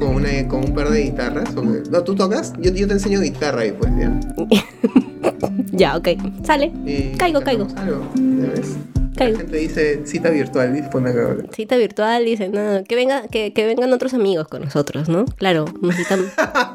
con, 0.03 0.15
una, 0.17 0.49
con 0.49 0.65
un 0.65 0.75
par 0.75 0.91
de 0.91 1.03
guitarras. 1.03 1.55
No, 1.55 2.03
¿tú 2.03 2.15
tocas? 2.15 2.53
Yo, 2.61 2.73
yo 2.73 2.87
te 2.87 2.95
enseño 2.95 3.21
guitarra 3.21 3.67
y 3.67 3.73
pues, 3.73 3.93
ya. 3.99 4.21
ya, 5.73 5.97
ok. 5.97 6.09
Sale. 6.45 6.73
caigo, 7.17 7.41
caigo. 7.41 7.67
Algo, 7.77 8.09
ves? 8.15 8.77
La 9.31 9.39
gente 9.39 9.57
dice 9.57 10.03
cita 10.05 10.31
virtual, 10.31 10.75
dice 10.75 10.91
Cita 11.55 11.77
virtual, 11.77 12.25
dice, 12.25 12.49
no, 12.49 12.83
que, 12.85 12.97
venga, 12.97 13.29
que, 13.29 13.53
que, 13.53 13.67
vengan 13.67 13.93
otros 13.93 14.15
amigos 14.15 14.49
con 14.49 14.63
nosotros, 14.63 15.09
¿no? 15.09 15.25
Claro, 15.25 15.67
necesitan 15.81 16.21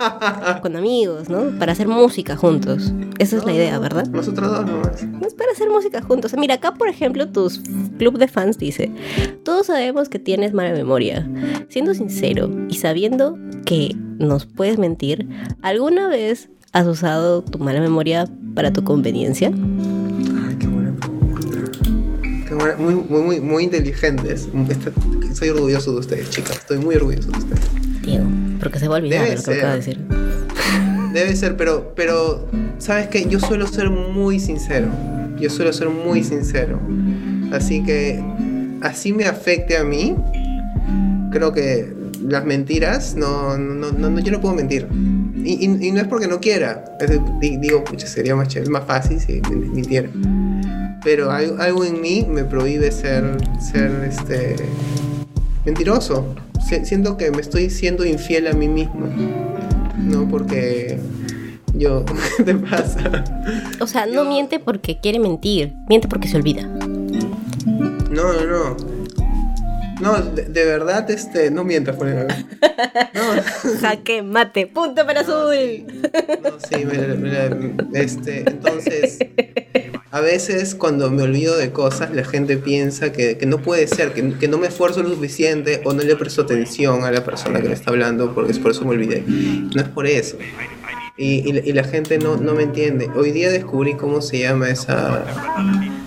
con 0.62 0.76
amigos, 0.76 1.30
¿no? 1.30 1.58
Para 1.60 1.74
hacer 1.74 1.88
música 1.88 2.36
juntos. 2.36 2.94
Esa 3.20 3.38
es 3.38 3.46
la 3.46 3.54
idea, 3.54 3.78
¿verdad? 3.80 4.08
Nosotros 4.08 4.50
dos 4.52 4.66
nomás. 4.66 5.04
Es 5.26 5.34
para 5.34 5.52
hacer 5.52 5.70
música 5.70 6.02
juntos. 6.02 6.34
Mira, 6.38 6.56
acá, 6.56 6.74
por 6.74 6.90
ejemplo, 6.90 7.28
tus 7.28 7.62
club 7.98 8.18
de 8.18 8.28
fans 8.28 8.58
dice, 8.58 8.92
todos 9.44 9.68
sabemos 9.68 10.10
que 10.10 10.20
tienes 10.20 10.54
mala 10.54 10.72
memoria. 10.72 11.28
Siendo 11.70 11.94
sincero 11.94 12.50
y 12.70 12.76
sabiendo 12.76 13.38
que 13.66 13.96
nos 14.18 14.46
puedes 14.46 14.78
mentir, 14.78 15.28
¿alguna 15.62 16.08
vez 16.08 16.50
has 16.72 16.88
usado 16.88 17.42
tu 17.42 17.60
mala 17.60 17.82
memoria 17.82 18.28
para 18.56 18.72
tu 18.72 18.84
conveniencia? 18.84 19.52
Muy, 22.58 22.96
muy, 22.96 23.42
muy, 23.42 23.64
inteligentes. 23.64 24.48
Soy 25.34 25.50
orgulloso 25.50 25.94
de 25.94 26.00
ustedes, 26.00 26.30
chicas. 26.30 26.58
Estoy 26.58 26.80
muy 26.80 26.96
orgulloso 26.96 27.30
de 27.32 27.38
ustedes. 27.38 28.02
Diego, 28.02 28.26
porque 28.60 28.80
se 28.80 28.88
va 28.88 28.96
a 28.96 29.00
olvidar 29.00 29.28
lo 29.30 29.44
que 29.44 29.54
acaba 29.54 29.72
de 29.72 29.78
decir. 29.78 30.00
Debe 31.14 31.36
ser, 31.36 31.58
pero, 31.58 31.94
pero, 31.96 32.48
¿sabes 32.80 33.08
qué? 33.08 33.26
Yo 33.28 33.40
suelo 33.40 33.68
ser 33.68 33.90
muy 33.90 34.40
sincero. 34.40 34.88
Yo 35.40 35.50
suelo 35.50 35.72
ser 35.74 35.90
muy 35.90 36.24
sincero. 36.24 36.80
Así 37.52 37.84
que, 37.84 38.22
así 38.82 39.14
me 39.14 39.26
afecte 39.26 39.78
a 39.78 39.84
mí, 39.84 40.16
creo 41.32 41.54
que 41.54 41.94
las 42.22 42.46
mentiras, 42.46 43.16
no, 43.16 43.58
no, 43.58 43.92
no, 43.92 44.20
yo 44.20 44.32
no 44.32 44.42
puedo 44.42 44.56
mentir. 44.56 44.88
Y, 45.36 45.64
y, 45.64 45.92
no 45.92 46.02
es 46.02 46.08
porque 46.08 46.28
no 46.28 46.40
quiera. 46.40 46.84
digo, 47.40 47.84
pucha, 47.84 48.08
sería 48.08 48.36
más, 48.36 48.54
más 48.70 48.84
fácil 48.86 49.20
si 49.20 49.42
mintiera 49.52 50.10
pero 51.04 51.32
algo, 51.32 51.84
en 51.84 52.02
mí 52.02 52.26
me 52.28 52.44
prohíbe 52.44 52.92
ser, 52.92 53.38
ser 53.60 53.92
este, 54.04 54.56
mentiroso. 55.66 56.36
Siento 56.84 57.16
que 57.16 57.32
me 57.32 57.42
estoy 57.42 57.70
siendo 57.70 58.06
infiel 58.06 58.48
a 58.48 58.54
mí 58.54 58.68
mismo, 58.68 59.08
¿no? 59.98 60.28
Porque 60.28 61.00
yo, 61.74 62.04
¿qué 62.38 62.44
te 62.44 62.56
pasa? 62.56 63.24
O 63.80 63.88
sea, 63.88 64.06
no 64.06 64.26
miente 64.26 64.60
porque 64.60 65.00
quiere 65.00 65.20
mentir, 65.20 65.74
miente 65.88 66.08
porque 66.08 66.28
se 66.28 66.38
olvida. 66.38 66.64
No, 66.64 68.34
no, 68.34 68.46
no. 68.46 68.98
No, 70.02 70.22
de, 70.22 70.66
verdad, 70.66 71.10
este, 71.10 71.50
no 71.50 71.64
mientas 71.64 71.96
por 71.96 72.08
el 72.08 72.28
No. 73.14 73.80
Jaque 73.82 74.22
mate, 74.22 74.68
punto 74.68 75.06
para 75.06 75.22
azul. 75.22 75.86
No, 76.44 76.52
sí, 76.60 76.86
este, 77.94 78.48
entonces, 78.48 79.18
a 80.12 80.22
veces 80.22 80.74
cuando 80.74 81.12
me 81.12 81.24
olvido 81.24 81.58
de 81.58 81.72
cosas, 81.72 82.14
la 82.14 82.24
gente 82.24 82.58
piensa 82.58 83.12
que, 83.12 83.38
no 83.46 83.58
puede 83.60 83.88
ser, 83.88 84.14
que, 84.14 84.48
no 84.48 84.58
me 84.58 84.68
esfuerzo 84.68 85.04
lo 85.04 85.10
suficiente 85.10 85.82
o 85.84 85.94
no 85.94 86.02
le 86.04 86.16
presto 86.16 86.44
atención 86.44 87.04
a 87.04 87.12
la 87.12 87.24
persona 87.24 87.62
que 87.62 87.68
me 87.68 87.74
está 87.74 87.92
hablando 87.92 88.34
porque 88.34 88.52
es 88.52 88.60
por 88.60 88.72
eso 88.72 88.86
me 88.86 88.92
olvidé. 88.92 89.24
No 89.28 89.82
es 89.82 89.90
por 89.90 90.08
eso. 90.08 90.38
Y, 91.18 91.52
la 91.74 91.84
gente 91.84 92.20
no, 92.20 92.38
no 92.38 92.54
me 92.54 92.64
entiende. 92.64 93.10
Hoy 93.16 93.32
día 93.32 93.50
descubrí 93.50 93.96
cómo 93.96 94.22
se 94.22 94.40
llama 94.40 94.70
esa, 94.70 95.26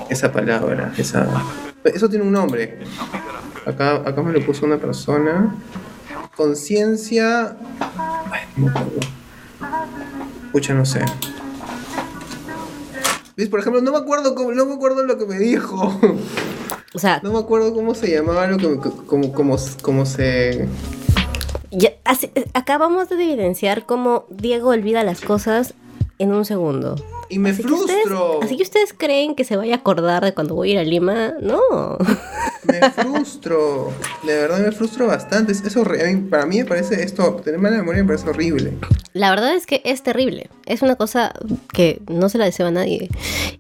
esa 0.08 0.32
palabra, 0.32 0.94
esa... 0.96 1.28
Eso 1.84 2.08
tiene 2.08 2.24
un 2.24 2.32
nombre. 2.32 2.78
Acá, 3.66 3.96
acá 3.96 4.22
me 4.22 4.32
lo 4.32 4.44
puso 4.44 4.66
una 4.66 4.78
persona. 4.78 5.54
Conciencia. 6.36 7.56
Ay, 8.30 8.42
no 10.74 10.84
sé. 10.84 11.00
Por 13.48 13.60
ejemplo, 13.60 13.80
no 13.80 13.92
me 13.92 13.98
acuerdo 13.98 14.34
cómo, 14.34 14.52
no 14.52 14.66
me 14.66 14.74
acuerdo 14.74 15.04
lo 15.04 15.18
que 15.18 15.26
me 15.26 15.38
dijo. 15.38 15.98
O 16.92 16.98
sea. 16.98 17.20
No 17.22 17.32
me 17.32 17.38
acuerdo 17.38 17.72
cómo 17.72 17.94
se 17.94 18.10
llamaba 18.10 18.46
lo 18.48 18.58
que 18.58 18.90
como, 19.06 19.32
como, 19.32 19.56
como 19.82 20.06
se. 20.06 20.68
Ya, 21.70 21.92
acabamos 22.52 23.08
de 23.08 23.14
evidenciar 23.14 23.86
cómo 23.86 24.24
Diego 24.28 24.70
olvida 24.70 25.04
las 25.04 25.20
cosas 25.20 25.74
en 26.18 26.32
un 26.32 26.44
segundo. 26.44 26.96
Y 27.30 27.38
me 27.38 27.54
frustro. 27.54 28.40
así 28.42 28.56
que 28.56 28.64
ustedes 28.64 28.92
creen 28.92 29.36
que 29.36 29.44
se 29.44 29.56
vaya 29.56 29.74
a 29.74 29.78
acordar 29.78 30.24
de 30.24 30.34
cuando 30.34 30.56
voy 30.56 30.70
a 30.70 30.72
ir 30.72 30.78
a 30.80 30.84
Lima. 30.84 31.34
No. 31.40 31.96
Me 32.64 32.90
frustro. 32.90 33.92
De 34.24 34.34
verdad 34.34 34.58
me 34.58 34.72
frustro 34.72 35.06
bastante. 35.06 35.52
Es, 35.52 35.62
para 36.28 36.46
mí 36.46 36.58
me 36.58 36.64
parece 36.64 37.02
esto, 37.02 37.36
tener 37.36 37.60
mala 37.60 37.78
memoria 37.78 38.02
me 38.02 38.08
parece 38.08 38.28
horrible. 38.28 38.74
La 39.12 39.30
verdad 39.30 39.54
es 39.54 39.66
que 39.66 39.80
es 39.84 40.02
terrible. 40.02 40.50
Es 40.66 40.82
una 40.82 40.96
cosa 40.96 41.32
que 41.72 42.02
no 42.08 42.28
se 42.28 42.38
la 42.38 42.44
deseo 42.44 42.66
a 42.66 42.70
nadie. 42.70 43.08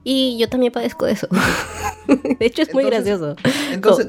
Y 0.04 0.36
yo 0.38 0.48
también 0.48 0.72
padezco 0.72 1.06
de 1.06 1.12
eso. 1.12 1.28
De 2.38 2.46
hecho 2.46 2.62
es 2.62 2.74
muy 2.74 2.84
gracioso. 2.84 3.36
Entonces, 3.72 4.08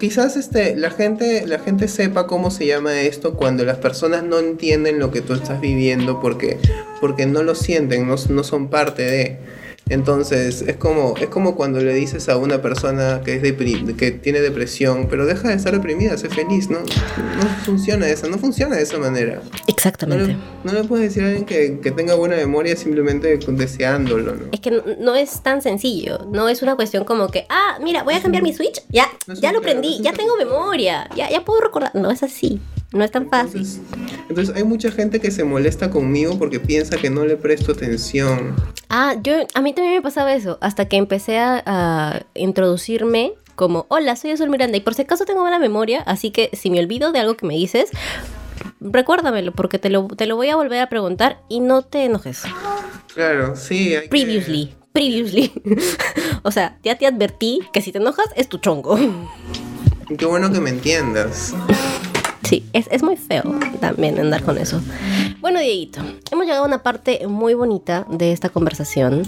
quizás 0.00 0.36
este, 0.36 0.74
la 0.76 0.90
gente, 0.90 1.46
la 1.46 1.58
gente 1.58 1.86
sepa 1.86 2.26
cómo 2.26 2.50
se 2.50 2.66
llama 2.66 3.00
esto 3.02 3.34
cuando 3.34 3.64
las 3.64 3.78
personas 3.78 4.24
no 4.24 4.38
entienden 4.38 4.98
lo 4.98 5.12
que 5.12 5.20
tú 5.20 5.34
estás 5.34 5.60
viviendo 5.60 6.20
porque, 6.20 6.58
porque 7.00 7.26
no 7.26 7.42
lo 7.42 7.54
sienten, 7.54 8.08
no, 8.08 8.16
no 8.30 8.42
son 8.48 8.68
parte 8.68 9.02
de. 9.02 9.38
Entonces, 9.90 10.62
es 10.66 10.76
como, 10.76 11.14
es 11.18 11.28
como 11.28 11.56
cuando 11.56 11.80
le 11.80 11.94
dices 11.94 12.28
a 12.28 12.36
una 12.36 12.60
persona 12.60 13.22
que, 13.24 13.36
es 13.36 13.94
que 13.94 14.10
tiene 14.10 14.40
depresión, 14.40 15.06
pero 15.08 15.24
deja 15.24 15.48
de 15.48 15.54
estar 15.54 15.72
deprimida, 15.72 16.18
sé 16.18 16.28
feliz, 16.28 16.68
¿no? 16.68 16.80
No 16.80 17.48
funciona 17.64 18.06
eso, 18.06 18.28
no 18.28 18.36
funciona 18.36 18.76
de 18.76 18.82
esa 18.82 18.98
manera. 18.98 19.40
Exactamente. 19.66 20.36
No 20.62 20.72
le, 20.72 20.84
puedes 20.84 21.08
decir 21.08 21.22
a 21.22 21.28
alguien 21.28 21.46
que, 21.46 21.80
que, 21.80 21.90
tenga 21.90 22.16
buena 22.16 22.36
memoria 22.36 22.76
simplemente 22.76 23.38
deseándolo, 23.38 24.34
¿no? 24.34 24.44
Es 24.52 24.60
que 24.60 24.82
no, 25.00 25.14
es 25.14 25.42
tan 25.42 25.62
sencillo, 25.62 26.18
no 26.30 26.50
es 26.50 26.60
una 26.60 26.76
cuestión 26.76 27.04
como 27.04 27.28
que, 27.28 27.46
ah, 27.48 27.78
mira, 27.82 28.02
voy 28.02 28.12
a 28.12 28.20
cambiar 28.20 28.42
mi 28.42 28.52
Switch, 28.52 28.82
ya, 28.90 29.08
ya 29.40 29.52
lo 29.52 29.62
prendí, 29.62 30.02
ya 30.02 30.12
tengo 30.12 30.36
memoria, 30.36 31.08
ya, 31.16 31.30
ya 31.30 31.46
puedo 31.46 31.62
recordar. 31.62 31.94
No 31.94 32.10
es 32.10 32.22
así. 32.22 32.60
No 32.92 33.04
es 33.04 33.10
tan 33.10 33.28
fácil. 33.28 33.66
Entonces, 34.28 34.54
hay 34.56 34.64
mucha 34.64 34.90
gente 34.90 35.20
que 35.20 35.30
se 35.30 35.44
molesta 35.44 35.90
conmigo 35.90 36.38
porque 36.38 36.58
piensa 36.58 36.96
que 36.96 37.10
no 37.10 37.26
le 37.26 37.36
presto 37.36 37.72
atención. 37.72 38.56
Ah, 38.88 39.14
yo 39.22 39.34
a 39.54 39.60
mí 39.60 39.74
también 39.74 39.96
me 39.96 40.02
pasaba 40.02 40.34
eso, 40.34 40.58
hasta 40.62 40.88
que 40.88 40.96
empecé 40.96 41.38
a, 41.38 42.22
introducirme 42.34 43.34
como, 43.56 43.86
hola, 43.88 44.16
soy 44.16 44.30
Azul 44.30 44.48
Miranda 44.48 44.76
y 44.78 44.80
por 44.80 44.94
si 44.94 45.02
acaso 45.02 45.24
tengo 45.24 45.40
buena 45.40 45.58
memoria, 45.58 46.00
así 46.06 46.30
que 46.30 46.48
si 46.52 46.70
me 46.70 46.78
olvido 46.78 47.12
de 47.12 47.18
algo 47.18 47.36
que 47.36 47.44
me 47.44 47.54
dices, 47.54 47.90
recuérdamelo 48.80 49.52
porque 49.52 49.78
te 49.78 49.90
lo, 49.90 50.06
te 50.06 50.26
lo 50.26 50.36
voy 50.36 50.48
a 50.48 50.56
volver 50.56 50.80
a 50.80 50.88
preguntar 50.88 51.42
y 51.48 51.60
no 51.60 51.82
te 51.82 52.04
enojes. 52.04 52.44
Claro, 53.12 53.56
sí. 53.56 53.96
previously, 54.08 54.74
previously. 54.92 55.52
o 56.42 56.50
sea, 56.50 56.78
ya 56.82 56.96
te 56.96 57.06
advertí 57.06 57.60
que 57.72 57.82
si 57.82 57.92
te 57.92 57.98
enojas 57.98 58.28
es 58.36 58.48
tu 58.48 58.58
chongo. 58.58 58.96
Qué 60.16 60.24
bueno 60.24 60.50
que 60.50 60.60
me 60.60 60.70
entiendas. 60.70 61.52
Sí, 62.48 62.64
es, 62.72 63.02
muy 63.02 63.18
feo 63.18 63.42
también 63.78 64.18
andar 64.18 64.42
con 64.42 64.56
eso. 64.56 64.80
Bueno, 65.42 65.60
Dieguito, 65.60 66.00
hemos 66.32 66.46
llegado 66.46 66.64
a 66.64 66.66
una 66.66 66.82
parte 66.82 67.26
muy 67.26 67.52
bonita 67.52 68.06
de 68.08 68.32
esta 68.32 68.48
conversación, 68.48 69.24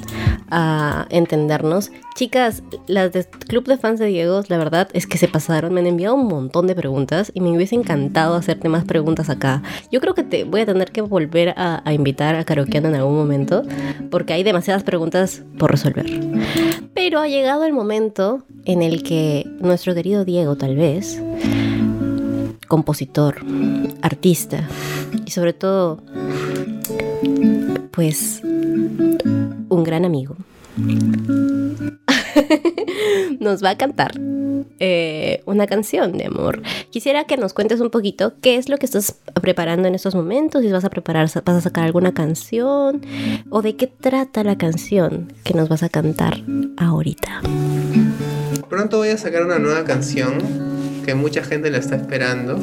a 0.51 1.07
entendernos. 1.11 1.91
Chicas, 2.15 2.63
las 2.87 3.13
del 3.13 3.27
Club 3.27 3.67
de 3.67 3.77
Fans 3.77 4.01
de 4.01 4.07
Diego, 4.07 4.41
la 4.49 4.57
verdad 4.57 4.89
es 4.95 5.07
que 5.07 5.19
se 5.19 5.29
pasaron, 5.29 5.75
me 5.75 5.81
han 5.81 5.87
enviado 5.87 6.15
un 6.15 6.29
montón 6.29 6.67
de 6.67 6.75
preguntas 6.75 7.31
y 7.35 7.43
me 7.43 7.51
hubiese 7.55 7.75
encantado 7.75 8.37
hacerte 8.37 8.71
más 8.71 8.85
preguntas 8.85 9.29
acá. 9.29 9.63
Yo 9.93 10.01
creo 10.01 10.15
que 10.15 10.23
te 10.23 10.45
voy 10.45 10.63
a 10.63 10.67
tener 10.67 10.91
que 10.91 11.03
volver 11.03 11.53
a, 11.59 11.83
invitar 11.93 12.37
a 12.37 12.45
Karaokeando 12.45 12.89
en 12.89 12.95
algún 12.95 13.17
momento, 13.17 13.65
porque 14.11 14.33
hay 14.33 14.45
demasiadas 14.45 14.83
preguntas 14.83 15.43
por 15.59 15.71
resolver. 15.71 16.07
Pero 16.95 17.21
ha 17.21 17.29
llegado 17.29 17.67
el 17.67 17.75
momento 17.75 18.45
en 18.65 18.81
el 18.81 19.03
que 19.03 19.45
nuestro 19.61 19.95
querido 19.95 20.25
Diego, 20.25 20.57
tal 20.57 20.75
vez, 20.75 21.21
compositor, 22.71 23.45
artista 24.01 24.67
y 25.27 25.33
sobre 25.33 25.53
todo, 25.53 26.01
pues, 27.91 28.41
un 28.45 29.83
gran 29.85 30.05
amigo. 30.05 30.37
nos 33.41 33.65
va 33.65 33.71
a 33.71 33.77
cantar 33.77 34.13
eh, 34.79 35.43
una 35.47 35.67
canción 35.67 36.17
de 36.17 36.27
amor. 36.27 36.63
Quisiera 36.91 37.25
que 37.25 37.37
nos 37.37 37.55
cuentes 37.55 37.81
un 37.81 37.91
poquito 37.91 38.35
qué 38.41 38.57
es 38.57 38.69
lo 38.69 38.79
que 38.79 38.87
estás 38.87 39.17
preparando 39.43 39.89
en 39.89 39.97
estos 39.97 40.15
momentos, 40.15 40.63
si 40.63 40.71
vas 40.71 40.85
a 40.85 40.91
preparar, 40.91 41.29
vas 41.45 41.57
a 41.57 41.61
sacar 41.61 41.85
alguna 41.85 42.15
canción 42.15 43.03
o 43.51 43.63
de 43.63 43.75
qué 43.75 43.89
trata 43.89 44.45
la 44.45 44.57
canción 44.57 45.33
que 45.43 45.55
nos 45.55 45.69
vas 45.69 45.83
a 45.83 45.89
cantar 45.89 46.45
ahorita. 46.77 47.41
Pronto 48.69 48.99
voy 48.99 49.09
a 49.09 49.19
sacar 49.19 49.45
una 49.45 49.59
nueva 49.59 49.83
canción 49.83 50.39
que 51.11 51.15
mucha 51.17 51.43
gente 51.43 51.71
la 51.71 51.79
está 51.79 51.97
esperando. 51.97 52.57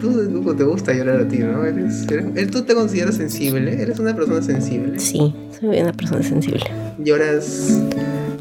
Tú, 0.00 0.54
te 0.56 0.64
gusta 0.64 0.94
llorar 0.94 1.20
a 1.20 1.28
ti, 1.28 1.40
¿no? 1.40 1.62
Eres, 1.62 2.06
¿Tú 2.50 2.62
te 2.62 2.74
consideras 2.74 3.16
sensible? 3.16 3.82
¿Eres 3.82 3.98
una 3.98 4.16
persona 4.16 4.40
sensible? 4.40 4.98
Sí, 4.98 5.34
soy 5.60 5.80
una 5.80 5.92
persona 5.92 6.22
sensible. 6.22 6.64
¿Lloras 6.98 7.82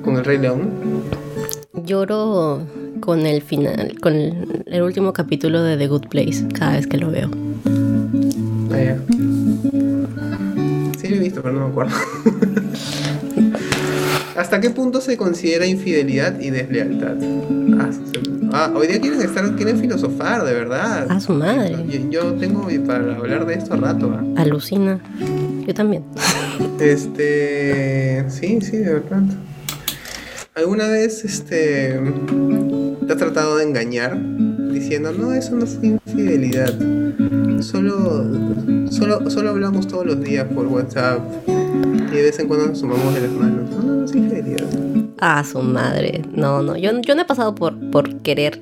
con 0.04 0.16
el 0.16 0.24
Rey 0.24 0.38
León? 0.38 0.70
Lloro 1.84 2.62
con 3.02 3.26
el 3.26 3.42
final, 3.42 4.00
con 4.00 4.14
el, 4.16 4.82
último 4.82 5.12
capítulo 5.12 5.64
de 5.64 5.76
The 5.76 5.88
Good 5.88 6.08
Place, 6.08 6.48
cada 6.58 6.78
vez 6.78 6.88
que 6.88 6.98
lo 6.98 7.12
veo. 7.12 7.30
Ah, 8.72 8.96
Sí 10.98 11.10
lo 11.10 11.16
he 11.18 11.20
visto, 11.20 11.42
pero 11.42 11.54
no 11.56 11.66
me 11.66 11.72
acuerdo. 11.72 11.94
¿Hasta 14.38 14.62
qué 14.62 14.70
punto 14.70 15.02
se 15.02 15.18
considera 15.18 15.66
infidelidad 15.66 16.40
y 16.40 16.52
deslealtad? 16.52 17.16
Ah, 17.80 17.90
ah, 18.54 18.72
hoy 18.76 18.86
día 18.86 19.02
quieren 19.02 19.20
estar, 19.20 19.56
quieren 19.56 19.80
filosofar, 19.80 20.46
de 20.46 20.54
verdad. 20.54 21.12
A 21.12 21.20
su 21.20 21.34
madre. 21.34 21.76
Yo, 22.12 22.34
tengo 22.36 22.68
para 22.86 23.16
hablar 23.16 23.48
de 23.48 23.56
esto 23.56 23.74
a 23.74 23.78
rato. 23.78 24.14
¿ah? 24.14 24.24
Alucina. 24.40 25.00
Yo 25.66 25.74
también. 25.74 26.04
Este, 26.80 28.26
sí, 28.30 28.60
sí, 28.62 28.78
de 28.78 28.94
verdad. 28.94 29.24
¿Alguna 30.54 30.88
vez, 30.88 31.26
este, 31.26 32.00
te 33.08 33.14
has 33.14 33.18
tratado 33.18 33.58
de 33.58 33.64
engañar 33.64 34.20
diciendo, 34.72 35.14
no, 35.14 35.34
eso 35.34 35.56
no 35.56 35.66
fue 35.66 35.88
infidelidad? 35.88 36.76
Solo, 37.62 38.92
solo, 38.92 39.32
solo 39.32 39.50
hablamos 39.50 39.88
todos 39.88 40.06
los 40.06 40.22
días 40.22 40.46
por 40.54 40.68
WhatsApp 40.68 41.22
y 42.12 42.16
de 42.16 42.24
vez 42.24 42.40
en 42.40 42.48
cuando 42.48 42.68
nos 42.68 42.80
sumamos 42.80 43.14
de 43.14 43.22
las 43.22 43.32
manos. 43.32 43.70
No, 43.70 43.82
no, 43.82 43.94
no 43.96 45.08
Ah, 45.20 45.44
su 45.44 45.60
madre. 45.60 46.22
No, 46.34 46.62
no. 46.62 46.78
Yo, 46.78 46.92
yo 47.02 47.16
no 47.16 47.22
he 47.22 47.26
pasado 47.26 47.56
por, 47.56 47.76
por 47.92 48.18
querer, 48.18 48.62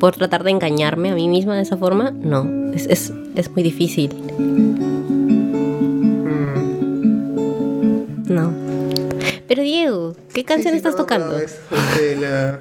por 0.00 0.16
tratar 0.16 0.42
de 0.42 0.50
engañarme 0.50 1.10
a 1.10 1.14
mí 1.14 1.28
misma 1.28 1.54
de 1.56 1.62
esa 1.62 1.76
forma. 1.76 2.10
No, 2.10 2.72
es, 2.74 2.86
es, 2.86 3.12
es 3.36 3.50
muy 3.50 3.62
difícil. 3.62 4.12
Mm. 4.38 4.92
No. 8.32 8.52
Pero 9.46 9.62
Diego, 9.62 10.16
¿qué 10.32 10.44
canción 10.44 10.74
estás 10.74 10.96
tocando? 10.96 11.38
Es, 11.38 11.58
la, 12.20 12.60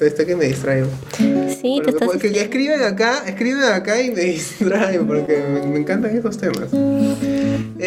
esta, 0.00 0.24
que 0.24 0.34
me 0.34 0.46
distraigo. 0.46 0.88
Sí, 1.18 1.80
te 1.84 1.90
estás... 1.90 2.08
Porque 2.08 2.28
escriben 2.28 2.82
acá, 2.82 3.22
escriben 3.26 3.64
acá 3.64 4.00
y 4.00 4.10
me 4.10 4.22
distraen 4.22 5.06
porque 5.06 5.42
me, 5.66 5.78
encantan 5.78 6.16
estos 6.16 6.38
temas. 6.38 6.72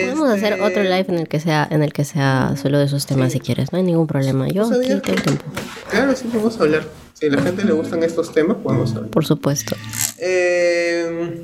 Podemos 0.01 0.29
hacer 0.29 0.53
este, 0.53 0.65
otro 0.65 0.83
live 0.83 1.05
en 1.07 1.15
el 1.15 1.27
que 1.27 1.39
sea, 1.39 1.67
en 1.69 1.81
el 1.83 1.93
que 1.93 2.03
sea 2.03 2.55
solo 2.61 2.79
de 2.79 2.85
esos 2.85 3.05
temas 3.05 3.33
si 3.33 3.39
quieres, 3.39 3.71
no 3.71 3.77
hay 3.77 3.83
ningún 3.83 4.07
problema. 4.07 4.47
Yo 4.47 4.65
aquí 4.65 4.87
tengo 4.87 5.21
tiempo. 5.21 5.45
Claro, 5.89 6.15
sí 6.15 6.25
podemos 6.27 6.59
hablar. 6.59 6.83
Si 7.13 7.27
a 7.27 7.29
la 7.29 7.41
gente 7.41 7.63
le 7.63 7.71
gustan 7.71 8.03
estos 8.03 8.33
temas, 8.33 8.57
podemos 8.57 8.93
hablar. 8.93 9.09
Por 9.09 9.25
supuesto. 9.25 9.75
Eh, 10.17 11.41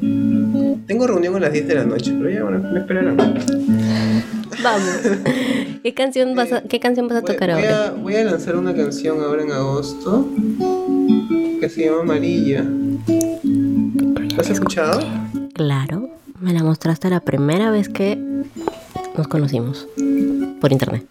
tengo 0.85 1.07
reunión 1.07 1.35
a 1.37 1.39
las 1.39 1.53
10 1.53 1.67
de 1.67 1.75
la 1.75 1.85
noche, 1.85 2.13
pero 2.17 2.29
ya 2.29 2.43
bueno, 2.43 2.59
me 2.59 2.79
esperarán. 2.79 3.17
Vamos. 4.63 4.99
¿Qué 5.81 5.93
canción 5.93 6.35
vas 6.35 6.51
a, 6.51 6.61
¿qué 6.63 6.79
canción 6.79 7.07
vas 7.07 7.19
a 7.19 7.21
tocar 7.21 7.51
ahora? 7.51 7.91
voy 7.91 8.15
a 8.15 8.23
lanzar 8.23 8.55
una 8.55 8.75
canción 8.75 9.21
ahora 9.21 9.43
en 9.43 9.51
agosto 9.51 10.27
que 11.59 11.69
se 11.69 11.85
llama 11.85 12.01
Amarilla. 12.01 12.65
¿Has 14.37 14.49
escuchado? 14.49 14.99
Claro, 15.53 16.09
me 16.41 16.53
la 16.53 16.63
mostraste 16.63 17.09
la 17.09 17.19
primera 17.19 17.69
vez 17.69 17.87
que 17.87 18.17
nos 19.15 19.27
conocimos 19.27 19.87
por 20.59 20.71
internet. 20.71 21.05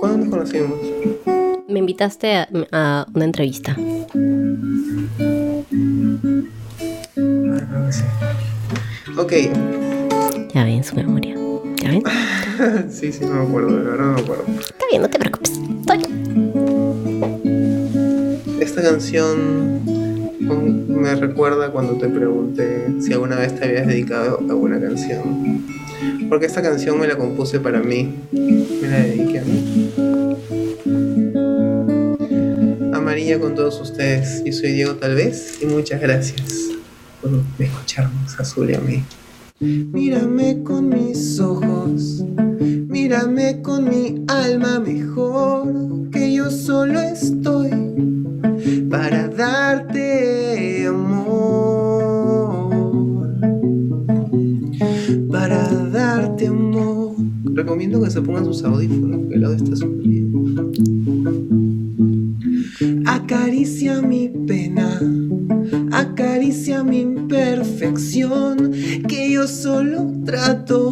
¿Cuándo 0.00 0.18
nos 0.18 0.28
conocimos? 0.28 0.78
Me 1.68 1.78
invitaste 1.78 2.46
a, 2.72 3.06
una 3.14 3.24
entrevista. 3.24 3.76
Ok. 9.16 9.32
Ya 10.54 10.64
ven 10.64 10.84
su 10.84 10.96
memoria. 10.96 11.36
¿Ya 11.76 11.90
ven? 11.90 12.02
sí, 12.90 13.12
sí, 13.12 13.24
no 13.26 13.34
me 13.34 13.46
acuerdo, 13.46 13.76
de 13.76 13.82
verdad 13.82 14.04
no 14.06 14.12
me 14.14 14.20
acuerdo. 14.20 14.44
Está 14.58 14.86
bien, 14.90 15.02
no 15.02 15.10
te 15.10 15.18
preocupes. 15.18 15.52
Estoy. 15.80 16.02
Esta 18.60 18.82
canción 18.82 20.13
me 20.44 21.14
recuerda 21.14 21.70
cuando 21.70 21.94
te 21.94 22.08
pregunté 22.08 22.86
si 23.00 23.12
alguna 23.12 23.36
vez 23.36 23.54
te 23.54 23.64
habías 23.64 23.86
dedicado 23.86 24.40
a 24.40 24.50
alguna 24.52 24.80
canción. 24.80 25.64
Porque 26.28 26.46
esta 26.46 26.62
canción 26.62 26.98
me 26.98 27.06
la 27.06 27.16
compuse 27.16 27.60
para 27.60 27.80
mí. 27.80 28.14
Me 28.32 28.88
la 28.88 28.98
dediqué 29.00 29.38
a 29.40 29.44
mí. 29.44 29.90
Amarilla 32.92 33.38
con 33.38 33.54
todos 33.54 33.80
ustedes. 33.80 34.42
Yo 34.44 34.52
soy 34.52 34.72
Diego 34.72 34.94
tal 34.94 35.14
vez 35.14 35.58
y 35.62 35.66
muchas 35.66 36.00
gracias. 36.00 36.42
por 37.20 37.30
escucharnos, 37.58 38.38
Azul 38.38 38.70
y 38.70 38.74
a 38.74 38.80
mí. 38.80 39.02
Mírame 39.60 40.62
con 40.62 40.88
mis 40.88 41.40
ojos, 41.40 42.22
mírame 42.58 43.62
con 43.62 43.88
mi 43.88 44.24
alma 44.26 44.80
mejor, 44.80 46.10
que 46.10 46.34
yo 46.34 46.50
solo 46.50 47.00
estoy 47.00 47.70
para 48.90 49.28
darte 49.28 50.33
Recomiendo 57.54 58.02
que 58.02 58.10
se 58.10 58.20
pongan 58.20 58.44
sus 58.44 58.62
audífonos, 58.64 59.20
porque 59.20 59.34
el 59.36 59.44
audio 59.44 59.64
está 59.64 59.76
súper 59.76 60.06
bien. 60.06 60.24
Acaricia 63.06 64.02
mi 64.02 64.28
pena 64.46 65.00
acaricia 65.92 66.82
mi 66.82 67.00
imperfección, 67.00 68.72
que 69.08 69.30
yo 69.32 69.46
solo 69.46 70.12
trato 70.24 70.83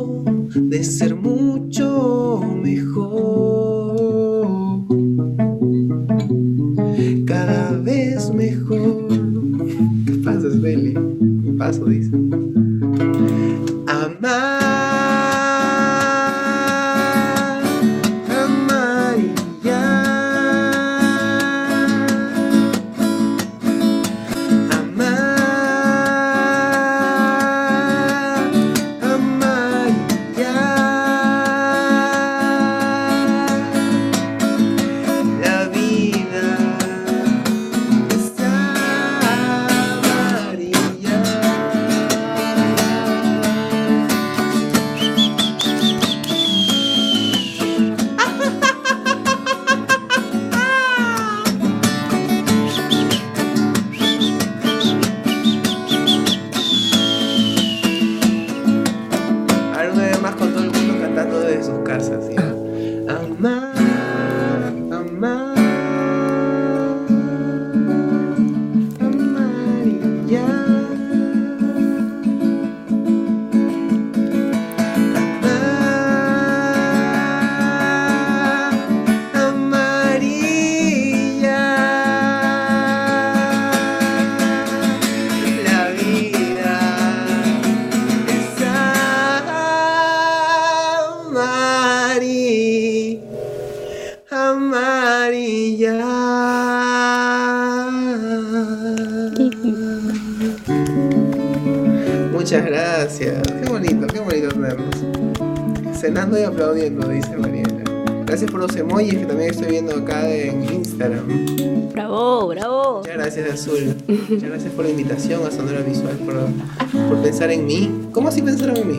Muchas 114.07 114.43
gracias 114.43 114.73
por 114.75 114.85
la 114.85 114.91
invitación 114.91 115.47
a 115.47 115.51
Sonora 115.51 115.81
Visual, 115.81 116.17
por, 116.19 117.23
pensar 117.23 117.51
en 117.51 117.67
mí. 117.67 117.91
¿Cómo 118.13 118.29
así 118.29 118.43
pensaron 118.43 118.77
en 118.77 118.89
mí? 118.89 118.99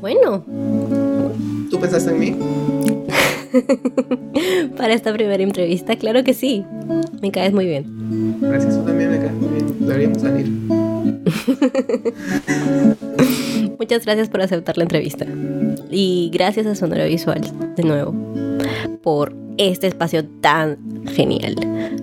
Bueno. 0.00 0.44
¿Tú 1.70 1.80
pensaste 1.80 2.10
en 2.10 2.20
mí? 2.20 2.36
Para 4.76 4.94
esta 4.94 5.12
primera 5.12 5.42
entrevista, 5.42 5.96
claro 5.96 6.22
que 6.24 6.34
sí. 6.34 6.64
Me 7.20 7.30
caes 7.30 7.52
muy 7.52 7.66
bien. 7.66 8.38
Gracias, 8.40 8.78
tú 8.78 8.84
también 8.84 9.10
me 9.10 9.18
caes 9.18 9.34
muy 9.34 9.48
bien. 9.48 9.76
Deberíamos 9.80 10.22
salir. 10.22 10.83
Muchas 13.78 14.04
gracias 14.04 14.28
por 14.28 14.40
aceptar 14.40 14.78
la 14.78 14.84
entrevista. 14.84 15.26
Y 15.90 16.30
gracias 16.32 16.66
a 16.66 16.74
Sonora 16.74 17.04
Visual, 17.06 17.42
de 17.76 17.82
nuevo, 17.82 18.14
por 19.02 19.34
este 19.58 19.86
espacio 19.86 20.24
tan 20.40 21.06
genial. 21.06 21.56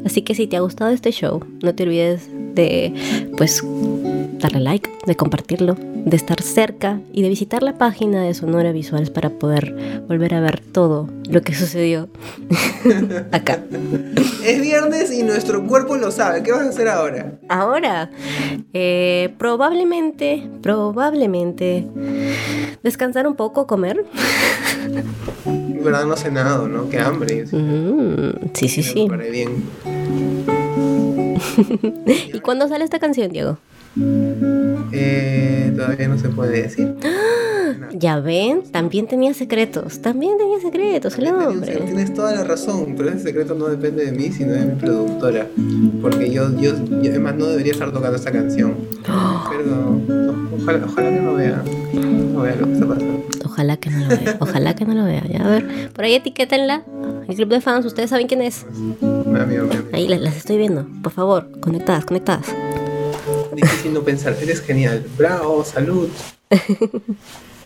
Así 0.06 0.22
que 0.22 0.36
si 0.36 0.48
te 0.48 0.58
ha 0.58 0.62
gustado 0.62 0.92
este 0.92 1.12
show, 1.12 1.46
no 1.62 1.76
te 1.76 1.84
olvides 1.84 2.30
de 2.56 2.94
pues 3.38 3.64
darle 4.42 4.60
like, 4.60 4.89
de 5.06 5.16
compartirlo, 5.16 5.76
de 5.80 6.18
estar 6.18 6.42
cerca 6.42 7.00
y 7.14 7.22
de 7.22 7.30
visitar 7.30 7.64
la 7.64 7.78
página 7.78 8.24
de 8.24 8.34
Sonora 8.34 8.72
Visuales 8.72 9.10
para 9.10 9.30
poder 9.30 10.04
volver 10.08 10.34
a 10.34 10.42
ver 10.42 10.60
todo 10.60 11.08
lo 11.30 11.42
que 11.42 11.54
sucedió 11.54 12.10
acá. 13.32 13.60
Es 14.44 14.62
viernes 14.62 15.12
y 15.14 15.24
nuestro 15.24 15.66
cuerpo 15.68 15.96
lo 15.96 16.12
sabe. 16.12 16.44
¿Qué 16.44 16.52
vas 16.52 16.64
a 16.64 16.70
hacer 16.70 16.88
ahora? 16.88 17.34
Ahora, 17.48 18.10
eh, 18.74 19.34
probablemente, 19.38 20.50
probablemente 20.62 21.88
descansar 22.84 23.28
un 23.28 23.36
poco, 23.36 23.68
comer. 23.68 24.04
verdad 25.46 26.06
no 26.06 26.18
sé 26.18 26.32
nada, 26.32 26.68
¿no? 26.68 26.89
Qué 26.89 27.00
hambre. 27.00 27.46
Mm, 27.52 28.54
sí, 28.54 28.68
sí, 28.68 28.82
sí. 28.84 29.08
bien. 29.32 29.64
¿Y 32.34 32.39
cuándo 32.39 32.68
sale 32.68 32.84
esta 32.84 33.00
canción, 33.00 33.32
Diego? 33.32 33.58
Eh, 34.94 35.74
todavía 35.76 36.08
no 36.08 36.18
se 36.18 36.30
puede 36.30 36.62
decir. 36.62 36.96
Ya 37.94 38.20
ven, 38.20 38.64
también 38.72 39.08
tenía 39.08 39.34
secretos, 39.34 40.02
también 40.02 40.38
tenía 40.38 40.60
secretos 40.60 41.18
el 41.18 41.28
hombre. 41.28 41.78
Tienes 41.78 42.14
toda 42.14 42.36
la 42.36 42.44
razón, 42.44 42.96
pero 42.98 43.10
ese 43.10 43.20
secreto 43.20 43.56
no 43.56 43.68
depende 43.68 44.06
de 44.06 44.12
mí, 44.12 44.32
sino 44.32 44.54
de 44.54 44.66
mi 44.66 44.76
productora. 44.76 45.48
Porque 46.02 46.32
yo, 46.32 46.58
yo, 46.60 46.72
además 47.02 47.36
no 47.36 47.48
debería 47.48 47.74
estar 47.74 47.92
tocando 47.92 48.18
esta 48.18 48.32
canción. 48.32 48.76
Pero 49.04 50.02
ojalá, 50.62 50.86
ojalá 50.86 51.10
que 51.10 51.20
no 51.22 51.34
vea, 51.34 51.64
no 51.94 52.42
vea 52.42 52.56
lo 52.56 52.68
que 52.68 52.74
está 52.74 52.88
pasando. 52.88 53.24
Ojalá 53.46 53.78
que 53.78 53.89
no 53.89 54.00
lo 54.00 54.08
vea, 54.08 54.38
ojalá 54.39 54.76
que 54.76 54.86
no 54.86 54.94
lo 54.94 55.04
vea. 55.04 55.24
Ya, 55.28 55.46
a 55.46 55.50
ver, 55.50 55.92
por 55.92 56.06
ahí 56.06 56.14
etiquétenla. 56.16 56.84
El 57.28 57.36
club 57.36 57.50
de 57.50 57.62
fans, 57.62 57.86
ustedes 57.86 58.10
saben 58.10 58.28
quién 58.28 58.42
es. 58.42 58.66
Mi 58.72 59.39
amigo, 59.39 59.66
mi 59.66 59.76
amigo. 59.76 59.89
Ahí 59.94 60.08
las, 60.08 60.22
las 60.22 60.36
estoy 60.38 60.58
viendo, 60.58 60.88
por 61.04 61.12
favor, 61.12 61.50
conectadas, 61.62 62.06
conectadas. 62.06 62.48
Difícil 63.54 63.93
no 63.93 64.02
pensar, 64.04 64.36
eres 64.41 64.62
genial. 64.62 65.06
Bravo, 65.18 65.64
salud. 65.64 66.10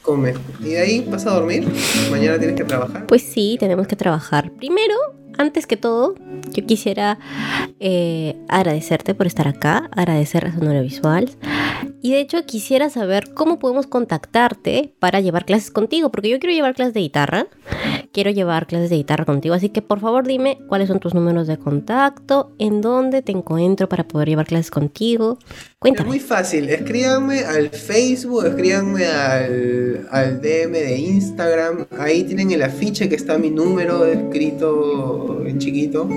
Come. 0.02 0.34
¿Y 0.60 0.70
de 0.70 0.80
ahí 0.80 1.08
vas 1.10 1.26
a 1.26 1.32
dormir? 1.32 1.68
¿Mañana 2.12 2.38
tienes 2.38 2.56
que 2.56 2.64
trabajar? 2.64 3.08
Pues 3.08 3.24
sí, 3.24 3.58
tenemos 3.60 3.88
que 3.88 3.96
trabajar. 3.96 4.52
Primero, 4.52 4.96
antes 5.38 5.68
que 5.68 5.78
todo, 5.78 6.16
yo 6.54 6.66
quisiera 6.66 7.20
eh, 7.80 8.38
agradecerte 8.48 9.16
por 9.16 9.28
estar 9.28 9.48
acá, 9.48 9.90
agradecer 9.92 10.46
a 10.46 10.54
Sonora 10.54 10.82
Visual. 10.82 11.30
Y 12.02 12.12
de 12.12 12.20
hecho 12.20 12.46
quisiera 12.46 12.90
saber 12.90 13.34
cómo 13.34 13.60
podemos 13.60 13.88
contactarte 13.88 14.94
para 15.00 15.20
llevar 15.20 15.46
clases 15.46 15.72
contigo, 15.72 16.12
porque 16.12 16.30
yo 16.30 16.40
quiero 16.40 16.54
llevar 16.54 16.76
clases 16.76 16.94
de 16.94 17.02
guitarra, 17.02 17.48
quiero 18.14 18.32
llevar 18.32 18.68
clases 18.68 18.90
de 18.90 18.98
guitarra 18.98 19.26
contigo, 19.26 19.56
así 19.56 19.70
que 19.70 19.82
por 19.82 20.00
favor 20.00 20.26
dime 20.26 20.60
cuáles 20.70 20.88
son 20.88 21.00
tus 21.00 21.14
números 21.14 21.48
de 21.48 21.58
contacto, 21.58 22.54
en 22.60 22.82
dónde 22.82 23.22
te 23.22 23.32
encuentro 23.32 23.90
para 23.90 24.08
poder 24.08 24.30
llevar 24.30 24.46
clases 24.46 24.72
contigo. 24.72 25.38
Es 25.86 26.06
muy 26.06 26.20
fácil, 26.20 26.70
escríbanme 26.70 27.42
al 27.42 27.70
Facebook, 27.70 28.46
escríbanme 28.46 29.06
al, 29.06 30.08
al 30.10 30.42
DM 30.42 30.72
de 30.72 30.98
Instagram, 30.98 31.86
ahí 32.00 32.24
tienen 32.24 32.52
el 32.52 32.64
afiche 32.64 33.08
que 33.08 33.16
está 33.16 33.38
mi 33.38 33.52
número 33.52 34.06
escrito 34.06 35.44
en 35.46 35.60
chiquito 35.60 36.10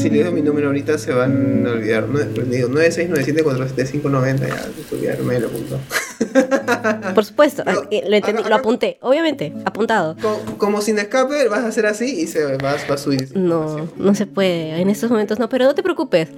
si 0.00 0.08
le 0.08 0.24
doy 0.24 0.32
mi 0.32 0.40
número 0.40 0.68
ahorita 0.68 0.96
se 0.96 1.12
van 1.12 1.66
a 1.66 1.72
olvidar. 1.72 2.08
No, 2.08 2.20
pues 2.34 2.50
digo, 2.50 2.68
969747590, 2.70 4.48
ya, 5.02 5.16
me 5.22 5.38
lo 5.38 5.50
punto. 5.50 5.78
Por 7.14 7.24
supuesto, 7.24 7.64
lo, 7.64 8.54
apunté, 8.54 8.98
obviamente, 9.00 9.52
apuntado. 9.64 10.16
Como, 10.58 10.80
sin 10.80 10.98
escape, 10.98 11.48
vas 11.48 11.60
a 11.60 11.68
hacer 11.68 11.86
así 11.86 12.20
y 12.22 12.26
se 12.26 12.56
va, 12.56 12.72
a 12.72 12.98
subir. 12.98 13.36
No, 13.36 13.88
no 13.96 14.14
se 14.14 14.26
puede, 14.26 14.80
en 14.80 14.90
estos 14.90 15.10
momentos 15.10 15.38
no, 15.38 15.48
pero 15.48 15.64
no 15.64 15.74
te 15.74 15.82
preocupes. 15.82 16.28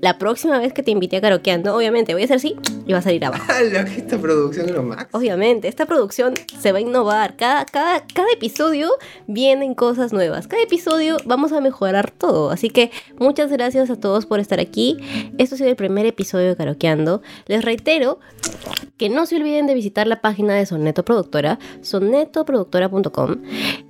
La 0.00 0.18
próxima 0.18 0.58
vez 0.58 0.72
que 0.72 0.82
te 0.82 0.90
invite 0.90 1.16
a 1.16 1.20
karaokeando, 1.20 1.74
obviamente 1.74 2.12
voy 2.14 2.22
a 2.22 2.24
hacer 2.24 2.36
así 2.36 2.56
y 2.86 2.92
va 2.92 2.98
a 2.98 3.02
salir 3.02 3.24
abajo. 3.24 3.44
esta 3.96 4.18
producción 4.18 4.66
es 4.66 4.72
lo 4.72 4.82
máximo. 4.82 5.18
Obviamente, 5.18 5.68
esta 5.68 5.86
producción 5.86 6.34
se 6.58 6.72
va 6.72 6.78
a 6.78 6.80
innovar. 6.80 7.36
Cada, 7.36 7.64
cada, 7.66 8.04
cada 8.06 8.30
episodio 8.32 8.90
vienen 9.26 9.74
cosas 9.74 10.12
nuevas. 10.12 10.46
Cada 10.46 10.62
episodio 10.62 11.18
vamos 11.24 11.52
a 11.52 11.60
mejorar 11.60 12.10
todo. 12.10 12.50
Así 12.50 12.70
que 12.70 12.90
muchas 13.18 13.50
gracias 13.50 13.90
a 13.90 13.96
todos 13.96 14.26
por 14.26 14.40
estar 14.40 14.60
aquí. 14.60 14.98
Esto 15.38 15.54
ha 15.54 15.58
sido 15.58 15.70
el 15.70 15.76
primer 15.76 16.06
episodio 16.06 16.48
de 16.48 16.56
Karaokeando. 16.56 17.22
Les 17.46 17.64
reitero 17.64 18.18
que 18.96 19.08
no 19.08 19.17
se 19.26 19.36
olviden 19.36 19.66
de 19.66 19.74
visitar 19.74 20.06
la 20.06 20.20
página 20.20 20.54
de 20.54 20.66
Soneto 20.66 21.04
Productora, 21.04 21.58
sonetoproductora.com, 21.82 23.36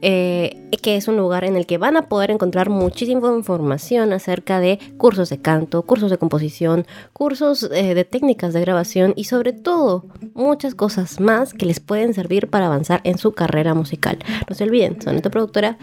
eh, 0.03 0.69
que 0.83 0.97
es 0.97 1.09
un 1.09 1.17
lugar 1.17 1.45
en 1.45 1.57
el 1.57 1.67
que 1.67 1.79
van 1.79 1.97
a 1.97 2.09
poder 2.09 2.31
encontrar 2.31 2.71
muchísima 2.71 3.35
información 3.35 4.13
acerca 4.13 4.61
de 4.61 4.79
cursos 4.97 5.29
de 5.31 5.41
canto, 5.41 5.83
cursos 5.83 6.11
de 6.11 6.19
composición, 6.19 6.87
cursos 7.13 7.69
eh, 7.73 7.95
de 7.95 8.05
técnicas 8.05 8.53
de 8.53 8.61
grabación 8.61 9.13
y 9.17 9.25
sobre 9.25 9.53
todo 9.53 10.05
muchas 10.35 10.75
cosas 10.75 11.21
más 11.21 11.55
que 11.55 11.67
les 11.67 11.81
pueden 11.81 12.15
servir 12.15 12.49
para 12.49 12.67
avanzar 12.67 13.01
en 13.05 13.19
su 13.19 13.33
carrera 13.33 13.75
musical. 13.75 14.19
No 14.49 14.55
se 14.55 14.65
olviden, 14.65 15.01
Soneto 15.01 15.31
Productora 15.31 15.79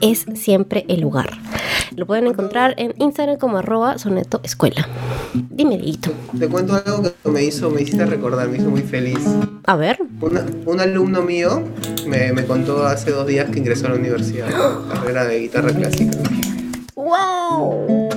es 0.00 0.26
siempre 0.34 0.84
el 0.88 1.00
lugar. 1.00 1.30
Lo 1.96 2.06
pueden 2.06 2.26
encontrar 2.26 2.74
en 2.78 2.94
Instagram 2.98 3.38
como 3.38 3.58
arroba 3.58 3.98
soneto 3.98 4.40
escuela. 4.42 4.88
Dime, 5.34 5.80
Te 6.38 6.48
cuento 6.48 6.74
algo 6.74 7.02
que 7.02 7.30
me 7.30 7.44
hizo, 7.44 7.70
me 7.70 7.82
hiciste 7.82 8.06
recordar, 8.06 8.48
me 8.48 8.58
hizo 8.62 8.70
muy 8.70 8.82
feliz. 8.82 9.18
A 9.64 9.76
ver. 9.76 9.98
un 10.66 10.80
alumno 10.80 11.22
mío 11.22 11.62
me, 12.06 12.32
me, 12.32 12.44
contó 12.44 12.86
hace 12.86 13.10
dos 13.10 13.26
días 13.26 13.50
que 13.50 13.58
ingresó 13.58 13.86
a 13.86 13.90
la 13.90 13.96
universidad, 13.96 14.48
carrera 14.88 15.24
de 15.24 15.40
guitarra 15.40 15.72
clásica. 15.72 16.18
¡Wow! 16.94 18.08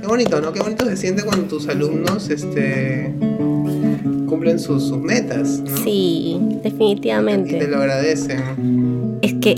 Qué 0.00 0.06
bonito, 0.06 0.40
¿no? 0.40 0.52
Qué 0.52 0.60
bonito 0.60 0.84
se 0.84 0.96
siente 0.96 1.22
cuando 1.22 1.46
tus 1.46 1.68
alumnos 1.68 2.28
este, 2.30 3.14
cumplen 4.26 4.58
sus, 4.58 4.88
sus 4.88 4.98
metas. 4.98 5.60
¿no? 5.60 5.76
Sí, 5.78 6.38
definitivamente. 6.62 7.56
Y 7.56 7.58
te 7.60 7.68
lo 7.68 7.78
agradecen. 7.78 9.18
Es 9.22 9.34
que 9.34 9.54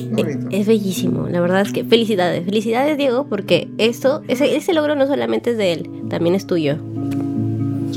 es, 0.51 0.67
bellísimo, 0.67 1.29
la 1.29 1.41
verdad 1.41 1.63
es 1.63 1.73
que 1.73 1.85
felicidades, 1.85 2.45
felicidades 2.45 2.97
Diego, 2.97 3.27
porque 3.29 3.69
esto, 3.79 4.23
ese, 4.27 4.57
ese 4.57 4.73
logro 4.73 4.97
no 4.97 5.07
solamente 5.07 5.51
es 5.51 5.59
de 5.59 5.73
él, 5.73 5.91
también 6.09 6.35
es 6.35 6.47
tuyo. 6.47 6.79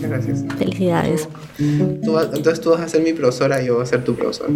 Muchas 0.03 0.25
gracias. 0.25 0.57
Felicidades. 0.57 1.29
entonces 1.57 2.61
tú 2.61 2.71
vas 2.71 2.81
a 2.81 2.89
ser 2.89 3.01
mi 3.01 3.13
profesora 3.13 3.61
y 3.61 3.67
yo 3.67 3.75
voy 3.75 3.83
a 3.83 3.85
ser 3.85 4.03
tu 4.03 4.15
profesor. 4.15 4.49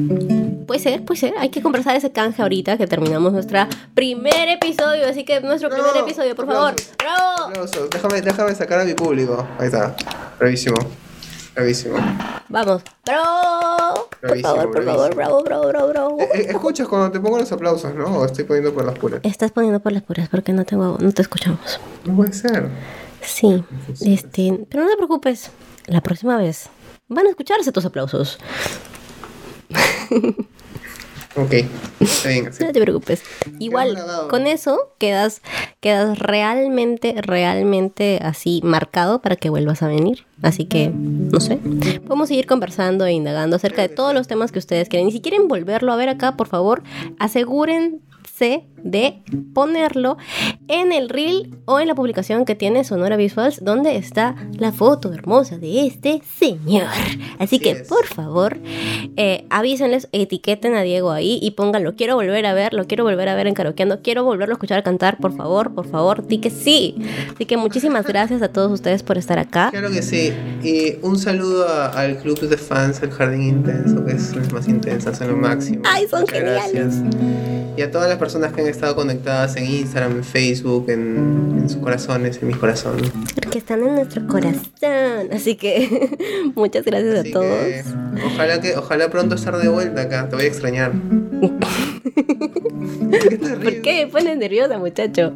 Puede 0.65 0.79
ser, 0.79 1.05
puede 1.05 1.19
ser. 1.19 1.33
Hay 1.39 1.49
que 1.49 1.61
conversar 1.61 1.95
ese 1.95 2.11
canje 2.11 2.41
ahorita 2.41 2.77
que 2.77 2.87
terminamos 2.87 3.31
nuestro 3.31 3.59
primer 3.93 4.49
episodio. 4.49 5.07
Así 5.07 5.23
que 5.23 5.39
nuestro 5.41 5.69
primer 5.69 5.95
episodio, 5.97 6.35
por 6.35 6.47
favor. 6.47 6.73
¡Bravo! 6.97 7.67
Déjame, 7.91 8.21
déjame 8.21 8.55
sacar 8.55 8.81
a 8.81 8.85
mi 8.85 8.93
público. 8.93 9.47
Ahí 9.57 9.67
está. 9.67 9.95
Bravísimo. 10.37 10.75
Bravísimo. 11.55 11.95
Vamos. 12.49 12.83
¡Bravo! 13.05 14.09
por 14.21 14.41
favor, 14.41 14.71
por 14.71 14.83
favor, 14.83 15.15
bravo, 15.15 15.43
bravo, 15.43 15.67
bravo, 15.67 15.87
bravo. 15.89 16.17
Eh, 16.19 16.29
eh, 16.33 16.45
escuchas 16.49 16.87
cuando 16.87 17.11
te 17.11 17.19
pongo 17.19 17.37
los 17.37 17.51
aplausos, 17.51 17.93
¿no? 17.95 18.05
O 18.05 18.25
estoy 18.25 18.43
poniendo 18.45 18.73
por 18.73 18.85
las 18.85 18.97
puras. 18.97 19.21
Estás 19.23 19.51
poniendo 19.51 19.79
por 19.79 19.91
las 19.91 20.03
puras 20.03 20.27
porque 20.29 20.53
no, 20.53 20.65
tengo, 20.65 20.97
no 20.99 21.11
te 21.11 21.21
escuchamos. 21.21 21.79
No 22.05 22.15
puede 22.15 22.33
ser. 22.33 22.69
Sí, 23.27 23.63
este, 24.05 24.65
pero 24.69 24.83
no 24.83 24.89
te 24.89 24.97
preocupes. 24.97 25.51
La 25.85 26.01
próxima 26.01 26.37
vez 26.37 26.69
van 27.07 27.27
a 27.27 27.29
escucharse 27.29 27.71
tus 27.71 27.85
aplausos. 27.85 28.39
Ok, 31.39 31.53
No 32.61 32.71
te 32.71 32.81
preocupes. 32.81 33.21
Igual, 33.59 33.95
con 34.27 34.47
eso 34.47 34.95
quedas, 34.97 35.41
quedas 35.81 36.17
realmente, 36.17 37.13
realmente 37.21 38.19
así 38.23 38.59
marcado 38.63 39.21
para 39.21 39.35
que 39.35 39.51
vuelvas 39.51 39.83
a 39.83 39.87
venir. 39.87 40.25
Así 40.41 40.65
que, 40.65 40.89
no 40.89 41.39
sé, 41.39 41.57
podemos 42.07 42.29
seguir 42.29 42.47
conversando 42.47 43.05
e 43.05 43.11
indagando 43.11 43.55
acerca 43.55 43.83
de 43.83 43.89
todos 43.89 44.15
los 44.15 44.27
temas 44.27 44.51
que 44.51 44.57
ustedes 44.57 44.89
quieren. 44.89 45.09
Y 45.09 45.11
si 45.11 45.21
quieren 45.21 45.47
volverlo 45.47 45.93
a 45.93 45.95
ver 45.95 46.09
acá, 46.09 46.35
por 46.37 46.47
favor, 46.47 46.81
aseguren 47.19 48.01
de 48.83 49.21
ponerlo 49.53 50.17
en 50.67 50.91
el 50.91 51.09
reel 51.09 51.57
o 51.65 51.79
en 51.79 51.87
la 51.87 51.95
publicación 51.95 52.45
que 52.45 52.55
tiene 52.55 52.83
Sonora 52.83 53.17
Visuals, 53.17 53.63
donde 53.63 53.97
está 53.97 54.35
la 54.57 54.71
foto 54.71 55.13
hermosa 55.13 55.57
de 55.57 55.85
este 55.85 56.21
señor. 56.37 56.87
Así 57.39 57.59
que, 57.59 57.75
por 57.75 58.05
favor, 58.05 58.57
eh, 59.15 59.45
avísenles, 59.49 60.07
etiqueten 60.11 60.75
a 60.75 60.81
Diego 60.81 61.11
ahí 61.11 61.39
y 61.41 61.51
pónganlo. 61.51 61.95
Quiero 61.95 62.15
volver 62.15 62.45
a 62.45 62.53
ver, 62.53 62.73
lo 62.73 62.85
quiero 62.85 63.03
volver 63.03 63.29
a 63.29 63.35
ver 63.35 63.47
en 63.47 63.53
karaokeando, 63.53 64.01
quiero 64.01 64.23
volverlo 64.23 64.53
a 64.53 64.57
escuchar 64.57 64.83
cantar, 64.83 65.17
por 65.17 65.35
favor, 65.35 65.73
por 65.73 65.87
favor, 65.87 66.25
di 66.25 66.39
que 66.39 66.49
sí. 66.49 66.95
Así 67.33 67.45
que 67.45 67.57
muchísimas 67.57 68.05
gracias 68.07 68.41
a 68.41 68.49
todos 68.49 68.71
ustedes 68.71 69.03
por 69.03 69.17
estar 69.17 69.39
acá. 69.39 69.69
Claro 69.71 69.91
que 69.91 70.01
sí. 70.01 70.33
Y 70.63 70.97
un 71.01 71.17
saludo 71.17 71.67
al 71.67 72.17
club 72.17 72.39
de 72.39 72.57
fans, 72.57 73.01
el 73.01 73.11
Jardín 73.11 73.43
Intenso, 73.43 74.05
que 74.05 74.13
es 74.13 74.35
las 74.35 74.51
más 74.51 74.67
intensas, 74.67 75.19
en 75.21 75.29
lo 75.29 75.37
máximo. 75.37 75.81
Ay, 75.85 76.07
son 76.07 76.27
geniales. 76.27 76.73
Gracias. 76.73 77.03
Y 77.77 77.81
a 77.81 77.91
todas 77.91 78.09
las 78.09 78.17
personas 78.17 78.53
que 78.53 78.61
han 78.61 78.66
estado 78.69 78.95
conectadas 78.95 79.55
en 79.55 79.65
Instagram, 79.65 80.17
en 80.17 80.23
Facebook, 80.23 80.89
en, 80.89 81.67
sus 81.67 81.77
corazones, 81.77 82.39
en 82.41 82.47
mis 82.47 82.57
corazones. 82.57 83.11
Porque 83.35 83.57
están 83.57 83.85
en 83.85 83.95
nuestro 83.95 84.25
corazón. 84.27 85.29
Así 85.33 85.55
que 85.55 86.17
muchas 86.55 86.85
gracias 86.85 87.19
a 87.19 87.23
todos. 87.31 87.85
ojalá 88.25 88.61
que, 88.61 88.77
ojalá 88.77 89.09
pronto 89.09 89.35
estar 89.35 89.57
de 89.57 89.67
vuelta 89.67 90.01
acá. 90.03 90.29
Te 90.29 90.35
voy 90.35 90.45
a 90.45 90.47
extrañar. 90.47 90.93
¿Por 93.63 93.81
qué 93.81 94.05
me 94.05 94.11
pones 94.11 94.37
nerviosa, 94.37 94.77
muchacho? 94.77 95.33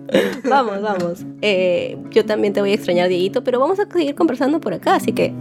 Vamos, 0.48 0.82
vamos. 0.82 1.26
Eh, 1.42 1.98
yo 2.12 2.26
también 2.26 2.54
te 2.54 2.62
voy 2.62 2.72
a 2.72 2.76
extrañar, 2.76 3.10
Dieguito, 3.10 3.44
pero 3.44 3.60
vamos 3.60 3.80
a 3.80 3.86
seguir 3.92 4.16
conversando 4.16 4.60
por 4.60 4.74
acá, 4.74 4.96
así 4.96 5.12
que 5.12 5.34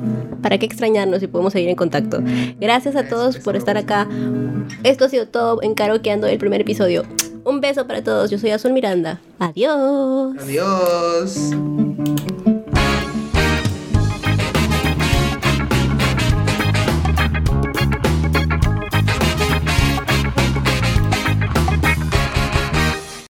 ¿para 0.42 0.58
qué 0.58 0.66
extrañarnos 0.66 1.20
si 1.20 1.26
podemos 1.26 1.52
seguir 1.52 1.68
en 1.68 1.76
contacto? 1.76 2.22
Gracias 2.60 2.96
a 2.96 3.08
todos 3.08 3.38
por 3.38 3.56
estar 3.56 3.76
acá. 3.76 4.08
Esto 4.82 5.04
ha 5.04 5.08
sido 5.08 5.26
todo 5.26 5.62
en 5.62 5.74
Karaokeando 5.74 6.26
el 6.26 6.38
primer 6.38 6.60
episodio. 6.60 7.04
Un 7.44 7.60
beso 7.60 7.86
para 7.86 8.02
todos. 8.02 8.30
Yo 8.30 8.38
soy 8.38 8.50
Azul 8.50 8.72
Miranda. 8.72 9.20
Adiós. 9.38 10.36
Adiós. 10.40 11.50